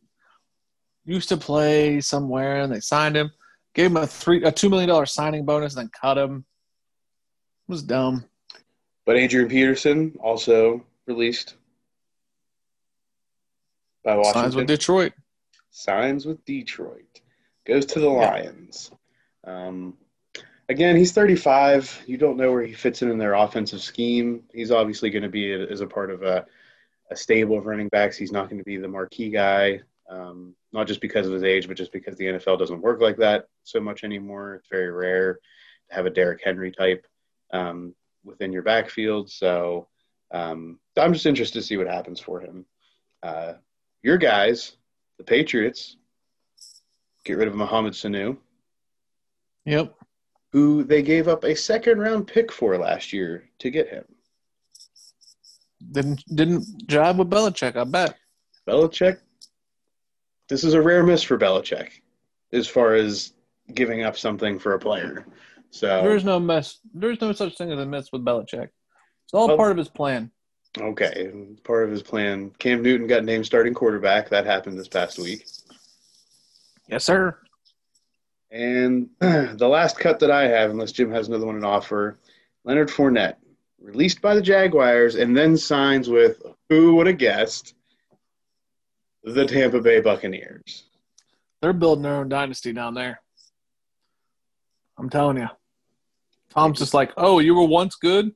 [1.05, 3.31] used to play somewhere, and they signed him,
[3.73, 6.45] gave him a three a two million dollar signing bonus, and then cut him.
[7.67, 8.25] It was dumb.
[9.07, 11.55] But Adrian Peterson also released
[14.03, 14.41] by Washington.
[14.41, 15.13] Signs with Detroit.
[15.69, 17.21] signs with Detroit,
[17.65, 18.91] goes to the Lions.
[19.45, 19.97] Um,
[20.67, 22.03] again, he's 35.
[22.05, 24.43] You don't know where he fits in in their offensive scheme.
[24.53, 26.45] He's obviously going to be a, as a part of a,
[27.09, 28.17] a stable of running backs.
[28.17, 29.79] He's not going to be the marquee guy,
[30.09, 33.15] um, not just because of his age, but just because the NFL doesn't work like
[33.19, 34.55] that so much anymore.
[34.55, 37.07] It's very rare to have a Derrick Henry type
[37.53, 39.29] um, within your backfield.
[39.29, 39.87] So
[40.31, 42.65] um, I'm just interested to see what happens for him.
[43.23, 43.53] Uh,
[44.03, 44.77] your guys,
[45.17, 45.97] the Patriots,
[47.25, 48.37] get rid of Mohamed Sanu,
[49.65, 49.93] Yep.
[50.51, 54.05] who they gave up a second round pick for last year to get him.
[55.91, 58.17] Didn't didn't jive with Belichick, I bet.
[58.67, 59.19] Belichick,
[60.49, 61.89] this is a rare miss for Belichick
[62.51, 63.33] as far as
[63.73, 65.25] giving up something for a player.
[65.71, 66.79] So There's no mess.
[66.93, 68.69] There's no such thing as a mess with Belichick.
[69.25, 70.31] It's all Well- part of his plan.
[70.79, 71.31] Okay,
[71.63, 72.51] part of his plan.
[72.59, 74.29] Cam Newton got named starting quarterback.
[74.29, 75.47] That happened this past week.
[76.87, 77.35] Yes, sir.
[78.51, 82.19] And the last cut that I have, unless Jim has another one in offer,
[82.63, 83.35] Leonard Fournette,
[83.79, 87.73] released by the Jaguars and then signs with who would have guessed
[89.23, 90.83] the Tampa Bay Buccaneers.
[91.61, 93.19] They're building their own dynasty down there.
[94.97, 95.47] I'm telling you.
[96.49, 98.31] Tom's just like, oh, you were once good.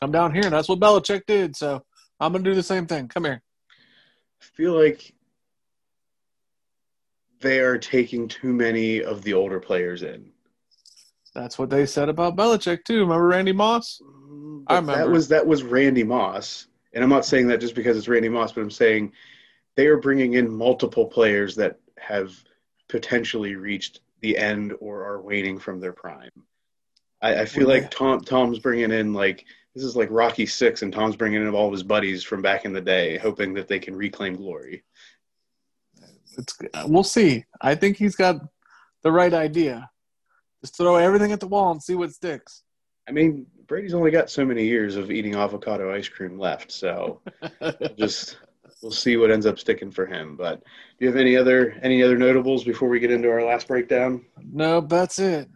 [0.00, 0.44] Come down here.
[0.44, 1.56] And that's what Belichick did.
[1.56, 1.82] So
[2.20, 3.08] I'm gonna do the same thing.
[3.08, 3.42] Come here.
[4.40, 5.14] I feel like
[7.40, 10.30] they are taking too many of the older players in.
[11.34, 13.00] That's what they said about Belichick too.
[13.00, 14.00] Remember Randy Moss?
[14.02, 17.74] Mm, I But That was that was Randy Moss, and I'm not saying that just
[17.74, 19.12] because it's Randy Moss, but I'm saying
[19.76, 22.32] they are bringing in multiple players that have
[22.88, 26.30] potentially reached the end or are waning from their prime.
[27.20, 29.44] I, I feel like Tom Tom's bringing in like
[29.74, 32.64] this is like Rocky Six, and Tom's bringing in all of his buddies from back
[32.64, 34.82] in the day, hoping that they can reclaim glory.
[36.38, 36.56] It's
[36.86, 37.44] we'll see.
[37.60, 38.40] I think he's got
[39.02, 39.90] the right idea.
[40.62, 42.62] Just throw everything at the wall and see what sticks.
[43.06, 47.20] I mean, Brady's only got so many years of eating avocado ice cream left, so
[47.98, 48.38] just
[48.84, 50.36] we'll see what ends up sticking for him.
[50.36, 50.66] But do
[51.00, 54.24] you have any other any other notables before we get into our last breakdown?
[54.52, 55.48] no, that's it.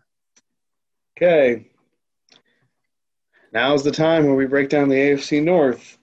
[1.16, 1.66] Okay.
[3.52, 5.98] Now's the time where we break down the AFC North.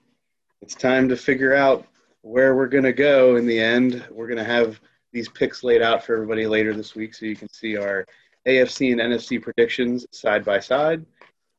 [0.62, 1.86] It's time to figure out
[2.22, 4.04] where we're going to go in the end.
[4.10, 4.80] We're going to have
[5.12, 8.04] these picks laid out for everybody later this week so you can see our
[8.46, 11.04] AFC and NFC predictions side by side.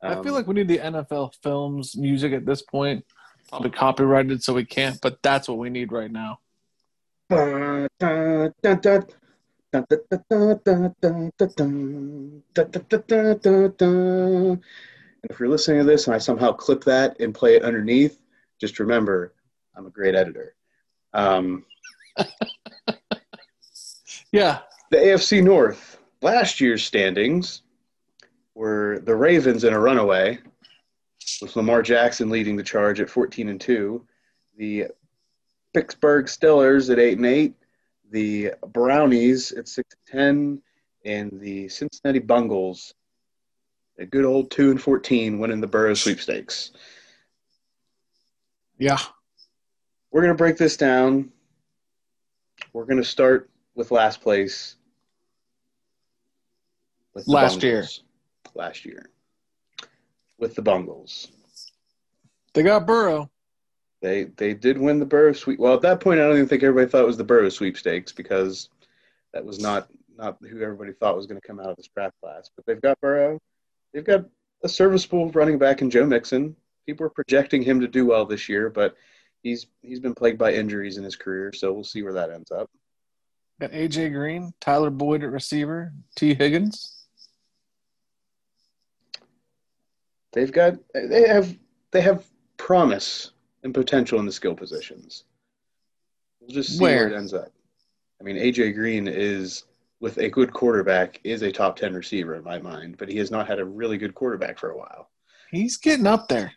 [0.03, 3.03] I feel Um, like we need the NFL films music at this point.
[3.49, 4.99] Probably copyrighted, so we can't.
[5.02, 6.40] But that's what we need right now.
[15.24, 18.19] And if you're listening to this and I somehow clip that and play it underneath,
[18.60, 19.34] just remember
[19.76, 20.56] I'm a great editor.
[21.14, 21.65] Um,
[24.32, 24.60] Yeah,
[24.91, 27.61] the AFC North, last year's standings
[28.56, 30.40] were the Ravens in a runaway,
[31.42, 34.06] with Lamar Jackson leading the charge at 14 and 2.
[34.58, 34.86] The
[35.74, 37.54] Pittsburgh Steelers at 8 and 8.
[38.12, 40.62] The Brownies at 6 and 10.
[41.06, 42.94] And the Cincinnati Bungles,
[43.98, 46.72] a good old 2 and 14, winning the Burrow sweepstakes.
[48.78, 49.00] yeah.
[50.12, 51.32] We're going to break this down.
[52.74, 54.76] We're going to start with last place.
[57.14, 57.86] With Last year.
[58.56, 59.10] Last year.
[60.40, 61.32] With the Bungles.
[62.54, 63.30] They got Burrow.
[64.02, 65.60] They they did win the Burrow sweep.
[65.60, 68.12] Well, at that point, I don't even think everybody thought it was the Burrow sweepstakes
[68.12, 68.70] because
[69.34, 72.16] that was not not who everybody thought was going to come out of this draft
[72.22, 72.50] class.
[72.56, 73.40] But they've got Burrow.
[73.94, 74.26] They've got
[74.64, 76.56] a serviceable running back in Joe Mixon.
[76.86, 78.96] People are projecting him to do well this year, but
[79.44, 82.52] he's he's been plagued by injuries in his career, so we'll see where that ends
[82.52, 82.70] up.
[83.60, 86.97] Got AJ Green, Tyler Boyd at receiver, Tee Higgins.
[90.38, 91.58] They've got they have
[91.90, 92.24] they have
[92.58, 93.32] promise
[93.64, 95.24] and potential in the skill positions.
[96.40, 97.08] We'll just see where, Where?
[97.08, 97.52] it ends up.
[98.22, 99.64] I mean, AJ Green is
[100.00, 103.32] with a good quarterback is a top ten receiver in my mind, but he has
[103.32, 105.10] not had a really good quarterback for a while.
[105.50, 106.54] He's getting up there.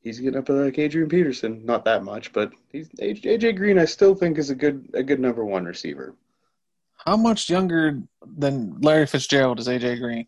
[0.00, 3.78] He's getting up there like Adrian Peterson, not that much, but he's AJ Green.
[3.78, 6.16] I still think is a good a good number one receiver.
[7.04, 10.26] How much younger than Larry Fitzgerald is AJ Green?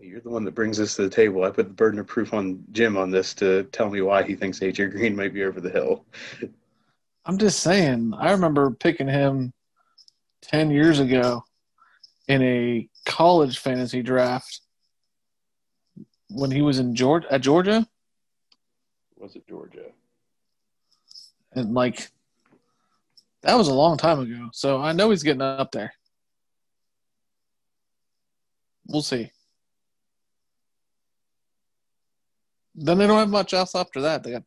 [0.00, 1.44] You're the one that brings this to the table.
[1.44, 4.34] I put the burden of proof on Jim on this to tell me why he
[4.34, 6.04] thinks AJ Green might be over the hill.
[7.26, 8.14] I'm just saying.
[8.16, 9.52] I remember picking him
[10.40, 11.44] ten years ago
[12.28, 14.60] in a college fantasy draft
[16.30, 17.86] when he was in Georgia at Georgia,
[19.16, 19.86] Was it Georgia?
[21.52, 22.08] and like
[23.42, 24.48] that was a long time ago.
[24.52, 25.92] So I know he's getting up there.
[28.86, 29.30] We'll see.
[32.74, 34.22] Then they don't have much else after that.
[34.22, 34.44] They got.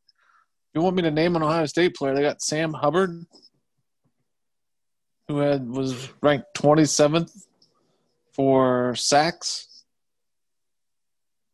[0.73, 2.15] You want me to name an Ohio State player?
[2.15, 3.25] They got Sam Hubbard,
[5.27, 7.31] who had was ranked twenty seventh
[8.31, 9.83] for sacks.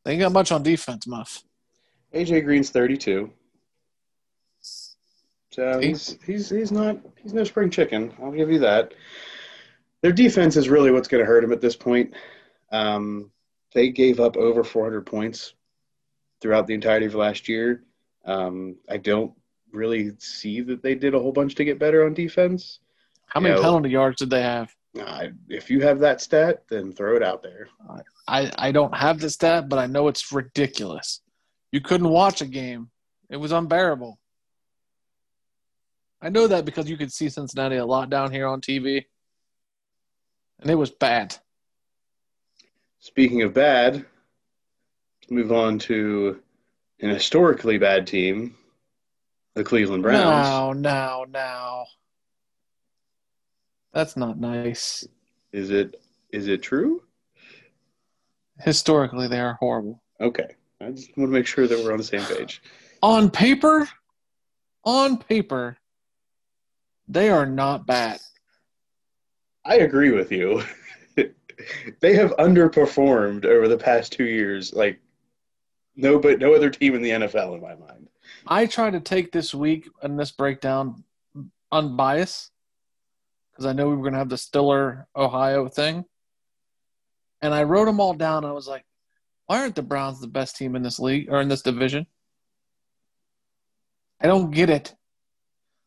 [0.05, 1.43] They ain't got much on defense, Muff.
[2.13, 3.31] AJ Green's 32.
[5.51, 8.13] So he's he's he's not he's no spring chicken.
[8.21, 8.93] I'll give you that.
[10.01, 12.13] Their defense is really what's going to hurt him at this point.
[12.71, 13.31] Um,
[13.73, 15.53] they gave up over 400 points
[16.41, 17.83] throughout the entirety of last year.
[18.25, 19.33] Um, I don't
[19.71, 22.79] really see that they did a whole bunch to get better on defense.
[23.27, 23.61] How many Yeah.
[23.61, 24.73] penalty yards did they have?
[24.99, 27.69] Uh, if you have that stat, then throw it out there.
[28.27, 31.21] I, I don't have the stat, but I know it's ridiculous.
[31.71, 32.89] You couldn't watch a game.
[33.29, 34.19] It was unbearable.
[36.21, 39.05] I know that because you could see Cincinnati a lot down here on TV.
[40.59, 41.35] And it was bad.
[42.99, 44.05] Speaking of bad,
[45.31, 46.39] move on to
[46.99, 48.55] an historically bad team,
[49.55, 50.47] the Cleveland Browns.
[50.47, 51.85] Now, now, now.
[53.93, 55.07] That's not nice.
[55.51, 55.99] Is it
[56.31, 57.03] is it true?
[58.59, 60.01] Historically, they are horrible.
[60.21, 60.55] Okay.
[60.81, 62.61] I just want to make sure that we're on the same page.
[63.01, 63.89] On paper,
[64.83, 65.77] on paper,
[67.07, 68.19] they are not bad.
[69.65, 70.63] I agree with you.
[71.99, 74.99] they have underperformed over the past two years, like
[75.99, 78.07] no but no other team in the NFL in my mind.
[78.47, 81.03] I tried to take this week and this breakdown
[81.71, 82.51] unbiased
[83.51, 86.05] because I know we were going to have the Stiller, Ohio thing.
[87.41, 88.45] And I wrote them all down.
[88.45, 88.85] I was like,
[89.47, 92.05] why aren't the Browns the best team in this league or in this division?
[94.21, 94.93] I don't get it.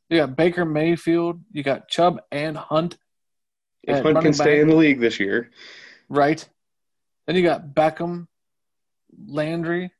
[0.09, 2.99] You got Baker Mayfield, you got Chubb and Hunt,
[3.83, 5.51] If Hunt can stay back- in the league this year,
[6.09, 6.47] right?
[7.27, 8.27] Then you got Beckham,
[9.27, 9.91] Landry,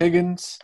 [0.00, 0.58] Higgins,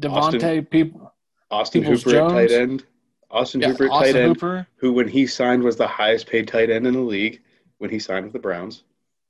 [0.00, 1.12] Devontae, people.
[1.50, 2.84] Austin Peoples Hooper at tight end.
[3.30, 4.66] Austin Yeah, Hooper at Austin tight end, Hooper.
[4.76, 7.42] who when he signed was the highest paid tight end in the league
[7.78, 8.84] when he signed with the Browns.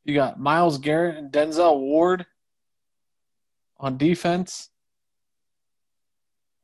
[0.05, 2.25] You got Myles Garrett and Denzel Ward
[3.79, 4.71] on defense.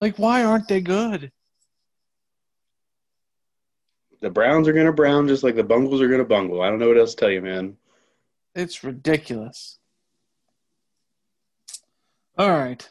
[0.01, 1.33] Like, why aren't they good?
[4.21, 6.63] The Browns are gonna brown just like the Bungles are gonna bungle.
[6.63, 7.77] I don't know what else to tell you, man.
[8.55, 9.79] It's ridiculous.
[12.39, 12.89] All right.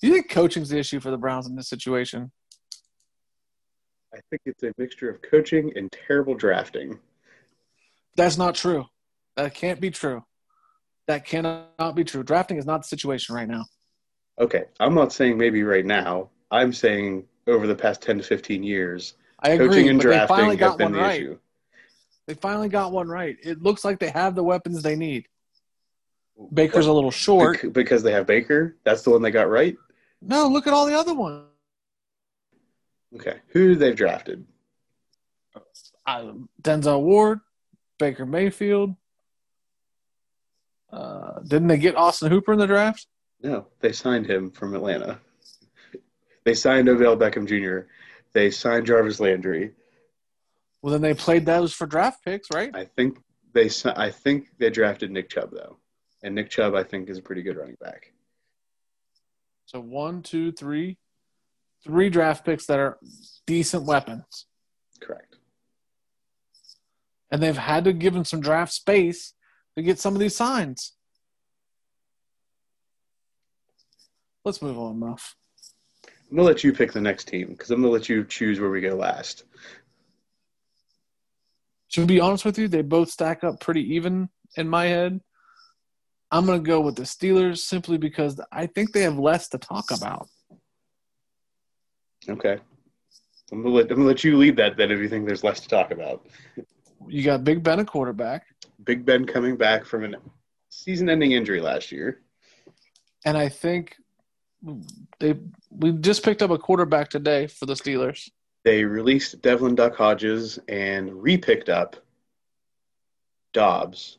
[0.00, 2.30] Do you think coaching's the issue for the Browns in this situation?
[4.14, 6.98] I think it's a mixture of coaching and terrible drafting.
[8.16, 8.86] That's not true.
[9.36, 10.24] That can't be true.
[11.06, 12.22] That cannot be true.
[12.22, 13.64] Drafting is not the situation right now.
[14.38, 16.30] Okay, I'm not saying maybe right now.
[16.50, 20.78] I'm saying over the past 10 to 15 years, I agree, coaching and drafting have
[20.78, 21.20] been the right.
[21.20, 21.38] issue.
[22.26, 23.36] They finally got one right.
[23.42, 25.26] It looks like they have the weapons they need.
[26.52, 27.62] Baker's a little short.
[27.62, 28.76] Bec- because they have Baker.
[28.84, 29.76] That's the one they got right.
[30.22, 31.44] No, look at all the other ones.
[33.14, 34.44] Okay, who they've drafted?
[36.06, 36.32] Uh,
[36.62, 37.40] Denzel Ward,
[37.98, 38.94] Baker Mayfield.
[40.92, 43.06] Uh, didn't they get Austin Hooper in the draft?
[43.42, 45.18] No, they signed him from Atlanta.
[46.44, 47.88] They signed Odell Beckham Jr.
[48.32, 49.72] They signed Jarvis Landry.
[50.82, 52.70] Well, then they played those for draft picks, right?
[52.74, 53.18] I think
[53.52, 53.68] they.
[53.84, 55.78] I think they drafted Nick Chubb though,
[56.22, 58.12] and Nick Chubb I think is a pretty good running back.
[59.66, 60.96] So one, two, three,
[61.84, 62.98] three draft picks that are
[63.46, 64.46] decent weapons,
[65.00, 65.36] Correct.
[67.30, 69.34] and they've had to give them some draft space
[69.76, 70.94] to get some of these signs.
[74.44, 75.36] Let's move on, Muff.
[76.30, 78.70] I'm gonna let you pick the next team because I'm gonna let you choose where
[78.70, 79.44] we go last.
[81.92, 85.20] To be honest with you, they both stack up pretty even in my head.
[86.30, 89.58] I'm going to go with the Steelers simply because I think they have less to
[89.58, 90.28] talk about.
[92.28, 92.58] Okay.
[93.50, 95.60] I'm gonna let I'm gonna let you lead that then if you think there's less
[95.60, 96.26] to talk about.
[97.06, 98.44] You got Big Ben, a quarterback,
[98.84, 100.18] Big Ben coming back from a
[100.68, 102.20] season-ending injury last year.
[103.24, 103.96] and I think
[105.18, 105.36] they
[105.70, 108.28] we just picked up a quarterback today for the Steelers.
[108.64, 111.96] They released Devlin Duck Hodges and re-picked up
[113.54, 114.18] Dobbs,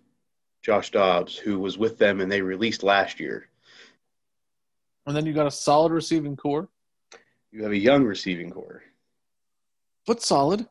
[0.62, 3.48] Josh Dobbs, who was with them and they released last year.
[5.06, 6.68] And then you got a solid receiving core.
[7.52, 8.84] You have a young receiving core.
[10.06, 10.68] But solid.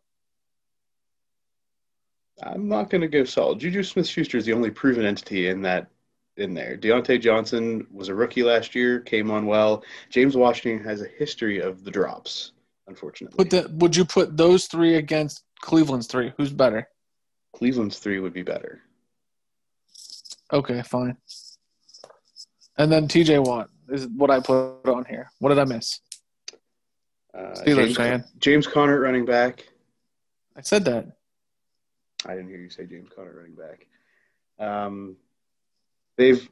[2.42, 3.58] I'm not going to go solid.
[3.58, 5.88] Juju Smith-Schuster is the only proven entity in that
[6.36, 6.76] in there.
[6.76, 9.82] Diontae Johnson was a rookie last year, came on well.
[10.08, 12.52] James Washington has a history of the drops,
[12.86, 13.36] unfortunately.
[13.36, 13.72] Put that.
[13.72, 16.32] Would you put those three against Cleveland's three?
[16.36, 16.88] Who's better?
[17.56, 18.82] Cleveland's three would be better.
[20.52, 21.16] Okay, fine.
[22.78, 23.40] And then T.J.
[23.40, 25.30] Watt is what I put on here.
[25.40, 26.00] What did I miss?
[27.34, 28.24] Uh, Steelers James, fan.
[28.38, 29.66] James Conner running back.
[30.56, 31.06] I said that.
[32.26, 33.86] I didn't hear you say James Conner running back.
[34.58, 35.16] Um,
[36.16, 36.48] they've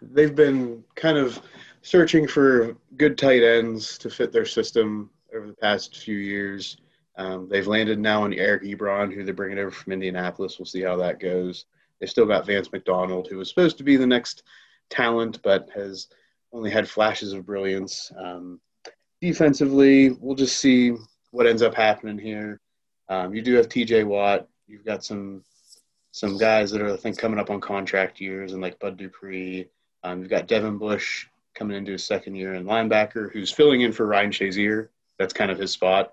[0.00, 1.40] they've been kind of
[1.82, 6.78] searching for good tight ends to fit their system over the past few years.
[7.16, 10.58] Um, they've landed now on Eric Ebron, who they're bringing over from Indianapolis.
[10.58, 11.66] We'll see how that goes.
[12.00, 14.42] They've still got Vance McDonald, who was supposed to be the next
[14.90, 16.08] talent, but has
[16.52, 18.12] only had flashes of brilliance.
[18.18, 18.60] Um,
[19.20, 20.94] defensively, we'll just see
[21.30, 22.60] what ends up happening here.
[23.08, 24.04] Um, you do have T.J.
[24.04, 24.48] Watt.
[24.66, 25.42] You've got some
[26.12, 29.68] some guys that are I think coming up on contract years, and like Bud Dupree.
[30.04, 33.92] Um, you've got Devin Bush coming into his second year in linebacker, who's filling in
[33.92, 34.88] for Ryan Shazier.
[35.18, 36.12] That's kind of his spot.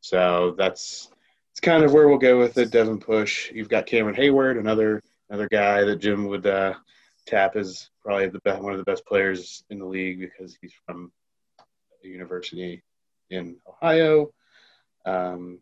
[0.00, 1.10] So that's
[1.52, 2.70] it's kind of where we'll go with it.
[2.70, 3.50] Devin Bush.
[3.52, 6.74] You've got Cameron Heyward, another another guy that Jim would uh,
[7.26, 10.74] tap is probably the best, one of the best players in the league because he's
[10.86, 11.10] from
[12.04, 12.82] a university
[13.30, 14.30] in Ohio.
[15.04, 15.58] Um,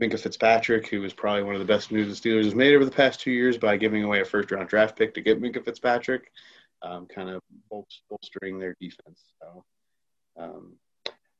[0.00, 2.84] Minkah Fitzpatrick, who was probably one of the best moves the Steelers have made over
[2.84, 5.64] the past two years by giving away a first round draft pick to get Minkah
[5.64, 6.30] Fitzpatrick,
[6.82, 7.40] um, kind of
[7.70, 9.22] bolstering their defense.
[9.40, 9.64] So
[10.38, 10.74] um,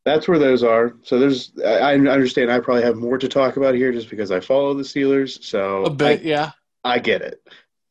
[0.07, 0.95] that's where those are.
[1.03, 4.31] So there's, I, I understand I probably have more to talk about here just because
[4.31, 5.43] I follow the Steelers.
[5.45, 6.51] So A bit, I, yeah.
[6.83, 7.43] I get it.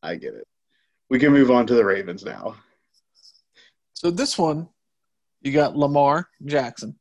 [0.05, 0.47] I get it.
[1.09, 2.55] We can move on to the Ravens now.
[3.93, 4.69] So this one,
[5.41, 6.97] you got Lamar Jackson.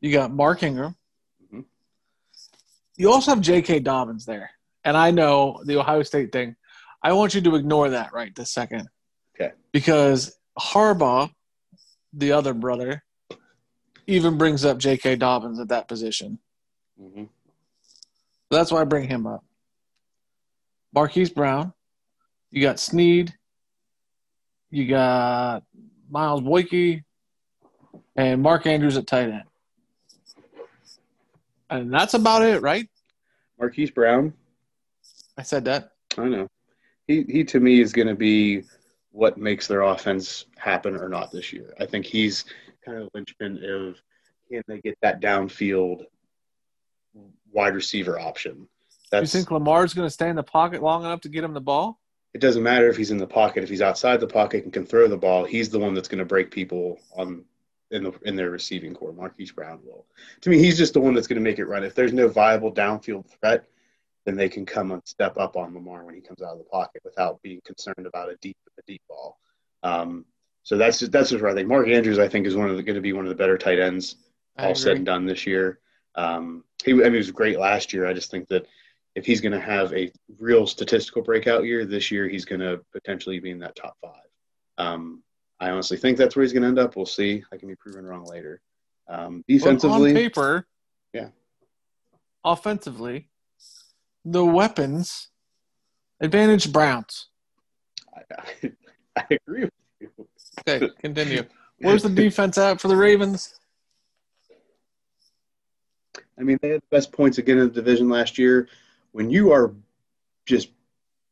[0.00, 0.96] You got Mark Ingram.
[1.52, 1.64] Mhm.
[2.96, 3.80] You also have J.K.
[3.80, 4.50] Dobbins there.
[4.84, 6.56] And I know the Ohio State thing.
[7.02, 8.88] I want you to ignore that right this second.
[9.34, 9.52] Okay.
[9.72, 11.30] Because Harbaugh,
[12.12, 13.02] the other brother,
[14.06, 15.16] even brings up J.K.
[15.16, 16.38] Dobbins at that position.
[17.00, 17.24] Mm-hmm.
[18.50, 19.44] That's why I bring him up.
[20.96, 21.74] Marquise Brown.
[22.50, 23.34] You got Snead.
[24.70, 25.62] You got
[26.08, 27.04] Miles Boykin
[28.16, 29.44] and Mark Andrews at tight end.
[31.68, 32.88] And that's about it, right?
[33.60, 34.32] Marquise Brown,
[35.36, 35.92] I said that.
[36.16, 36.48] I know.
[37.06, 38.62] He he to me is going to be
[39.10, 41.74] what makes their offense happen or not this year.
[41.78, 42.44] I think he's
[42.84, 44.00] kind of linchpin of
[44.50, 46.04] can they get that downfield
[47.52, 48.66] wide receiver option.
[49.12, 51.60] You think Lamar's going to stay in the pocket long enough to get him the
[51.60, 52.00] ball?
[52.36, 53.64] it doesn't matter if he's in the pocket.
[53.64, 56.18] If he's outside the pocket and can throw the ball, he's the one that's going
[56.18, 57.46] to break people on
[57.90, 59.14] in the in their receiving core.
[59.14, 60.04] Marquise Brown will.
[60.42, 61.82] To me, he's just the one that's going to make it run.
[61.82, 63.64] If there's no viable downfield threat,
[64.26, 66.64] then they can come and step up on Lamar when he comes out of the
[66.64, 69.38] pocket without being concerned about a deep a deep ball.
[69.82, 70.26] Um,
[70.62, 72.76] so that's just, that's just where I think Mark Andrews I think is one of
[72.76, 74.16] the going to be one of the better tight ends
[74.58, 75.78] all said and done this year.
[76.16, 78.06] Um, he, I mean, he was great last year.
[78.06, 78.66] I just think that
[79.16, 82.80] if he's going to have a real statistical breakout year this year, he's going to
[82.92, 84.12] potentially be in that top five.
[84.76, 85.22] Um,
[85.58, 86.96] I honestly think that's where he's going to end up.
[86.96, 87.42] We'll see.
[87.50, 88.60] I can be proven wrong later.
[89.08, 90.66] Um, Well, defensively, on paper,
[91.14, 91.28] Yeah.
[92.44, 93.30] offensively,
[94.22, 95.28] the weapons
[96.20, 97.28] advantage Browns.
[98.14, 98.70] I,
[99.16, 100.10] I agree with you.
[100.68, 101.44] Okay, continue.
[101.78, 103.54] Where's the defense at for the Ravens?
[106.38, 108.68] I mean, they had the best points again in the division last year.
[109.16, 109.74] When you are
[110.44, 110.68] just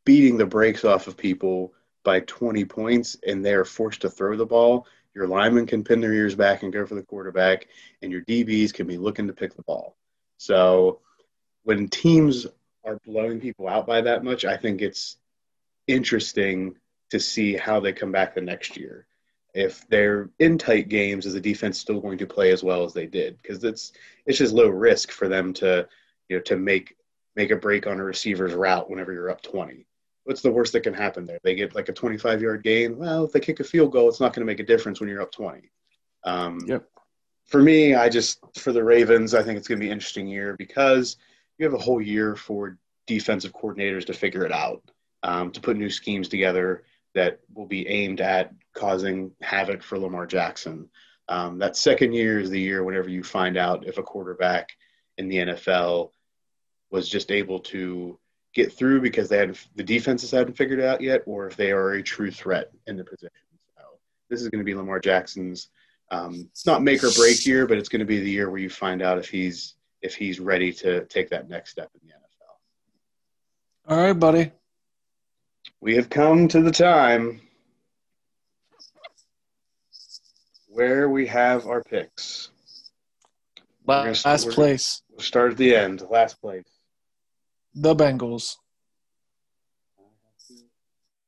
[0.06, 4.38] beating the brakes off of people by 20 points and they are forced to throw
[4.38, 7.68] the ball, your linemen can pin their ears back and go for the quarterback,
[8.00, 9.98] and your DBs can be looking to pick the ball.
[10.38, 11.00] So
[11.64, 12.46] when teams
[12.86, 15.18] are blowing people out by that much, I think it's
[15.86, 16.76] interesting
[17.10, 19.06] to see how they come back the next year.
[19.52, 22.94] If they're in tight games, is the defense still going to play as well as
[22.94, 23.36] they did?
[23.42, 23.92] Because it's
[24.24, 25.86] it's just low risk for them to
[26.30, 26.96] you know to make
[27.36, 29.86] make a break on a receiver's route whenever you're up 20
[30.24, 31.38] what's the worst that can happen there?
[31.44, 32.96] They get like a 25 yard gain.
[32.96, 35.08] Well if they kick a field goal it's not going to make a difference when
[35.08, 35.70] you're up 20
[36.24, 36.88] um, Yep.
[37.44, 40.26] for me i just for the ravens i think it's going to be an interesting
[40.26, 41.18] year because
[41.58, 44.82] you have a whole year for defensive coordinators to figure it out
[45.22, 46.84] um, to put new schemes together
[47.14, 50.88] that will be aimed at causing havoc for lamar jackson.
[51.28, 54.70] Um, that second year is the year whenever you find out if a quarterback
[55.16, 56.10] in the NFL
[56.94, 58.16] was just able to
[58.54, 61.72] get through because they had the defenses hadn't figured it out yet, or if they
[61.72, 63.30] are a true threat in the position.
[63.76, 63.82] So
[64.30, 65.70] this is going to be Lamar Jackson's.
[66.12, 68.60] Um, it's not make or break year, but it's going to be the year where
[68.60, 72.14] you find out if he's if he's ready to take that next step in the
[72.14, 73.92] NFL.
[73.92, 74.52] All right, buddy.
[75.80, 77.40] We have come to the time
[80.68, 82.50] where we have our picks.
[83.84, 86.64] We're gonna- Last place, We'll start at the end, last place.
[87.74, 88.56] The Bengals.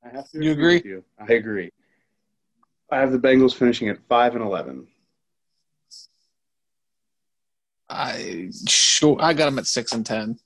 [0.04, 0.74] I have to You agree?
[0.76, 1.04] with you.
[1.18, 1.72] I agree.
[2.90, 4.86] I have the Bengals finishing at five and eleven.
[7.88, 10.38] I sure I got them at six and ten.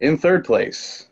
[0.00, 1.06] In third place,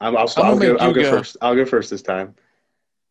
[0.00, 1.10] I'm, I'll, I'm I'll, go, I'll go go.
[1.10, 1.36] first.
[1.40, 2.34] I'll go first this time.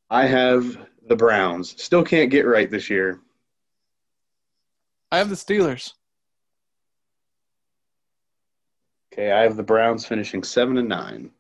[0.10, 0.78] I have
[1.08, 1.82] the Browns.
[1.82, 3.20] Still can't get right this year.
[5.12, 5.94] I have the Steelers.
[9.16, 11.32] Okay, I have the Browns finishing seven and nine.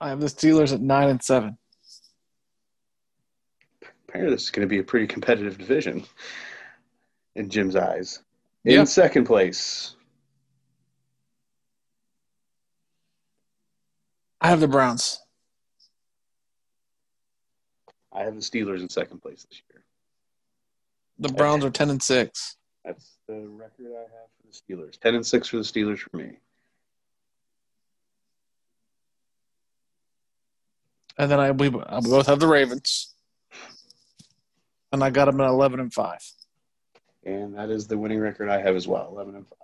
[0.00, 1.58] I have the Steelers at nine and seven.
[4.08, 6.04] Apparently, this is going to be a pretty competitive division
[7.34, 8.20] in Jim's eyes.
[8.64, 8.84] In Yeah.
[8.84, 9.96] second place,
[14.40, 15.20] I have the Browns.
[18.12, 19.84] I have the Steelers in second place this year.
[21.18, 22.56] The Browns are ten and six.
[22.84, 24.28] That's the record I have
[24.66, 24.98] the Steelers.
[24.98, 26.38] Ten and six for the Steelers for me.
[31.16, 33.14] And then I we, we both have the Ravens.
[34.92, 36.20] And I got them at eleven and five.
[37.24, 39.58] And that is the winning record I have as well, eleven and five.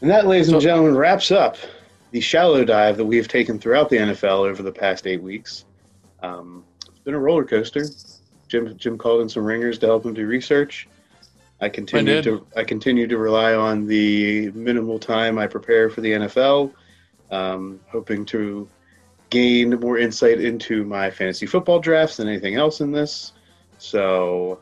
[0.00, 1.56] And that, ladies and gentlemen, wraps up
[2.10, 5.64] the shallow dive that we've taken throughout the NFL over the past eight weeks.
[6.22, 7.86] Um, it's been a roller coaster.
[8.52, 10.86] Jim Jim called in some ringers to help him do research.
[11.62, 12.24] I continue did.
[12.24, 16.70] to I continue to rely on the minimal time I prepare for the NFL,
[17.30, 18.68] um, hoping to
[19.30, 23.32] gain more insight into my fantasy football drafts than anything else in this.
[23.78, 24.60] So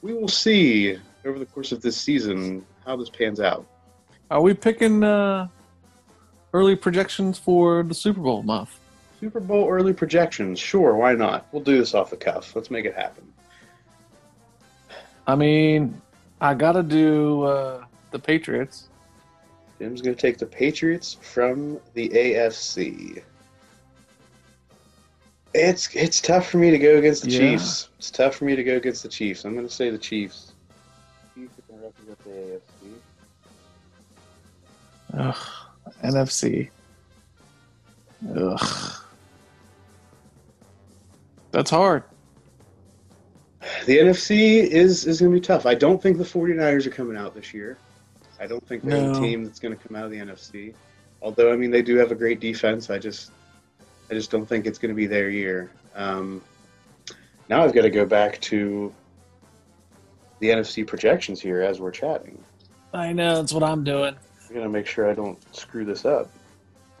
[0.00, 0.96] we will see
[1.26, 3.66] over the course of this season how this pans out.
[4.30, 5.48] Are we picking uh,
[6.54, 8.80] early projections for the Super Bowl, Muff?
[9.26, 11.48] Super Bowl early projections, sure, why not?
[11.50, 12.54] We'll do this off the cuff.
[12.54, 13.24] Let's make it happen.
[15.26, 16.00] I mean,
[16.40, 18.86] I gotta do uh, the Patriots.
[19.80, 23.20] Jim's going to take the Patriots from the AFC.
[25.54, 27.40] It's it's tough for me to go against the Yeah.
[27.40, 27.88] Chiefs.
[27.98, 29.44] It's tough for me to go against the Chiefs.
[29.44, 30.52] I'm going to say the Chiefs.
[31.34, 32.94] Chiefs can represent the AFC.
[35.14, 35.36] Ugh,
[36.04, 36.70] NFC.
[38.36, 39.02] Ugh.
[41.56, 42.02] That's hard.
[43.86, 45.64] The NFC is is going to be tough.
[45.64, 47.78] I don't think the 49ers are coming out this year.
[48.38, 49.20] I don't think they're the No.
[49.20, 50.74] team that's going to come out of the NFC.
[51.22, 52.90] Although I mean they do have a great defense.
[52.90, 53.30] I just
[54.10, 55.70] I just don't think it's going to be their year.
[55.94, 56.42] Um,
[57.48, 58.92] now I've got to go back to
[60.40, 62.38] the NFC projections here as we're chatting.
[62.92, 64.14] I know, that's what I'm doing.
[64.46, 66.28] I'm going to make sure I don't screw this up.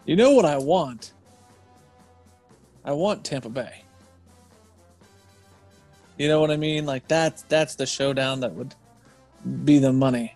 [0.06, 1.12] You know what I want?
[2.86, 3.82] I want Tampa Bay.
[6.18, 6.86] You know what I mean?
[6.86, 8.74] Like that's that's the showdown that would
[9.64, 10.34] be the money.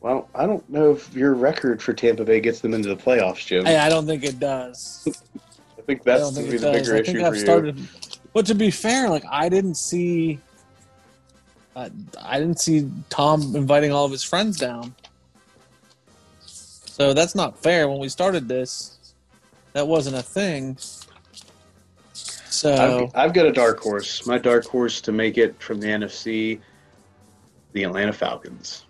[0.00, 3.46] Well, I don't know if your record for Tampa Bay gets them into the playoffs,
[3.46, 3.64] Jim.
[3.64, 5.02] Hey, I don't think it does.
[5.78, 6.80] I think that's going to be the does.
[6.82, 7.40] bigger I issue think for I've you.
[7.40, 7.88] started.
[8.34, 10.40] But to be fair, like I didn't see,
[11.74, 11.88] uh,
[12.20, 14.94] I didn't see Tom inviting all of his friends down.
[16.40, 17.88] So that's not fair.
[17.88, 18.98] When we started this,
[19.72, 20.76] that wasn't a thing.
[22.54, 24.26] So I've, I've got a dark horse.
[24.26, 26.60] My dark horse to make it from the NFC,
[27.72, 28.84] the Atlanta Falcons.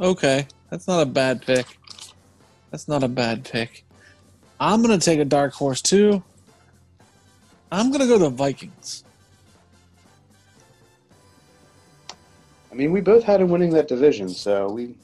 [0.00, 1.66] okay, that's not a bad pick.
[2.72, 3.84] That's not a bad pick.
[4.58, 6.22] I'm gonna take a dark horse too.
[7.70, 9.04] I'm gonna go the Vikings.
[12.70, 14.96] I mean, we both had them winning that division, so we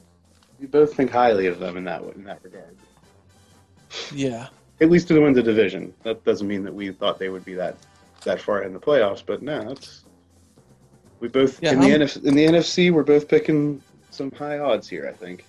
[0.59, 2.75] we both think highly of them in that in that regard.
[4.13, 4.47] Yeah.
[4.81, 5.93] At least to win the division.
[6.03, 7.75] That doesn't mean that we thought they would be that
[8.23, 10.03] that far in the playoffs, but no, that's
[11.19, 14.59] we both Yeah, in the I'm- NFC, in the NFC we're both picking some high
[14.59, 15.07] odds here.
[15.07, 15.45] I think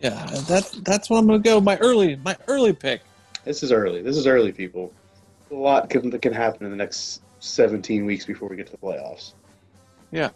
[0.00, 1.60] Yeah, that that's what I'm gonna go.
[1.60, 3.00] My early my early pick.
[3.44, 4.02] this is early.
[4.02, 4.92] This is early, people.
[5.50, 8.72] A lot can that can happen in the next 17 weeks before we get to
[8.72, 9.34] the playoffs.
[10.10, 10.30] Yeah.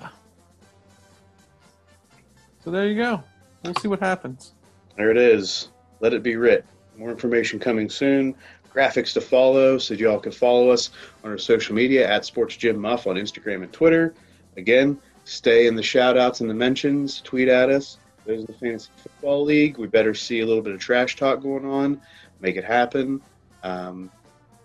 [2.64, 3.22] So there you go.
[3.64, 4.52] We'll see what happens.
[4.96, 5.68] There it is.
[6.00, 6.64] Let it be writ.
[6.98, 8.34] More information coming soon.
[8.74, 10.90] Graphics to follow so y'all can follow us
[11.24, 14.14] on our social media at Sports Jim Muff on Instagram and Twitter.
[14.56, 17.20] Again, stay in the shout outs and the mentions.
[17.22, 17.98] Tweet at us.
[18.26, 19.78] There's the fantasy football league.
[19.78, 22.00] We better see a little bit of trash talk going on.
[22.40, 23.22] Make it happen.
[23.62, 24.10] Um,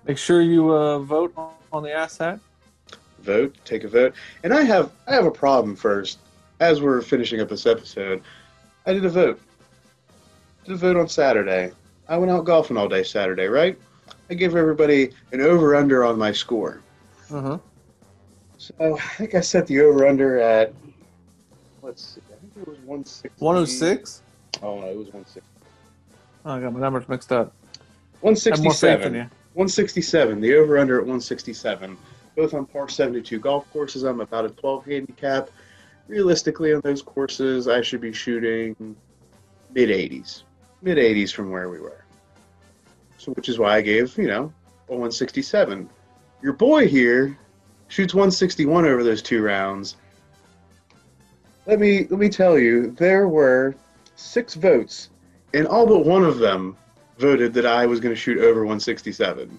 [0.05, 1.33] Make sure you uh, vote
[1.71, 2.39] on the asset.
[3.19, 3.55] vote.
[3.63, 4.13] Take a vote.
[4.43, 6.17] And I have I have a problem first.
[6.59, 8.21] As we're finishing up this episode,
[8.85, 9.39] I did a vote.
[10.65, 11.71] Did a vote on Saturday.
[12.07, 13.47] I went out golfing all day Saturday.
[13.47, 13.77] Right.
[14.29, 16.81] I gave everybody an over under on my score.
[17.31, 17.57] Uh-huh.
[18.57, 20.73] So I think I set the over under at
[21.81, 22.21] let's see.
[22.31, 23.29] I think it was 160.
[23.37, 24.21] 106?
[24.61, 25.41] Oh no, it was 160.
[26.45, 27.53] Oh, I got my numbers mixed up.
[28.23, 29.13] I have more faith in 167.
[29.13, 29.21] you.
[29.53, 30.41] 167.
[30.41, 31.97] The over under at 167.
[32.35, 34.03] Both on par 72 golf courses.
[34.03, 35.49] I'm about a 12 handicap.
[36.07, 38.95] Realistically, on those courses, I should be shooting
[39.73, 40.43] mid 80s.
[40.83, 42.03] Mid 80s from where we were.
[43.17, 44.51] So, which is why I gave, you know,
[44.89, 45.89] a 167.
[46.41, 47.37] Your boy here
[47.87, 49.95] shoots 161 over those two rounds.
[51.65, 53.75] Let me let me tell you, there were
[54.17, 55.09] six votes,
[55.53, 56.75] and all but one of them
[57.17, 59.57] voted that I was going to shoot over 167.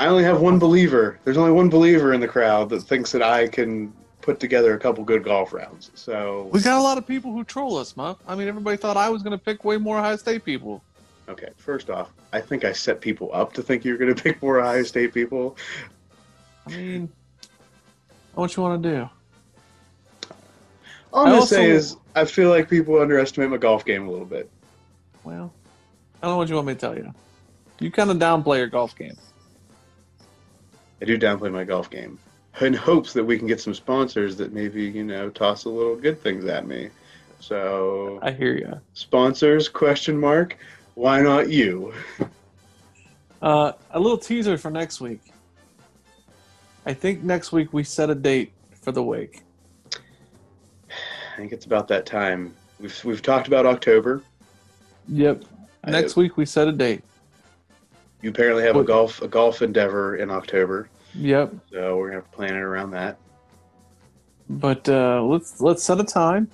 [0.00, 1.20] I only have one believer.
[1.22, 3.92] There's only one believer in the crowd that thinks that I can
[4.24, 5.90] put together a couple good golf rounds.
[5.94, 8.16] So We got a lot of people who troll us, Muff.
[8.26, 10.82] I mean, everybody thought I was going to pick way more Ohio State people.
[11.28, 14.42] okay, first off, I think I set people up to think you're going to pick
[14.42, 15.56] more Ohio State people.
[16.66, 17.12] I mean,
[18.34, 19.08] what you want to do?
[21.12, 24.08] All I'm I going to say is I feel like people underestimate my golf game
[24.08, 24.50] a little bit.
[25.22, 25.52] Well,
[26.22, 27.12] I don't know what you want me to tell you.
[27.78, 29.16] You kind of downplay your golf game.
[31.02, 32.18] I do downplay my golf game
[32.60, 35.96] in hopes that we can get some sponsors that maybe, you know, toss a little
[35.96, 36.88] good things at me.
[37.40, 38.80] So I hear you.
[38.94, 40.56] sponsors question mark
[40.94, 41.92] why not you
[43.42, 45.20] Uh, a little teaser for next week.
[46.86, 49.42] I think next week we set a date for the wake.
[50.00, 54.22] i think it's about that time we've, we've talked about october
[55.08, 55.44] Yep.
[55.82, 57.02] I- Next week we set a date.
[58.22, 61.54] you apparently have a golf a golf endeavor in october Yep.
[61.72, 63.18] so we're gonna have to plan it around that
[64.48, 66.48] But uh, let's let's set a time.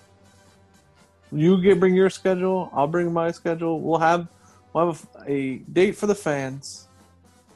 [1.33, 2.71] You get bring your schedule.
[2.73, 3.81] I'll bring my schedule.
[3.81, 4.29] We'll have
[4.73, 6.89] we'll have a, a date for the fans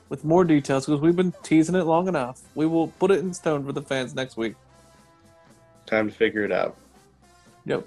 [0.09, 2.41] with more details because we've been teasing it long enough.
[2.55, 4.55] We will put it in stone for the fans next week.
[5.87, 6.77] time to figure it out
[7.67, 7.87] Yep.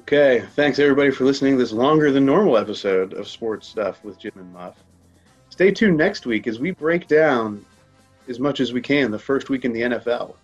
[0.00, 4.18] okay thanks everybody for listening to this longer than normal episode of sports stuff with
[4.18, 4.76] jim and muff
[5.58, 7.64] stay tuned next week as we break down
[8.28, 10.36] as much as we can the first week in the nfl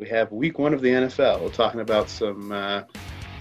[0.00, 1.52] we have week one of the NFL.
[1.52, 2.84] Talking about some uh,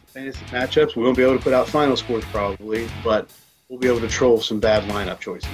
[0.08, 0.94] fantasy matchups.
[0.98, 3.30] We won't be able to put out final scores probably, but
[3.70, 5.50] we'll be able to troll some bad lineup choices.